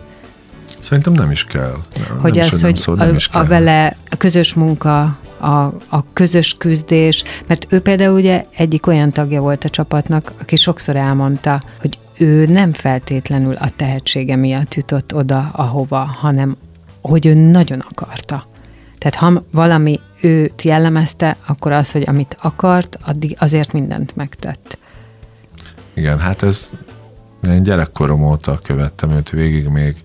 Szerintem 0.84 1.12
nem 1.12 1.30
is 1.30 1.44
kell. 1.44 1.76
Nem, 1.96 2.18
hogy 2.20 2.34
nem 2.34 2.46
ez, 2.46 2.62
hogy 2.62 2.76
szó, 2.76 2.94
a, 2.98 3.04
is 3.04 3.28
kell. 3.28 3.42
a 3.42 3.46
vele 3.46 3.96
a 4.10 4.16
közös 4.16 4.54
munka, 4.54 5.18
a, 5.38 5.48
a 5.88 6.04
közös 6.12 6.56
küzdés, 6.58 7.24
mert 7.46 7.66
ő 7.68 7.80
például 7.80 8.14
ugye 8.14 8.44
egyik 8.56 8.86
olyan 8.86 9.10
tagja 9.10 9.40
volt 9.40 9.64
a 9.64 9.68
csapatnak, 9.68 10.32
aki 10.40 10.56
sokszor 10.56 10.96
elmondta, 10.96 11.62
hogy 11.80 11.98
ő 12.18 12.46
nem 12.46 12.72
feltétlenül 12.72 13.54
a 13.54 13.68
tehetsége 13.76 14.36
miatt 14.36 14.74
jutott 14.74 15.14
oda, 15.14 15.50
ahova, 15.52 15.98
hanem 15.98 16.56
hogy 17.00 17.26
ő 17.26 17.34
nagyon 17.34 17.84
akarta. 17.90 18.46
Tehát 18.98 19.14
ha 19.14 19.42
valami 19.50 20.00
őt 20.20 20.62
jellemezte, 20.62 21.36
akkor 21.46 21.72
az, 21.72 21.92
hogy 21.92 22.04
amit 22.06 22.36
akart, 22.40 22.98
addig 23.02 23.36
azért 23.38 23.72
mindent 23.72 24.16
megtett. 24.16 24.78
Igen, 25.94 26.18
hát 26.18 26.42
ez 26.42 26.70
én 27.46 27.62
gyerekkorom 27.62 28.22
óta 28.22 28.58
követtem 28.62 29.10
őt 29.10 29.30
végig, 29.30 29.68
még 29.68 29.96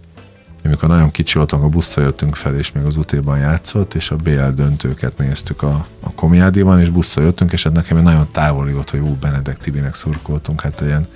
amikor 0.69 0.89
nagyon 0.89 1.11
kicsi 1.11 1.37
voltunk, 1.37 1.63
a 1.63 1.67
busszal 1.67 2.03
jöttünk 2.03 2.35
fel, 2.35 2.55
és 2.55 2.71
még 2.71 2.83
az 2.83 2.97
utéban 2.97 3.37
játszott, 3.37 3.93
és 3.93 4.11
a 4.11 4.15
BL 4.15 4.47
döntőket 4.55 5.17
néztük 5.17 5.61
a, 5.61 5.85
a 5.99 6.11
komiádiban, 6.11 6.79
és 6.79 6.89
busszal 6.89 7.23
jöttünk, 7.23 7.51
és 7.51 7.63
hát 7.63 7.73
nekem 7.73 7.97
egy 7.97 8.03
nagyon 8.03 8.27
távoli 8.31 8.73
volt, 8.73 8.89
hogy 8.89 8.99
ú, 8.99 9.17
Benedek 9.19 9.57
Tibinek 9.57 9.95
szurkoltunk, 9.95 10.61
hát 10.61 10.81
ilyen 10.81 11.07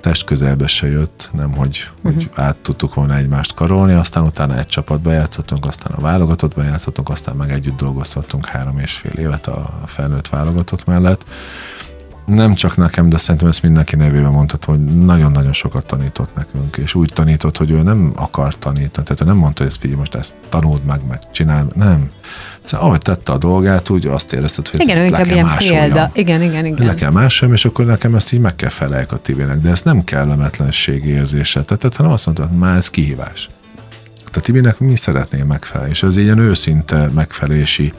test 0.00 0.24
közelbe 0.24 0.66
se 0.66 0.88
jött, 0.88 1.28
nem 1.32 1.52
hogy, 1.52 1.90
uh-huh. 1.96 2.14
hogy 2.14 2.30
át 2.34 2.56
tudtuk 2.56 2.94
volna 2.94 3.16
egymást 3.16 3.54
karolni, 3.54 3.92
aztán 3.92 4.24
utána 4.24 4.58
egy 4.58 4.66
csapatba 4.66 5.12
játszottunk, 5.12 5.64
aztán 5.64 5.92
a 5.96 6.00
válogatottba 6.00 6.62
játszottunk, 6.62 7.08
aztán 7.08 7.36
meg 7.36 7.50
együtt 7.50 7.76
dolgoztattunk 7.76 8.46
három 8.46 8.78
és 8.78 8.92
fél 8.92 9.12
évet 9.18 9.46
a 9.46 9.80
felnőtt 9.86 10.28
válogatott 10.28 10.84
mellett. 10.84 11.24
Nem 12.26 12.54
csak 12.54 12.76
nekem, 12.76 13.08
de 13.08 13.18
szerintem 13.18 13.48
ezt 13.48 13.62
mindenki 13.62 13.96
nevében 13.96 14.30
mondható, 14.30 14.72
hogy 14.72 14.84
nagyon-nagyon 14.84 15.52
sokat 15.52 15.86
tanított 15.86 16.34
nekünk, 16.34 16.76
és 16.76 16.94
úgy 16.94 17.10
tanított, 17.14 17.56
hogy 17.56 17.70
ő 17.70 17.82
nem 17.82 18.12
akar 18.16 18.58
tanítani, 18.58 19.06
tehát 19.06 19.20
ő 19.20 19.24
nem 19.24 19.36
mondta, 19.36 19.62
hogy 19.62 19.70
ezt 19.70 19.80
figyelj, 19.80 19.98
most 19.98 20.14
ezt 20.14 20.34
tanuld 20.48 20.84
meg, 20.84 21.00
meg 21.08 21.18
csinálj, 21.32 21.66
nem 21.74 22.10
Szóval, 22.64 22.86
ahogy 22.86 23.00
tette 23.00 23.32
a 23.32 23.38
dolgát, 23.38 23.90
úgy 23.90 24.06
azt 24.06 24.32
érezted, 24.32 24.68
hogy 24.68 24.80
igen, 24.80 25.02
ezt 25.02 25.10
le 25.10 25.22
kell 25.22 25.44
másoljam. 25.44 25.84
Példa. 25.84 26.10
Igen, 26.14 26.42
igen, 26.42 26.66
igen. 26.66 26.86
Le 26.86 26.94
kell 26.94 27.10
másoljam, 27.10 27.56
és 27.56 27.64
akkor 27.64 27.84
nekem 27.84 28.14
ezt 28.14 28.32
így 28.32 28.40
meg 28.40 28.56
kell 28.56 28.70
feleljek 28.70 29.12
a 29.12 29.16
Tibinek. 29.16 29.58
De 29.58 29.70
ez 29.70 29.82
nem 29.82 30.04
kellemetlenség 30.04 31.04
érzése. 31.04 31.62
Tehát, 31.62 31.96
hanem 31.96 32.12
azt 32.12 32.26
mondtad, 32.26 32.52
már 32.52 32.76
ez 32.76 32.90
kihívás. 32.90 33.48
A 34.32 34.40
Tibinek 34.40 34.78
mi 34.78 34.96
szeretnél 34.96 35.44
megfelelni, 35.44 35.90
és 35.92 36.02
ez 36.02 36.16
ilyen 36.16 36.38
őszinte 36.38 37.08
megfelelési 37.14 37.92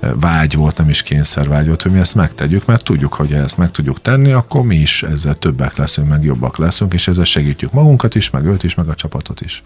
vágy 0.00 0.54
volt, 0.54 0.76
nem 0.78 0.88
is 0.88 1.02
kényszervágy 1.02 1.66
volt, 1.66 1.82
hogy 1.82 1.92
mi 1.92 1.98
ezt 1.98 2.14
megtegyük, 2.14 2.66
mert 2.66 2.84
tudjuk, 2.84 3.14
hogy 3.14 3.32
ezt 3.32 3.56
meg 3.56 3.70
tudjuk 3.70 4.00
tenni, 4.00 4.32
akkor 4.32 4.62
mi 4.62 4.76
is 4.76 5.02
ezzel 5.02 5.34
többek 5.34 5.76
leszünk, 5.76 6.08
meg 6.08 6.24
jobbak 6.24 6.58
leszünk, 6.58 6.94
és 6.94 7.08
ezzel 7.08 7.24
segítjük 7.24 7.72
magunkat 7.72 8.14
is, 8.14 8.30
meg 8.30 8.44
őt 8.44 8.62
is, 8.62 8.74
meg 8.74 8.88
a 8.88 8.94
csapatot 8.94 9.40
is. 9.40 9.62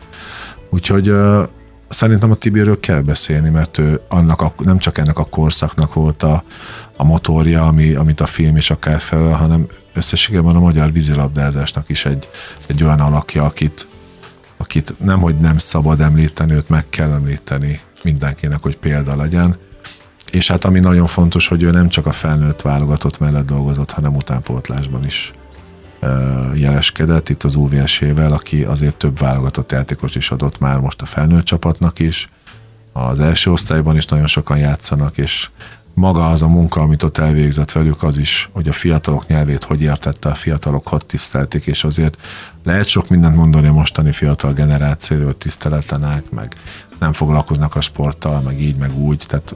Úgyhogy 0.71 1.13
Szerintem 1.93 2.31
a 2.31 2.35
Tibiről 2.35 2.81
kell 2.81 3.01
beszélni, 3.01 3.49
mert 3.49 3.79
ő 3.79 4.01
annak 4.09 4.41
a, 4.41 4.55
nem 4.59 4.79
csak 4.79 4.99
ennek 4.99 5.19
a 5.19 5.25
korszaknak 5.25 5.95
volt 5.95 6.23
a, 6.23 6.45
a 6.97 7.05
motorja, 7.05 7.67
ami, 7.67 7.95
amit 7.95 8.21
a 8.21 8.27
film 8.27 8.57
is 8.57 8.71
akár 8.71 9.01
fel, 9.01 9.33
hanem 9.33 9.67
összességében 9.95 10.57
a 10.57 10.61
magyar 10.61 10.93
vízilabdázásnak 10.93 11.89
is 11.89 12.05
egy, 12.05 12.29
egy 12.67 12.85
olyan 12.85 13.01
alakja, 13.01 13.45
akit, 13.45 13.87
akit 14.57 14.95
nem, 14.99 15.21
hogy 15.21 15.39
nem 15.39 15.59
szabad 15.59 16.01
említeni, 16.01 16.53
őt 16.53 16.69
meg 16.69 16.89
kell 16.89 17.11
említeni 17.11 17.81
mindenkinek, 18.05 18.63
hogy 18.63 18.77
példa 18.77 19.17
legyen. 19.17 19.57
És 20.33 20.49
hát 20.49 20.65
ami 20.65 20.81
nagyon 20.81 21.07
fontos, 21.07 21.49
hogy 21.49 21.63
ő 21.63 21.71
nem 21.71 21.89
csak 21.89 22.07
a 22.07 22.13
felnőtt 22.13 22.63
válogatott 22.63 23.19
mellett 23.19 23.47
dolgozott, 23.47 23.91
hanem 23.91 24.17
utánpótlásban 24.17 25.05
is 25.05 25.33
jeleskedett 26.55 27.29
itt 27.29 27.43
az 27.43 27.55
UVS-ével, 27.55 28.33
aki 28.33 28.63
azért 28.63 28.97
több 28.97 29.19
válogatott 29.19 29.73
játékos 29.73 30.15
is 30.15 30.31
adott 30.31 30.59
már 30.59 30.81
most 30.81 31.03
a 31.03 31.07
felnőtt 31.07 31.45
csapatnak 31.45 31.99
is. 31.99 32.31
Az 32.93 33.21
első 33.21 33.51
osztályban 33.51 33.97
is 33.97 34.05
nagyon 34.05 34.27
sokan 34.27 34.59
játszanak, 34.59 35.19
és 35.19 35.49
maga 35.95 36.29
az 36.29 36.43
a 36.43 36.49
munka, 36.49 36.81
amit 36.81 37.03
ott 37.03 37.19
elvégzett 37.19 37.73
velük, 37.73 38.03
az 38.03 38.19
is, 38.19 38.49
hogy 38.53 38.69
a 38.69 38.73
fiatalok 38.73 39.27
nyelvét 39.27 39.65
hogy 39.65 39.83
értette, 39.83 40.29
a 40.29 40.35
fiatalok 40.35 40.89
hogy 40.89 41.07
tisztelték, 41.07 41.67
és 41.67 41.85
azért 41.85 42.21
lehet 42.65 42.87
sok 42.87 43.09
mindent 43.09 43.37
mondani 43.37 43.67
a 43.67 43.73
mostani 43.73 44.13
fiatal 44.13 44.53
generációról, 44.53 45.39
tiszteletlenek, 45.39 46.31
meg 46.31 46.55
nem 46.99 47.13
foglalkoznak 47.13 47.77
a 47.77 47.81
sporttal, 47.81 48.41
meg 48.41 48.61
így, 48.61 48.77
meg 48.77 48.99
úgy, 48.99 49.25
tehát 49.29 49.55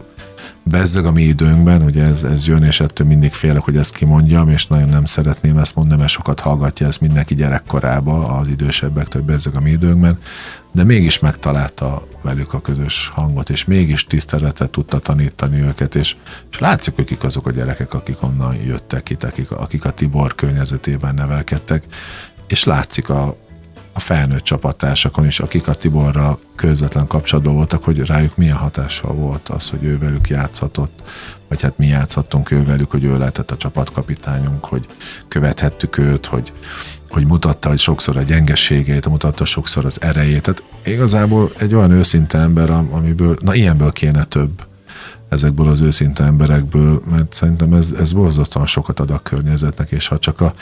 bezzeg 0.70 1.04
a 1.04 1.12
mi 1.12 1.22
időnkben, 1.22 1.82
ugye 1.82 2.04
ez, 2.04 2.22
ez 2.22 2.46
jön, 2.46 2.62
és 2.62 2.80
ettől 2.80 3.06
mindig 3.06 3.32
félek, 3.32 3.62
hogy 3.62 3.76
ezt 3.76 3.92
kimondjam, 3.92 4.48
és 4.48 4.66
nagyon 4.66 4.88
nem 4.88 5.04
szeretném 5.04 5.58
ezt 5.58 5.74
mondani, 5.74 6.00
mert 6.00 6.12
sokat 6.12 6.40
hallgatja 6.40 6.86
ezt 6.86 7.00
mindenki 7.00 7.34
gyerekkorába, 7.34 8.28
az 8.28 8.48
idősebbektől, 8.48 9.22
bezzeg 9.22 9.54
a 9.54 9.60
mi 9.60 9.70
időnkben, 9.70 10.18
de 10.72 10.84
mégis 10.84 11.18
megtalálta 11.18 12.06
velük 12.22 12.52
a 12.52 12.60
közös 12.60 13.10
hangot, 13.14 13.50
és 13.50 13.64
mégis 13.64 14.04
tiszteletet 14.04 14.70
tudta 14.70 14.98
tanítani 14.98 15.60
őket, 15.60 15.94
és, 15.94 16.16
és 16.50 16.58
látszik, 16.58 16.94
hogy 16.94 17.04
kik 17.04 17.24
azok 17.24 17.46
a 17.46 17.50
gyerekek, 17.50 17.94
akik 17.94 18.22
onnan 18.22 18.54
jöttek 18.54 19.10
itt, 19.10 19.24
akik, 19.24 19.50
akik 19.50 19.84
a 19.84 19.90
Tibor 19.90 20.34
környezetében 20.34 21.14
nevelkedtek, 21.14 21.84
és 22.46 22.64
látszik 22.64 23.08
a, 23.08 23.36
a 23.96 24.00
felnőtt 24.00 24.42
csapattársakon 24.42 25.26
is, 25.26 25.40
akik 25.40 25.68
a 25.68 25.74
Tiborra 25.74 26.38
közvetlen 26.56 27.06
kapcsolatban 27.06 27.54
voltak, 27.54 27.84
hogy 27.84 27.98
rájuk 27.98 28.36
milyen 28.36 28.56
hatással 28.56 29.14
volt 29.14 29.48
az, 29.48 29.68
hogy 29.68 29.84
ő 29.84 29.98
velük 29.98 30.28
játszhatott, 30.28 31.02
vagy 31.48 31.62
hát 31.62 31.78
mi 31.78 31.86
játszhattunk 31.86 32.50
ő 32.50 32.64
velük, 32.64 32.90
hogy 32.90 33.04
ő 33.04 33.18
lehetett 33.18 33.50
a 33.50 33.56
csapatkapitányunk, 33.56 34.64
hogy 34.64 34.86
követhettük 35.28 35.98
őt, 35.98 36.26
hogy, 36.26 36.52
hogy 37.10 37.26
mutatta 37.26 37.68
hogy 37.68 37.78
sokszor 37.78 38.16
a 38.16 38.22
gyengeségét, 38.22 39.08
mutatta 39.08 39.44
sokszor 39.44 39.84
az 39.84 40.00
erejét. 40.00 40.42
Tehát 40.42 40.62
igazából 40.84 41.50
egy 41.58 41.74
olyan 41.74 41.90
őszinte 41.90 42.38
ember, 42.38 42.70
amiből, 42.70 43.38
na 43.40 43.54
ilyenből 43.54 43.92
kéne 43.92 44.24
több 44.24 44.64
ezekből 45.28 45.68
az 45.68 45.80
őszinte 45.80 46.24
emberekből, 46.24 47.02
mert 47.10 47.34
szerintem 47.34 47.72
ez, 47.72 47.94
ez 47.98 48.12
borzasztóan 48.12 48.66
sokat 48.66 49.00
ad 49.00 49.10
a 49.10 49.18
környezetnek, 49.18 49.90
és 49.90 50.06
ha 50.06 50.18
csak 50.18 50.40
a 50.40 50.54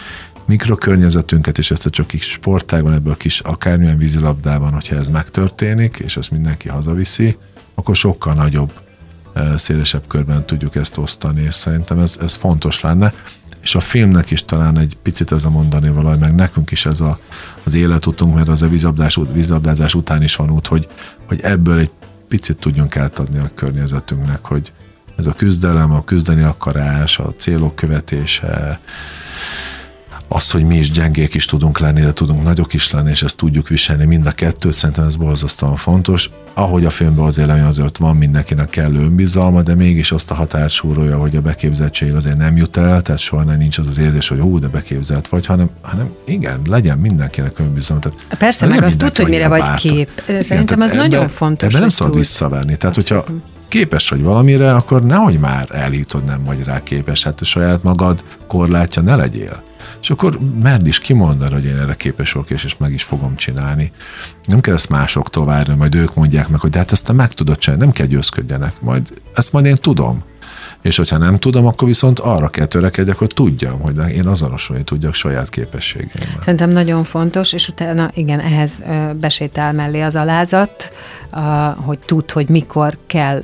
mikrokörnyezetünket, 0.47 1.59
és 1.59 1.70
ezt 1.70 1.86
a 1.86 1.90
csak 1.90 2.07
kis 2.07 2.30
sportágban, 2.30 2.92
ebből 2.92 3.12
a 3.12 3.16
kis 3.16 3.40
akármilyen 3.40 3.99
vízilabdában, 3.99 4.72
hogyha 4.72 4.97
ez 4.97 5.09
megtörténik, 5.09 5.99
és 5.99 6.16
ezt 6.16 6.30
mindenki 6.30 6.68
hazaviszi, 6.68 7.36
akkor 7.74 7.97
sokkal 7.97 8.34
nagyobb, 8.34 8.72
eh, 9.32 9.59
szélesebb 9.59 10.07
körben 10.07 10.47
tudjuk 10.47 10.74
ezt 10.74 10.99
osztani, 10.99 11.42
és 11.42 11.55
szerintem 11.55 11.99
ez, 11.99 12.18
ez 12.20 12.34
fontos 12.34 12.80
lenne. 12.80 13.12
És 13.62 13.74
a 13.74 13.80
filmnek 13.80 14.30
is 14.30 14.45
talán 14.45 14.78
egy 14.78 14.97
picit 15.03 15.32
ez 15.32 15.45
a 15.45 15.51
mondani 15.51 15.88
valahogy, 15.88 16.18
meg 16.18 16.34
nekünk 16.34 16.70
is 16.70 16.86
ez 16.86 17.01
a, 17.01 17.18
az 17.62 17.74
életutunk, 17.74 18.34
mert 18.34 18.49
az 18.49 18.62
a 18.62 18.68
vízabdás, 18.68 19.18
vízabdázás 19.32 19.95
után 19.95 20.22
is 20.22 20.36
van 20.36 20.51
út, 20.51 20.66
hogy, 20.66 20.88
hogy 21.26 21.40
ebből 21.40 21.78
egy 21.78 21.90
picit 22.28 22.57
tudjunk 22.57 22.97
átadni 22.97 23.38
a 23.38 23.51
környezetünknek, 23.55 24.45
hogy 24.45 24.72
ez 25.16 25.26
a 25.26 25.32
küzdelem, 25.32 25.92
a 25.92 26.05
küzdeni 26.05 26.42
akarás, 26.42 27.18
a 27.18 27.34
célok 27.36 27.74
követése, 27.74 28.80
az, 30.29 30.51
hogy 30.51 30.64
mi 30.64 30.77
is 30.77 30.91
gyengék 30.91 31.35
is 31.35 31.45
tudunk 31.45 31.79
lenni, 31.79 32.01
de 32.01 32.12
tudunk 32.12 32.43
nagyok 32.43 32.75
is 32.75 32.91
lenni, 32.91 33.11
és 33.11 33.22
ezt 33.22 33.37
tudjuk 33.37 33.68
viselni 33.68 34.05
mind 34.05 34.27
a 34.27 34.31
kettőt, 34.31 34.72
szerintem 34.72 35.05
ez 35.05 35.16
borzasztóan 35.16 35.77
fontos. 35.77 36.31
Ahogy 36.55 36.85
a 36.85 36.91
filmben 36.91 37.25
azért 37.25 37.49
lejön, 37.49 37.66
azért 37.66 37.99
van 37.99 38.16
mindenkinek 38.16 38.68
kellő 38.68 38.99
önbizalma, 38.99 39.62
de 39.62 39.75
mégis 39.75 40.12
azt 40.12 40.31
a 40.31 40.35
határt 40.35 40.70
súrolja, 40.70 41.18
hogy 41.18 41.37
a 41.37 41.41
beképzettség 41.41 42.14
azért 42.14 42.37
nem 42.37 42.57
jut 42.57 42.77
el, 42.77 43.03
tehát 43.03 43.20
soha 43.20 43.45
nem 43.45 43.59
nincs 43.59 43.79
az 43.79 43.87
az 43.87 43.99
érzés, 43.99 44.29
hogy 44.29 44.39
hú, 44.39 44.59
de 44.59 44.68
beképzelt 44.68 45.29
vagy, 45.29 45.47
hanem, 45.47 45.70
hanem 45.81 46.14
igen, 46.25 46.61
legyen 46.66 46.99
mindenkinek 46.99 47.59
önbizalma. 47.59 48.03
Tehát 48.03 48.18
Persze, 48.39 48.66
meg 48.66 48.83
azt 48.83 48.99
tud, 48.99 49.16
hogy 49.16 49.29
mire 49.29 49.49
vagy 49.49 49.75
kép. 49.77 50.22
Szerintem 50.27 50.83
ez 50.83 50.91
ebben, 50.91 51.03
nagyon 51.11 51.29
fontos. 51.29 51.68
Ebben 51.68 51.81
nem 51.81 51.89
szabad 51.89 52.16
visszaverni. 52.16 52.77
Tehát, 52.77 52.95
hogyha 52.95 53.25
képes 53.68 54.09
vagy 54.09 54.22
valamire, 54.22 54.75
akkor 54.75 55.05
nehogy 55.05 55.39
már 55.39 55.68
elítod, 55.70 56.25
nem 56.25 56.45
vagy 56.45 56.64
rá 56.64 56.83
képes. 56.83 57.22
Hát 57.22 57.41
a 57.41 57.45
saját 57.45 57.83
magad 57.83 58.25
korlátja 58.47 59.03
ne 59.03 59.16
legyél 59.16 59.62
és 60.05 60.11
akkor 60.11 60.39
merd 60.63 60.87
is 60.87 60.99
kimondani, 60.99 61.53
hogy 61.53 61.65
én 61.65 61.77
erre 61.77 61.95
képes 61.95 62.33
vagyok, 62.33 62.51
és, 62.51 62.65
és 62.65 62.77
meg 62.77 62.93
is 62.93 63.03
fogom 63.03 63.37
csinálni. 63.37 63.93
Nem 64.45 64.61
kell 64.61 64.75
ezt 64.75 64.89
másoktól 64.89 65.45
várni, 65.45 65.75
majd 65.75 65.95
ők 65.95 66.15
mondják 66.15 66.49
meg, 66.49 66.61
hogy 66.61 66.71
de 66.71 66.79
hát 66.79 66.93
ezt 66.93 67.05
te 67.05 67.13
meg 67.13 67.33
tudod 67.33 67.59
csinálni, 67.59 67.85
nem 67.85 67.93
kell 67.93 68.07
győzködjenek, 68.07 68.81
majd 68.81 69.13
ezt 69.35 69.53
majd 69.53 69.65
én 69.65 69.77
tudom. 69.77 70.23
És 70.83 70.97
hogyha 70.97 71.19
nem 71.19 71.39
tudom, 71.39 71.67
akkor 71.67 71.89
viszont 71.89 72.19
arra 72.19 72.49
kell 72.49 72.67
törekedjek, 72.67 73.17
hogy 73.17 73.31
tudjam, 73.35 73.81
hogy 73.81 73.97
én 74.13 74.27
azonosulni 74.27 74.83
tudjak 74.83 75.15
saját 75.15 75.49
képességeimmel. 75.49 76.41
Szerintem 76.41 76.71
nagyon 76.71 77.05
fontos, 77.05 77.53
és 77.53 77.69
utána 77.69 78.11
igen, 78.15 78.41
ehhez 78.41 78.83
besétál 79.21 79.73
mellé 79.73 80.01
az 80.01 80.17
alázat, 80.17 80.93
hogy 81.76 81.99
tud, 81.99 82.30
hogy 82.30 82.49
mikor 82.49 82.99
kell 83.07 83.43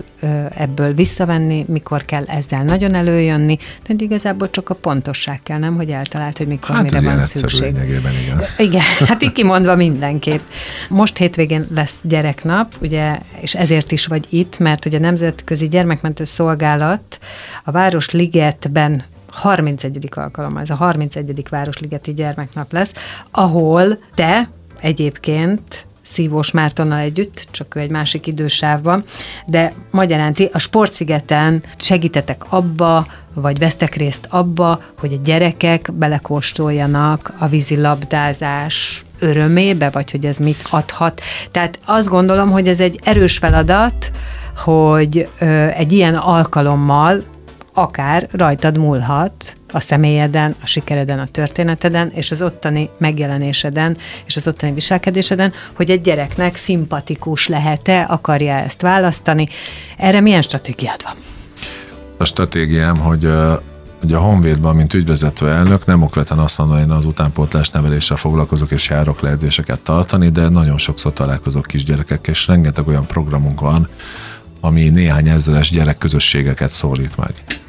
ebből 0.54 0.94
visszavenni, 0.94 1.64
mikor 1.68 2.00
kell 2.00 2.24
ezzel 2.24 2.62
nagyon 2.62 2.94
előjönni, 2.94 3.58
de 3.86 3.94
igazából 3.98 4.50
csak 4.50 4.68
a 4.68 4.74
pontosság 4.74 5.42
kell, 5.42 5.58
nem, 5.58 5.76
hogy 5.76 5.90
eltalált, 5.90 6.38
hogy 6.38 6.46
mikor 6.46 6.74
hát 6.74 6.82
mire 6.82 7.00
van 7.00 7.20
szükség. 7.20 7.74
igen. 7.74 8.42
Igen, 8.58 8.82
hát 9.08 9.22
így 9.22 9.32
kimondva 9.32 9.76
mindenképp. 9.76 10.40
Most 10.88 11.16
hétvégén 11.16 11.66
lesz 11.74 11.96
gyereknap, 12.02 12.74
ugye, 12.80 13.18
és 13.40 13.54
ezért 13.54 13.92
is 13.92 14.06
vagy 14.06 14.26
itt, 14.28 14.58
mert 14.58 14.84
ugye 14.84 14.98
a 14.98 15.00
Nemzetközi 15.00 15.68
Gyermekmentő 15.68 16.24
Szolgálat 16.24 17.18
a 17.64 17.70
Városligetben 17.70 19.04
31. 19.30 20.08
alkalommal, 20.10 20.62
ez 20.62 20.70
a 20.70 20.74
31. 20.74 21.42
Városligeti 21.50 22.12
Gyermeknap 22.12 22.72
lesz, 22.72 22.94
ahol 23.30 23.98
te 24.14 24.48
egyébként 24.80 25.88
Szívós 26.02 26.50
Mártonnal 26.50 26.98
együtt, 26.98 27.46
csak 27.50 27.74
ő 27.74 27.80
egy 27.80 27.90
másik 27.90 28.26
idősávban, 28.26 29.04
de 29.46 29.72
magyaránti 29.90 30.48
a 30.52 30.58
Sportszigeten 30.58 31.62
segítetek 31.76 32.44
abba, 32.48 33.06
vagy 33.34 33.58
vesztek 33.58 33.94
részt 33.94 34.26
abba, 34.30 34.82
hogy 34.98 35.12
a 35.12 35.22
gyerekek 35.24 35.92
belekóstoljanak 35.92 37.32
a 37.38 37.46
vízilabdázás 37.46 39.04
örömébe, 39.18 39.90
vagy 39.90 40.10
hogy 40.10 40.26
ez 40.26 40.36
mit 40.36 40.62
adhat. 40.70 41.20
Tehát 41.50 41.78
azt 41.84 42.08
gondolom, 42.08 42.50
hogy 42.50 42.68
ez 42.68 42.80
egy 42.80 43.00
erős 43.04 43.38
feladat, 43.38 44.12
hogy 44.56 45.28
ö, 45.38 45.66
egy 45.66 45.92
ilyen 45.92 46.14
alkalommal 46.14 47.22
akár 47.72 48.28
rajtad 48.32 48.78
múlhat, 48.78 49.56
a 49.72 49.80
személyeden, 49.80 50.54
a 50.62 50.66
sikereden, 50.66 51.18
a 51.18 51.26
történeteden, 51.26 52.10
és 52.14 52.30
az 52.30 52.42
ottani 52.42 52.90
megjelenéseden, 52.98 53.96
és 54.26 54.36
az 54.36 54.48
ottani 54.48 54.72
viselkedéseden, 54.72 55.52
hogy 55.72 55.90
egy 55.90 56.00
gyereknek 56.00 56.56
szimpatikus 56.56 57.48
lehet-e, 57.48 58.06
akarja 58.08 58.54
ezt 58.54 58.80
választani. 58.80 59.48
Erre 59.96 60.20
milyen 60.20 60.42
stratégiád 60.42 61.02
van? 61.04 61.14
A 62.18 62.24
stratégiám, 62.24 62.96
hogy 62.96 63.28
Ugye 64.02 64.16
a 64.16 64.20
Honvédban, 64.20 64.76
mint 64.76 64.94
ügyvezető 64.94 65.48
elnök, 65.48 65.86
nem 65.86 66.02
okvetlen 66.02 66.38
azt 66.38 66.58
mondom, 66.58 66.78
én 66.78 66.90
az 66.90 67.04
utánpótlás 67.04 67.70
neveléssel 67.70 68.16
foglalkozok 68.16 68.70
és 68.70 68.88
járok 68.88 69.20
le 69.20 69.36
tartani, 69.82 70.28
de 70.28 70.48
nagyon 70.48 70.78
sokszor 70.78 71.12
találkozok 71.12 71.66
kisgyerekekkel, 71.66 72.34
és 72.34 72.46
rengeteg 72.46 72.88
olyan 72.88 73.06
programunk 73.06 73.60
van, 73.60 73.88
ami 74.60 74.88
néhány 74.88 75.28
ezeres 75.28 75.70
gyerekközösségeket 75.70 76.70
szólít 76.70 77.16
meg. 77.16 77.59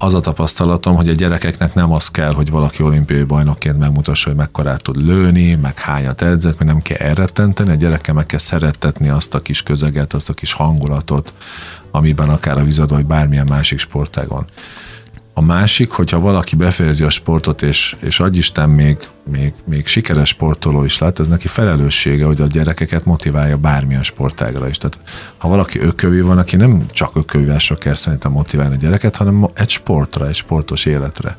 Az 0.00 0.14
a 0.14 0.20
tapasztalatom, 0.20 0.96
hogy 0.96 1.08
a 1.08 1.12
gyerekeknek 1.12 1.74
nem 1.74 1.92
az 1.92 2.08
kell, 2.08 2.32
hogy 2.32 2.50
valaki 2.50 2.82
olimpiai 2.82 3.22
bajnokként 3.22 3.78
megmutassa, 3.78 4.28
hogy 4.28 4.38
mekkorát 4.38 4.82
tud 4.82 4.96
lőni, 4.96 5.54
meg 5.54 5.78
hányat 5.78 6.22
edzett, 6.22 6.58
meg 6.58 6.68
nem 6.68 6.82
kell 6.82 6.96
elrettenteni, 6.96 7.70
a 7.70 7.74
gyerekkel 7.74 8.14
meg 8.14 8.26
kell 8.26 8.38
szerettetni 8.38 9.08
azt 9.08 9.34
a 9.34 9.42
kis 9.42 9.62
közeget, 9.62 10.12
azt 10.12 10.28
a 10.28 10.32
kis 10.32 10.52
hangulatot, 10.52 11.32
amiben 11.90 12.28
akár 12.28 12.58
a 12.58 12.64
vizad, 12.64 12.90
vagy 12.90 13.06
bármilyen 13.06 13.46
másik 13.46 13.78
sportágon. 13.78 14.44
A 15.34 15.40
másik, 15.40 15.90
hogyha 15.90 16.20
valaki 16.20 16.56
befejezi 16.56 17.04
a 17.04 17.10
sportot, 17.10 17.62
és, 17.62 17.96
és 18.00 18.22
Isten 18.32 18.70
még, 18.70 18.96
még, 19.30 19.52
még 19.64 19.86
sikeres 19.86 20.28
sportoló 20.28 20.84
is 20.84 20.98
lett, 20.98 21.18
ez 21.18 21.26
neki 21.26 21.48
felelőssége, 21.48 22.24
hogy 22.24 22.40
a 22.40 22.46
gyerekeket 22.46 23.04
motiválja 23.04 23.56
bármilyen 23.56 24.02
sportágra 24.02 24.68
is. 24.68 24.76
Tehát 24.76 24.98
ha 25.36 25.48
valaki 25.48 25.80
ökövi 25.80 26.20
van, 26.20 26.38
aki 26.38 26.56
nem 26.56 26.86
csak 26.90 27.16
ökövívásra 27.16 27.76
kell 27.76 27.94
szerintem 27.94 28.32
motiválni 28.32 28.74
a 28.74 28.78
gyereket, 28.78 29.16
hanem 29.16 29.46
egy 29.54 29.70
sportra, 29.70 30.26
egy 30.26 30.34
sportos 30.34 30.84
életre. 30.84 31.36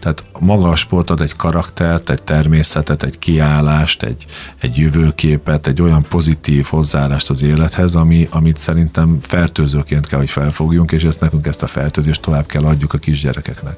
Tehát 0.00 0.24
maga 0.40 0.68
a 0.68 0.76
sport 0.76 1.10
ad 1.10 1.20
egy 1.20 1.36
karaktert, 1.36 2.10
egy 2.10 2.22
természetet, 2.22 3.02
egy 3.02 3.18
kiállást, 3.18 4.02
egy, 4.02 4.26
egy 4.58 4.76
jövőképet, 4.76 5.66
egy 5.66 5.82
olyan 5.82 6.02
pozitív 6.02 6.64
hozzáállást 6.64 7.30
az 7.30 7.42
élethez, 7.42 7.94
ami, 7.94 8.28
amit 8.30 8.58
szerintem 8.58 9.18
fertőzőként 9.20 10.06
kell, 10.06 10.18
hogy 10.18 10.30
felfogjunk, 10.30 10.92
és 10.92 11.02
ezt 11.02 11.20
nekünk 11.20 11.46
ezt 11.46 11.62
a 11.62 11.66
fertőzést 11.66 12.20
tovább 12.20 12.46
kell 12.46 12.64
adjuk 12.64 12.92
a 12.92 12.98
kisgyerekeknek. 12.98 13.76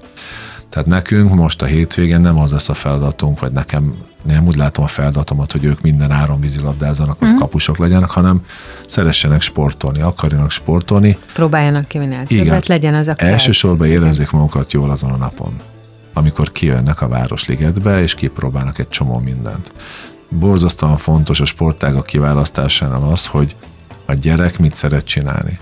Tehát 0.72 0.88
nekünk 0.88 1.34
most 1.34 1.62
a 1.62 1.66
hétvégén 1.66 2.20
nem 2.20 2.38
az 2.38 2.52
lesz 2.52 2.68
a 2.68 2.74
feladatunk, 2.74 3.40
vagy 3.40 3.52
nekem 3.52 3.94
nem 4.22 4.46
úgy 4.46 4.56
látom 4.56 4.84
a 4.84 4.88
feladatomat, 4.88 5.52
hogy 5.52 5.64
ők 5.64 5.80
minden 5.80 6.10
áron 6.10 6.40
vízilabdázzanak, 6.40 7.18
vagy 7.18 7.28
mm. 7.28 7.36
kapusok 7.36 7.78
legyenek, 7.78 8.10
hanem 8.10 8.40
szeressenek 8.86 9.40
sportolni, 9.40 10.00
akarjanak 10.00 10.50
sportolni. 10.50 11.18
Próbáljanak 11.32 11.88
ki 11.88 11.98
minél 11.98 12.26
többet, 12.26 12.66
legyen 12.66 12.94
az 12.94 13.08
a 13.08 13.14
Elsősorban 13.16 13.88
érezzék 13.88 14.30
magukat 14.30 14.72
jól 14.72 14.90
azon 14.90 15.10
a 15.10 15.16
napon 15.16 15.60
amikor 16.12 16.52
kijönnek 16.52 17.02
a 17.02 17.08
Városligetbe, 17.08 18.02
és 18.02 18.14
kipróbálnak 18.14 18.78
egy 18.78 18.88
csomó 18.88 19.18
mindent. 19.18 19.72
Borzasztóan 20.28 20.96
fontos 20.96 21.40
a 21.40 21.44
sportágak 21.44 22.06
kiválasztásánál 22.06 23.02
az, 23.02 23.26
hogy 23.26 23.56
a 24.06 24.14
gyerek 24.14 24.58
mit 24.58 24.74
szeret 24.74 25.04
csinálni. 25.04 25.58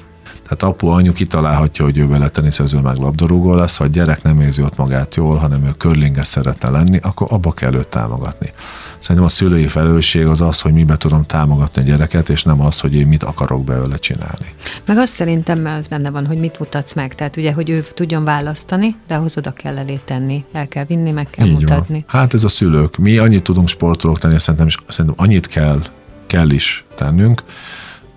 Tehát 0.50 0.74
apu, 0.74 0.88
anyu 0.88 1.12
kitalálhatja, 1.12 1.84
hogy 1.84 1.98
ő 1.98 2.08
vele 2.08 2.28
teniszező 2.28 2.78
meg 2.78 2.96
labdarúgó 2.96 3.54
lesz, 3.54 3.76
ha 3.76 3.84
a 3.84 3.86
gyerek 3.86 4.22
nem 4.22 4.40
érzi 4.40 4.62
ott 4.62 4.76
magát 4.76 5.14
jól, 5.14 5.36
hanem 5.36 5.64
ő 5.64 5.70
körlinges 5.76 6.26
szeretne 6.26 6.70
lenni, 6.70 6.98
akkor 7.02 7.26
abba 7.30 7.52
kell 7.52 7.74
őt 7.74 7.88
támogatni. 7.88 8.52
Szerintem 8.98 9.24
a 9.24 9.28
szülői 9.28 9.66
felelősség 9.66 10.26
az 10.26 10.40
az, 10.40 10.60
hogy 10.60 10.72
mibe 10.72 10.96
tudom 10.96 11.26
támogatni 11.26 11.82
a 11.82 11.84
gyereket, 11.84 12.28
és 12.28 12.42
nem 12.42 12.60
az, 12.60 12.80
hogy 12.80 12.94
én 12.94 13.06
mit 13.06 13.22
akarok 13.22 13.64
belőle 13.64 13.96
csinálni. 13.96 14.54
Meg 14.86 14.98
azt 14.98 15.12
szerintem 15.12 15.66
az 15.66 15.86
benne 15.86 16.10
van, 16.10 16.26
hogy 16.26 16.38
mit 16.38 16.58
mutatsz 16.58 16.94
meg. 16.94 17.14
Tehát 17.14 17.36
ugye, 17.36 17.52
hogy 17.52 17.70
ő 17.70 17.86
tudjon 17.94 18.24
választani, 18.24 18.96
de 19.08 19.14
ahhoz 19.14 19.36
oda 19.36 19.52
kell 19.52 19.78
elé 19.78 20.00
tenni. 20.04 20.44
El 20.52 20.68
kell 20.68 20.84
vinni, 20.84 21.10
meg 21.10 21.28
kell 21.30 21.46
Így 21.46 21.52
mutatni. 21.60 22.04
Van. 22.10 22.20
Hát 22.20 22.34
ez 22.34 22.44
a 22.44 22.48
szülők. 22.48 22.96
Mi 22.96 23.18
annyit 23.18 23.42
tudunk 23.42 23.68
sportolók 23.68 24.18
tenni, 24.18 24.38
szerintem, 24.38 24.66
és 24.66 24.76
szerintem 24.88 25.24
annyit 25.24 25.46
kell, 25.46 25.82
kell 26.26 26.50
is 26.50 26.84
tennünk, 26.94 27.42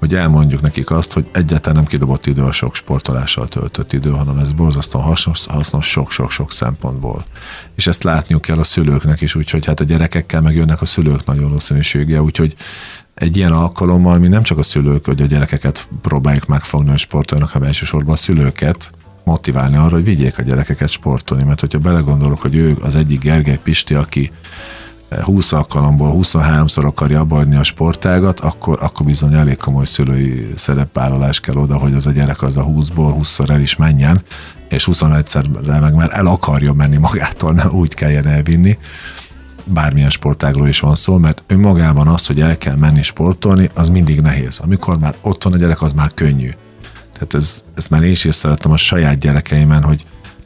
hogy 0.03 0.15
elmondjuk 0.15 0.61
nekik 0.61 0.91
azt, 0.91 1.13
hogy 1.13 1.25
egyáltalán 1.31 1.75
nem 1.75 1.85
kidobott 1.85 2.25
idő 2.25 2.41
a 2.41 2.51
sok 2.51 2.75
sportolással 2.75 3.47
töltött 3.47 3.93
idő, 3.93 4.09
hanem 4.09 4.37
ez 4.37 4.51
borzasztóan 4.51 5.05
hasznos, 5.45 5.87
sok-sok-sok 5.87 6.51
szempontból. 6.51 7.25
És 7.75 7.87
ezt 7.87 8.03
látniuk 8.03 8.41
kell 8.41 8.57
a 8.57 8.63
szülőknek 8.63 9.21
is, 9.21 9.35
úgyhogy 9.35 9.65
hát 9.65 9.79
a 9.79 9.83
gyerekekkel 9.83 10.41
megjönnek 10.41 10.81
a 10.81 10.85
szülők 10.85 11.25
nagy 11.25 11.41
valószínűsége, 11.41 12.21
úgyhogy 12.21 12.55
egy 13.13 13.37
ilyen 13.37 13.51
alkalommal 13.51 14.17
mi 14.17 14.27
nem 14.27 14.43
csak 14.43 14.57
a 14.57 14.63
szülők, 14.63 15.05
hogy 15.05 15.21
a 15.21 15.25
gyerekeket 15.25 15.87
próbáljuk 16.01 16.45
megfogni, 16.45 16.89
hogy 16.89 16.99
sportoljanak, 16.99 17.51
hanem 17.51 17.67
elsősorban 17.67 18.13
a 18.13 18.17
szülőket 18.17 18.91
motiválni 19.23 19.75
arra, 19.75 19.95
hogy 19.95 20.03
vigyék 20.03 20.37
a 20.37 20.41
gyerekeket 20.41 20.89
sportolni, 20.89 21.43
mert 21.43 21.59
hogyha 21.59 21.79
belegondolok, 21.79 22.41
hogy 22.41 22.55
ő 22.55 22.77
az 22.81 22.95
egyik 22.95 23.21
Gergely 23.21 23.59
Pisti, 23.63 23.93
aki 23.93 24.31
20 25.21 25.51
alkalomból 25.51 26.19
23-szor 26.21 26.85
akarja 26.85 27.19
abbaadni 27.19 27.55
a 27.55 27.63
sportágat, 27.63 28.39
akkor, 28.39 28.77
akkor 28.81 29.05
bizony 29.05 29.33
elég 29.33 29.57
komoly 29.57 29.85
szülői 29.85 30.53
szerepvállalás 30.55 31.39
kell 31.39 31.55
oda, 31.55 31.77
hogy 31.77 31.93
az 31.93 32.05
a 32.05 32.11
gyerek 32.11 32.41
az 32.41 32.57
a 32.57 32.65
20-ból 32.65 33.15
20-szor 33.21 33.49
el 33.49 33.61
is 33.61 33.75
menjen, 33.75 34.21
és 34.69 34.87
21-szerre 34.91 35.81
meg 35.81 35.93
már 35.93 36.09
el 36.11 36.25
akarja 36.25 36.73
menni 36.73 36.97
magától, 36.97 37.53
ne 37.53 37.67
úgy 37.69 37.93
kelljen 37.93 38.27
elvinni. 38.27 38.77
Bármilyen 39.65 40.09
sportágról 40.09 40.67
is 40.67 40.79
van 40.79 40.95
szó, 40.95 41.17
mert 41.17 41.43
önmagában 41.47 42.07
az, 42.07 42.25
hogy 42.25 42.41
el 42.41 42.57
kell 42.57 42.75
menni 42.75 43.03
sportolni, 43.03 43.69
az 43.73 43.89
mindig 43.89 44.21
nehéz. 44.21 44.59
Amikor 44.59 44.99
már 44.99 45.15
ott 45.21 45.43
van 45.43 45.53
a 45.53 45.57
gyerek, 45.57 45.81
az 45.81 45.91
már 45.91 46.11
könnyű. 46.13 46.49
Tehát 47.13 47.33
ez, 47.33 47.61
ezt 47.75 47.89
már 47.89 48.03
én 48.03 48.11
is 48.11 48.25
észrevettem 48.25 48.71
a 48.71 48.77
saját 48.77 49.17
gyerekeimen, 49.17 49.83
hogy 49.83 50.05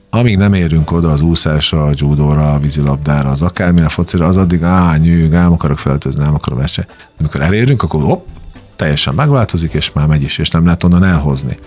amíg 0.10 0.38
nem 0.38 0.53
érünk 0.53 0.91
oda 0.91 1.12
az 1.12 1.22
úszásra, 1.22 1.84
a 1.84 1.91
judóra, 1.93 2.53
a 2.53 2.60
vízilabdára, 2.60 3.30
az 3.30 3.41
akármire, 3.41 3.86
a 3.86 3.89
focira, 3.89 4.26
az 4.26 4.38
addig 4.38 4.64
á, 4.64 4.97
nyűg, 4.97 5.30
nem 5.30 5.51
akarok 5.51 5.80
feltőzni, 5.80 6.24
nem 6.24 6.34
akarom 6.34 6.60
ezt 6.60 6.74
se. 6.74 6.88
Amikor 7.20 7.41
elérünk, 7.41 7.84
akkor 7.84 8.03
hopp, 8.03 8.28
teljesen 8.76 9.14
megváltozik, 9.14 9.74
és 9.74 9.91
már 9.91 10.08
megy 10.08 10.22
is, 10.22 10.38
és 10.38 10.49
nem 10.49 10.66
lehet 10.66 10.84
onnan 10.84 11.03
elhozni. 11.03 11.58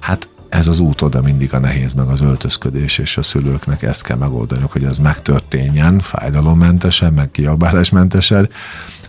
Hát 0.00 0.28
ez 0.48 0.68
az 0.68 0.78
út 0.78 1.02
oda 1.02 1.22
mindig 1.22 1.54
a 1.54 1.58
nehéz, 1.58 1.92
meg 1.92 2.08
az 2.08 2.20
öltözködés, 2.20 2.98
és 2.98 3.16
a 3.16 3.22
szülőknek 3.22 3.82
ezt 3.82 4.02
kell 4.02 4.16
megoldani, 4.16 4.64
hogy 4.70 4.84
ez 4.84 4.98
megtörténjen, 4.98 6.00
fájdalommentesen, 6.00 7.12
meg 7.12 7.30
kiabálásmentesen, 7.30 8.48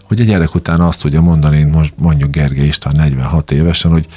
hogy 0.08 0.20
a 0.20 0.24
gyerek 0.24 0.56
után 0.56 0.80
azt 0.80 1.02
tudja 1.02 1.22
mondani, 1.22 1.64
most 1.64 1.94
mondjuk 1.98 2.32
Gergely 2.32 2.66
István 2.66 2.96
46 2.98 3.52
évesen, 3.52 3.92
hogy 3.92 4.08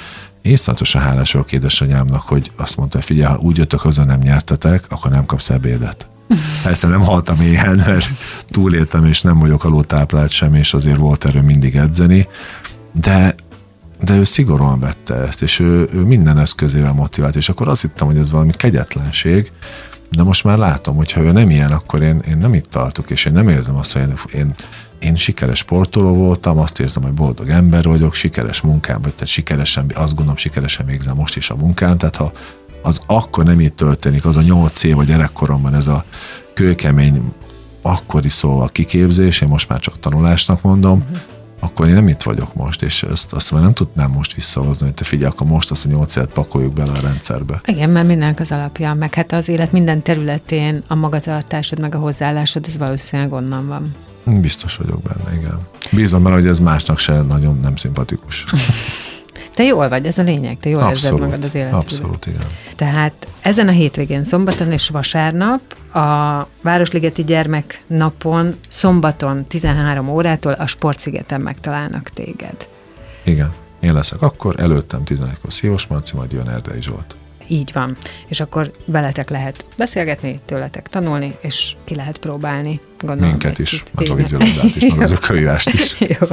iszonyatosan 0.51 1.01
hálás 1.01 1.31
vagyok 1.31 1.51
édesanyámnak, 1.51 2.21
hogy 2.21 2.51
azt 2.55 2.77
mondta, 2.77 2.97
hogy 2.97 3.05
figyelj, 3.05 3.33
ha 3.33 3.39
úgy 3.39 3.57
jöttök 3.57 3.79
haza, 3.79 4.03
nem 4.03 4.19
nyertetek, 4.19 4.83
akkor 4.89 5.11
nem 5.11 5.25
kapsz 5.25 5.49
ebédet. 5.49 6.07
Persze 6.63 6.87
nem 6.87 7.01
haltam 7.01 7.41
éhen, 7.41 7.75
mert 7.75 8.05
túléltem, 8.47 9.05
és 9.05 9.21
nem 9.21 9.39
vagyok 9.39 9.63
alultáplált 9.63 10.31
sem, 10.31 10.53
és 10.53 10.73
azért 10.73 10.97
volt 10.97 11.25
erő 11.25 11.41
mindig 11.41 11.75
edzeni, 11.75 12.27
de, 12.91 13.35
de 14.03 14.15
ő 14.15 14.23
szigorúan 14.23 14.79
vette 14.79 15.13
ezt, 15.13 15.41
és 15.41 15.59
ő, 15.59 15.89
ő 15.93 15.99
minden 15.99 16.37
eszközével 16.37 16.93
motivált, 16.93 17.35
és 17.35 17.49
akkor 17.49 17.67
azt 17.67 17.81
hittem, 17.81 18.07
hogy 18.07 18.17
ez 18.17 18.31
valami 18.31 18.51
kegyetlenség, 18.51 19.51
de 20.11 20.23
most 20.23 20.43
már 20.43 20.57
látom, 20.57 20.95
hogy 20.95 21.11
ha 21.11 21.21
ő 21.21 21.31
nem 21.31 21.49
ilyen, 21.49 21.71
akkor 21.71 22.01
én, 22.01 22.21
én 22.29 22.37
nem 22.37 22.53
itt 22.53 22.69
tartok, 22.69 23.09
és 23.09 23.25
én 23.25 23.33
nem 23.33 23.49
érzem 23.49 23.75
azt, 23.75 23.93
hogy 23.93 24.01
én, 24.01 24.13
én 24.33 24.53
én 24.99 25.15
sikeres 25.15 25.57
sportoló 25.57 26.13
voltam, 26.13 26.57
azt 26.57 26.79
érzem, 26.79 27.03
hogy 27.03 27.13
boldog 27.13 27.49
ember 27.49 27.83
vagyok, 27.83 28.13
sikeres 28.13 28.61
munkám, 28.61 29.01
vagy 29.01 29.13
tehát 29.13 29.27
sikeresen, 29.27 29.91
azt 29.95 30.15
gondolom, 30.15 30.37
sikeresen 30.37 30.85
végzem 30.85 31.15
most 31.15 31.35
is 31.35 31.49
a 31.49 31.55
munkám, 31.55 31.97
tehát 31.97 32.15
ha 32.15 32.31
az 32.81 33.01
akkor 33.05 33.43
nem 33.43 33.59
itt 33.59 33.75
történik, 33.75 34.25
az 34.25 34.35
a 34.35 34.41
nyolc 34.41 34.83
év 34.83 34.97
a 34.97 35.03
gyerekkoromban 35.03 35.73
ez 35.73 35.87
a 35.87 36.03
kőkemény 36.53 37.33
akkori 37.81 38.29
szóval 38.29 38.67
kiképzés, 38.67 39.41
én 39.41 39.47
most 39.47 39.69
már 39.69 39.79
csak 39.79 39.99
tanulásnak 39.99 40.61
mondom, 40.61 40.99
uh-huh. 40.99 41.17
akkor 41.59 41.87
én 41.87 41.93
nem 41.93 42.07
itt 42.07 42.21
vagyok 42.21 42.55
most, 42.55 42.81
és 42.81 43.03
ezt 43.03 43.33
azt 43.33 43.51
már 43.51 43.61
nem 43.61 43.73
tudnám 43.73 44.11
most 44.11 44.33
visszahozni, 44.33 44.85
hogy 44.85 44.95
te 44.95 45.03
figyelj, 45.03 45.31
akkor 45.31 45.47
most 45.47 45.71
azt 45.71 45.85
a 45.85 45.89
nyolc 45.89 46.15
évet 46.15 46.33
pakoljuk 46.33 46.73
bele 46.73 46.91
a 46.91 46.99
rendszerbe. 47.01 47.61
Igen, 47.65 47.89
mert 47.89 48.07
mindenek 48.07 48.39
az 48.39 48.51
alapja, 48.51 48.93
meg 48.93 49.13
hát 49.13 49.31
az 49.31 49.49
élet 49.49 49.71
minden 49.71 50.01
területén 50.01 50.83
a 50.87 50.95
magatartásod, 50.95 51.79
meg 51.79 51.95
a 51.95 51.99
hozzáállásod, 51.99 52.65
ez 52.67 52.77
valószínűleg 52.77 53.33
onnan 53.33 53.67
van. 53.67 53.95
Biztos 54.23 54.75
vagyok 54.75 55.01
benne, 55.01 55.37
igen. 55.37 55.59
Bízom 55.91 56.23
benne, 56.23 56.35
hogy 56.35 56.47
ez 56.47 56.59
másnak 56.59 56.99
se 56.99 57.21
nagyon 57.21 57.59
nem 57.59 57.75
szimpatikus. 57.75 58.45
Te 59.55 59.65
jól 59.65 59.89
vagy, 59.89 60.05
ez 60.05 60.17
a 60.17 60.23
lényeg, 60.23 60.59
te 60.59 60.69
jól 60.69 60.81
abszolút, 60.81 61.03
érzed 61.03 61.19
magad 61.19 61.43
az 61.43 61.55
életben. 61.55 61.79
Abszolút, 61.79 62.25
igen. 62.25 62.41
Tehát 62.75 63.27
ezen 63.41 63.67
a 63.67 63.71
hétvégén, 63.71 64.23
szombaton 64.23 64.71
és 64.71 64.89
vasárnap 64.89 65.61
a 65.95 66.47
Városligeti 66.61 67.23
Gyermek 67.23 67.83
napon, 67.87 68.55
szombaton 68.67 69.45
13 69.45 70.09
órától 70.09 70.51
a 70.51 70.67
Sportszigeten 70.67 71.41
megtalálnak 71.41 72.09
téged. 72.09 72.67
Igen, 73.23 73.53
én 73.79 73.93
leszek 73.93 74.21
akkor, 74.21 74.59
előttem 74.59 75.01
11-kor 75.05 75.53
Szívos 75.53 75.87
Marci, 75.87 76.15
majd 76.15 76.31
jön 76.31 76.49
Erdei 76.49 76.81
Zsolt. 76.81 77.15
Így 77.49 77.71
van. 77.73 77.97
És 78.27 78.39
akkor 78.39 78.71
veletek 78.85 79.29
lehet 79.29 79.65
beszélgetni, 79.77 80.39
tőletek 80.45 80.87
tanulni, 80.87 81.35
és 81.41 81.75
ki 81.83 81.95
lehet 81.95 82.17
próbálni. 82.17 82.79
Gondolom, 82.99 83.29
Minket 83.29 83.59
is, 83.59 83.83
meg 83.93 84.09
a 84.09 84.13
vízilabdát 84.13 84.75
is, 84.75 84.93
meg 84.93 85.01
az 85.01 85.11
is. 85.73 85.99
Jó. 86.19 86.27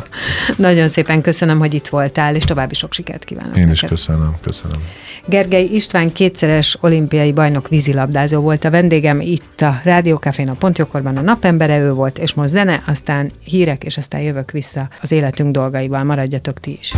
Nagyon 0.57 0.89
szépen 0.89 1.21
köszönöm, 1.21 1.59
hogy 1.59 1.75
itt 1.75 1.89
voltál, 1.89 2.35
és 2.35 2.45
további 2.45 2.75
sok 2.75 2.93
sikert 2.93 3.25
kívánok. 3.25 3.57
Én 3.57 3.61
neked. 3.61 3.75
is 3.75 3.81
köszönöm, 3.81 4.37
köszönöm. 4.43 4.79
Gergely 5.27 5.65
István 5.65 6.13
kétszeres 6.13 6.79
olimpiai 6.81 7.33
bajnok 7.33 7.69
vízilabdázó 7.69 8.41
volt 8.41 8.65
a 8.65 8.71
vendégem 8.71 9.21
itt 9.21 9.61
a 9.61 9.81
Rádiókafén 9.85 10.49
a 10.49 10.55
Pontjókorban 10.55 11.17
a 11.17 11.21
napembere 11.21 11.79
ő 11.79 11.93
volt, 11.93 12.19
és 12.19 12.35
most 12.35 12.49
zene, 12.49 12.83
aztán 12.87 13.31
hírek, 13.45 13.85
és 13.85 13.97
aztán 13.97 14.21
jövök 14.21 14.51
vissza 14.51 14.89
az 15.03 15.13
életünk 15.13 15.53
dolgaival. 15.53 16.05
Maradjatok 16.05 16.61
ti 16.61 16.79
is. 16.81 16.93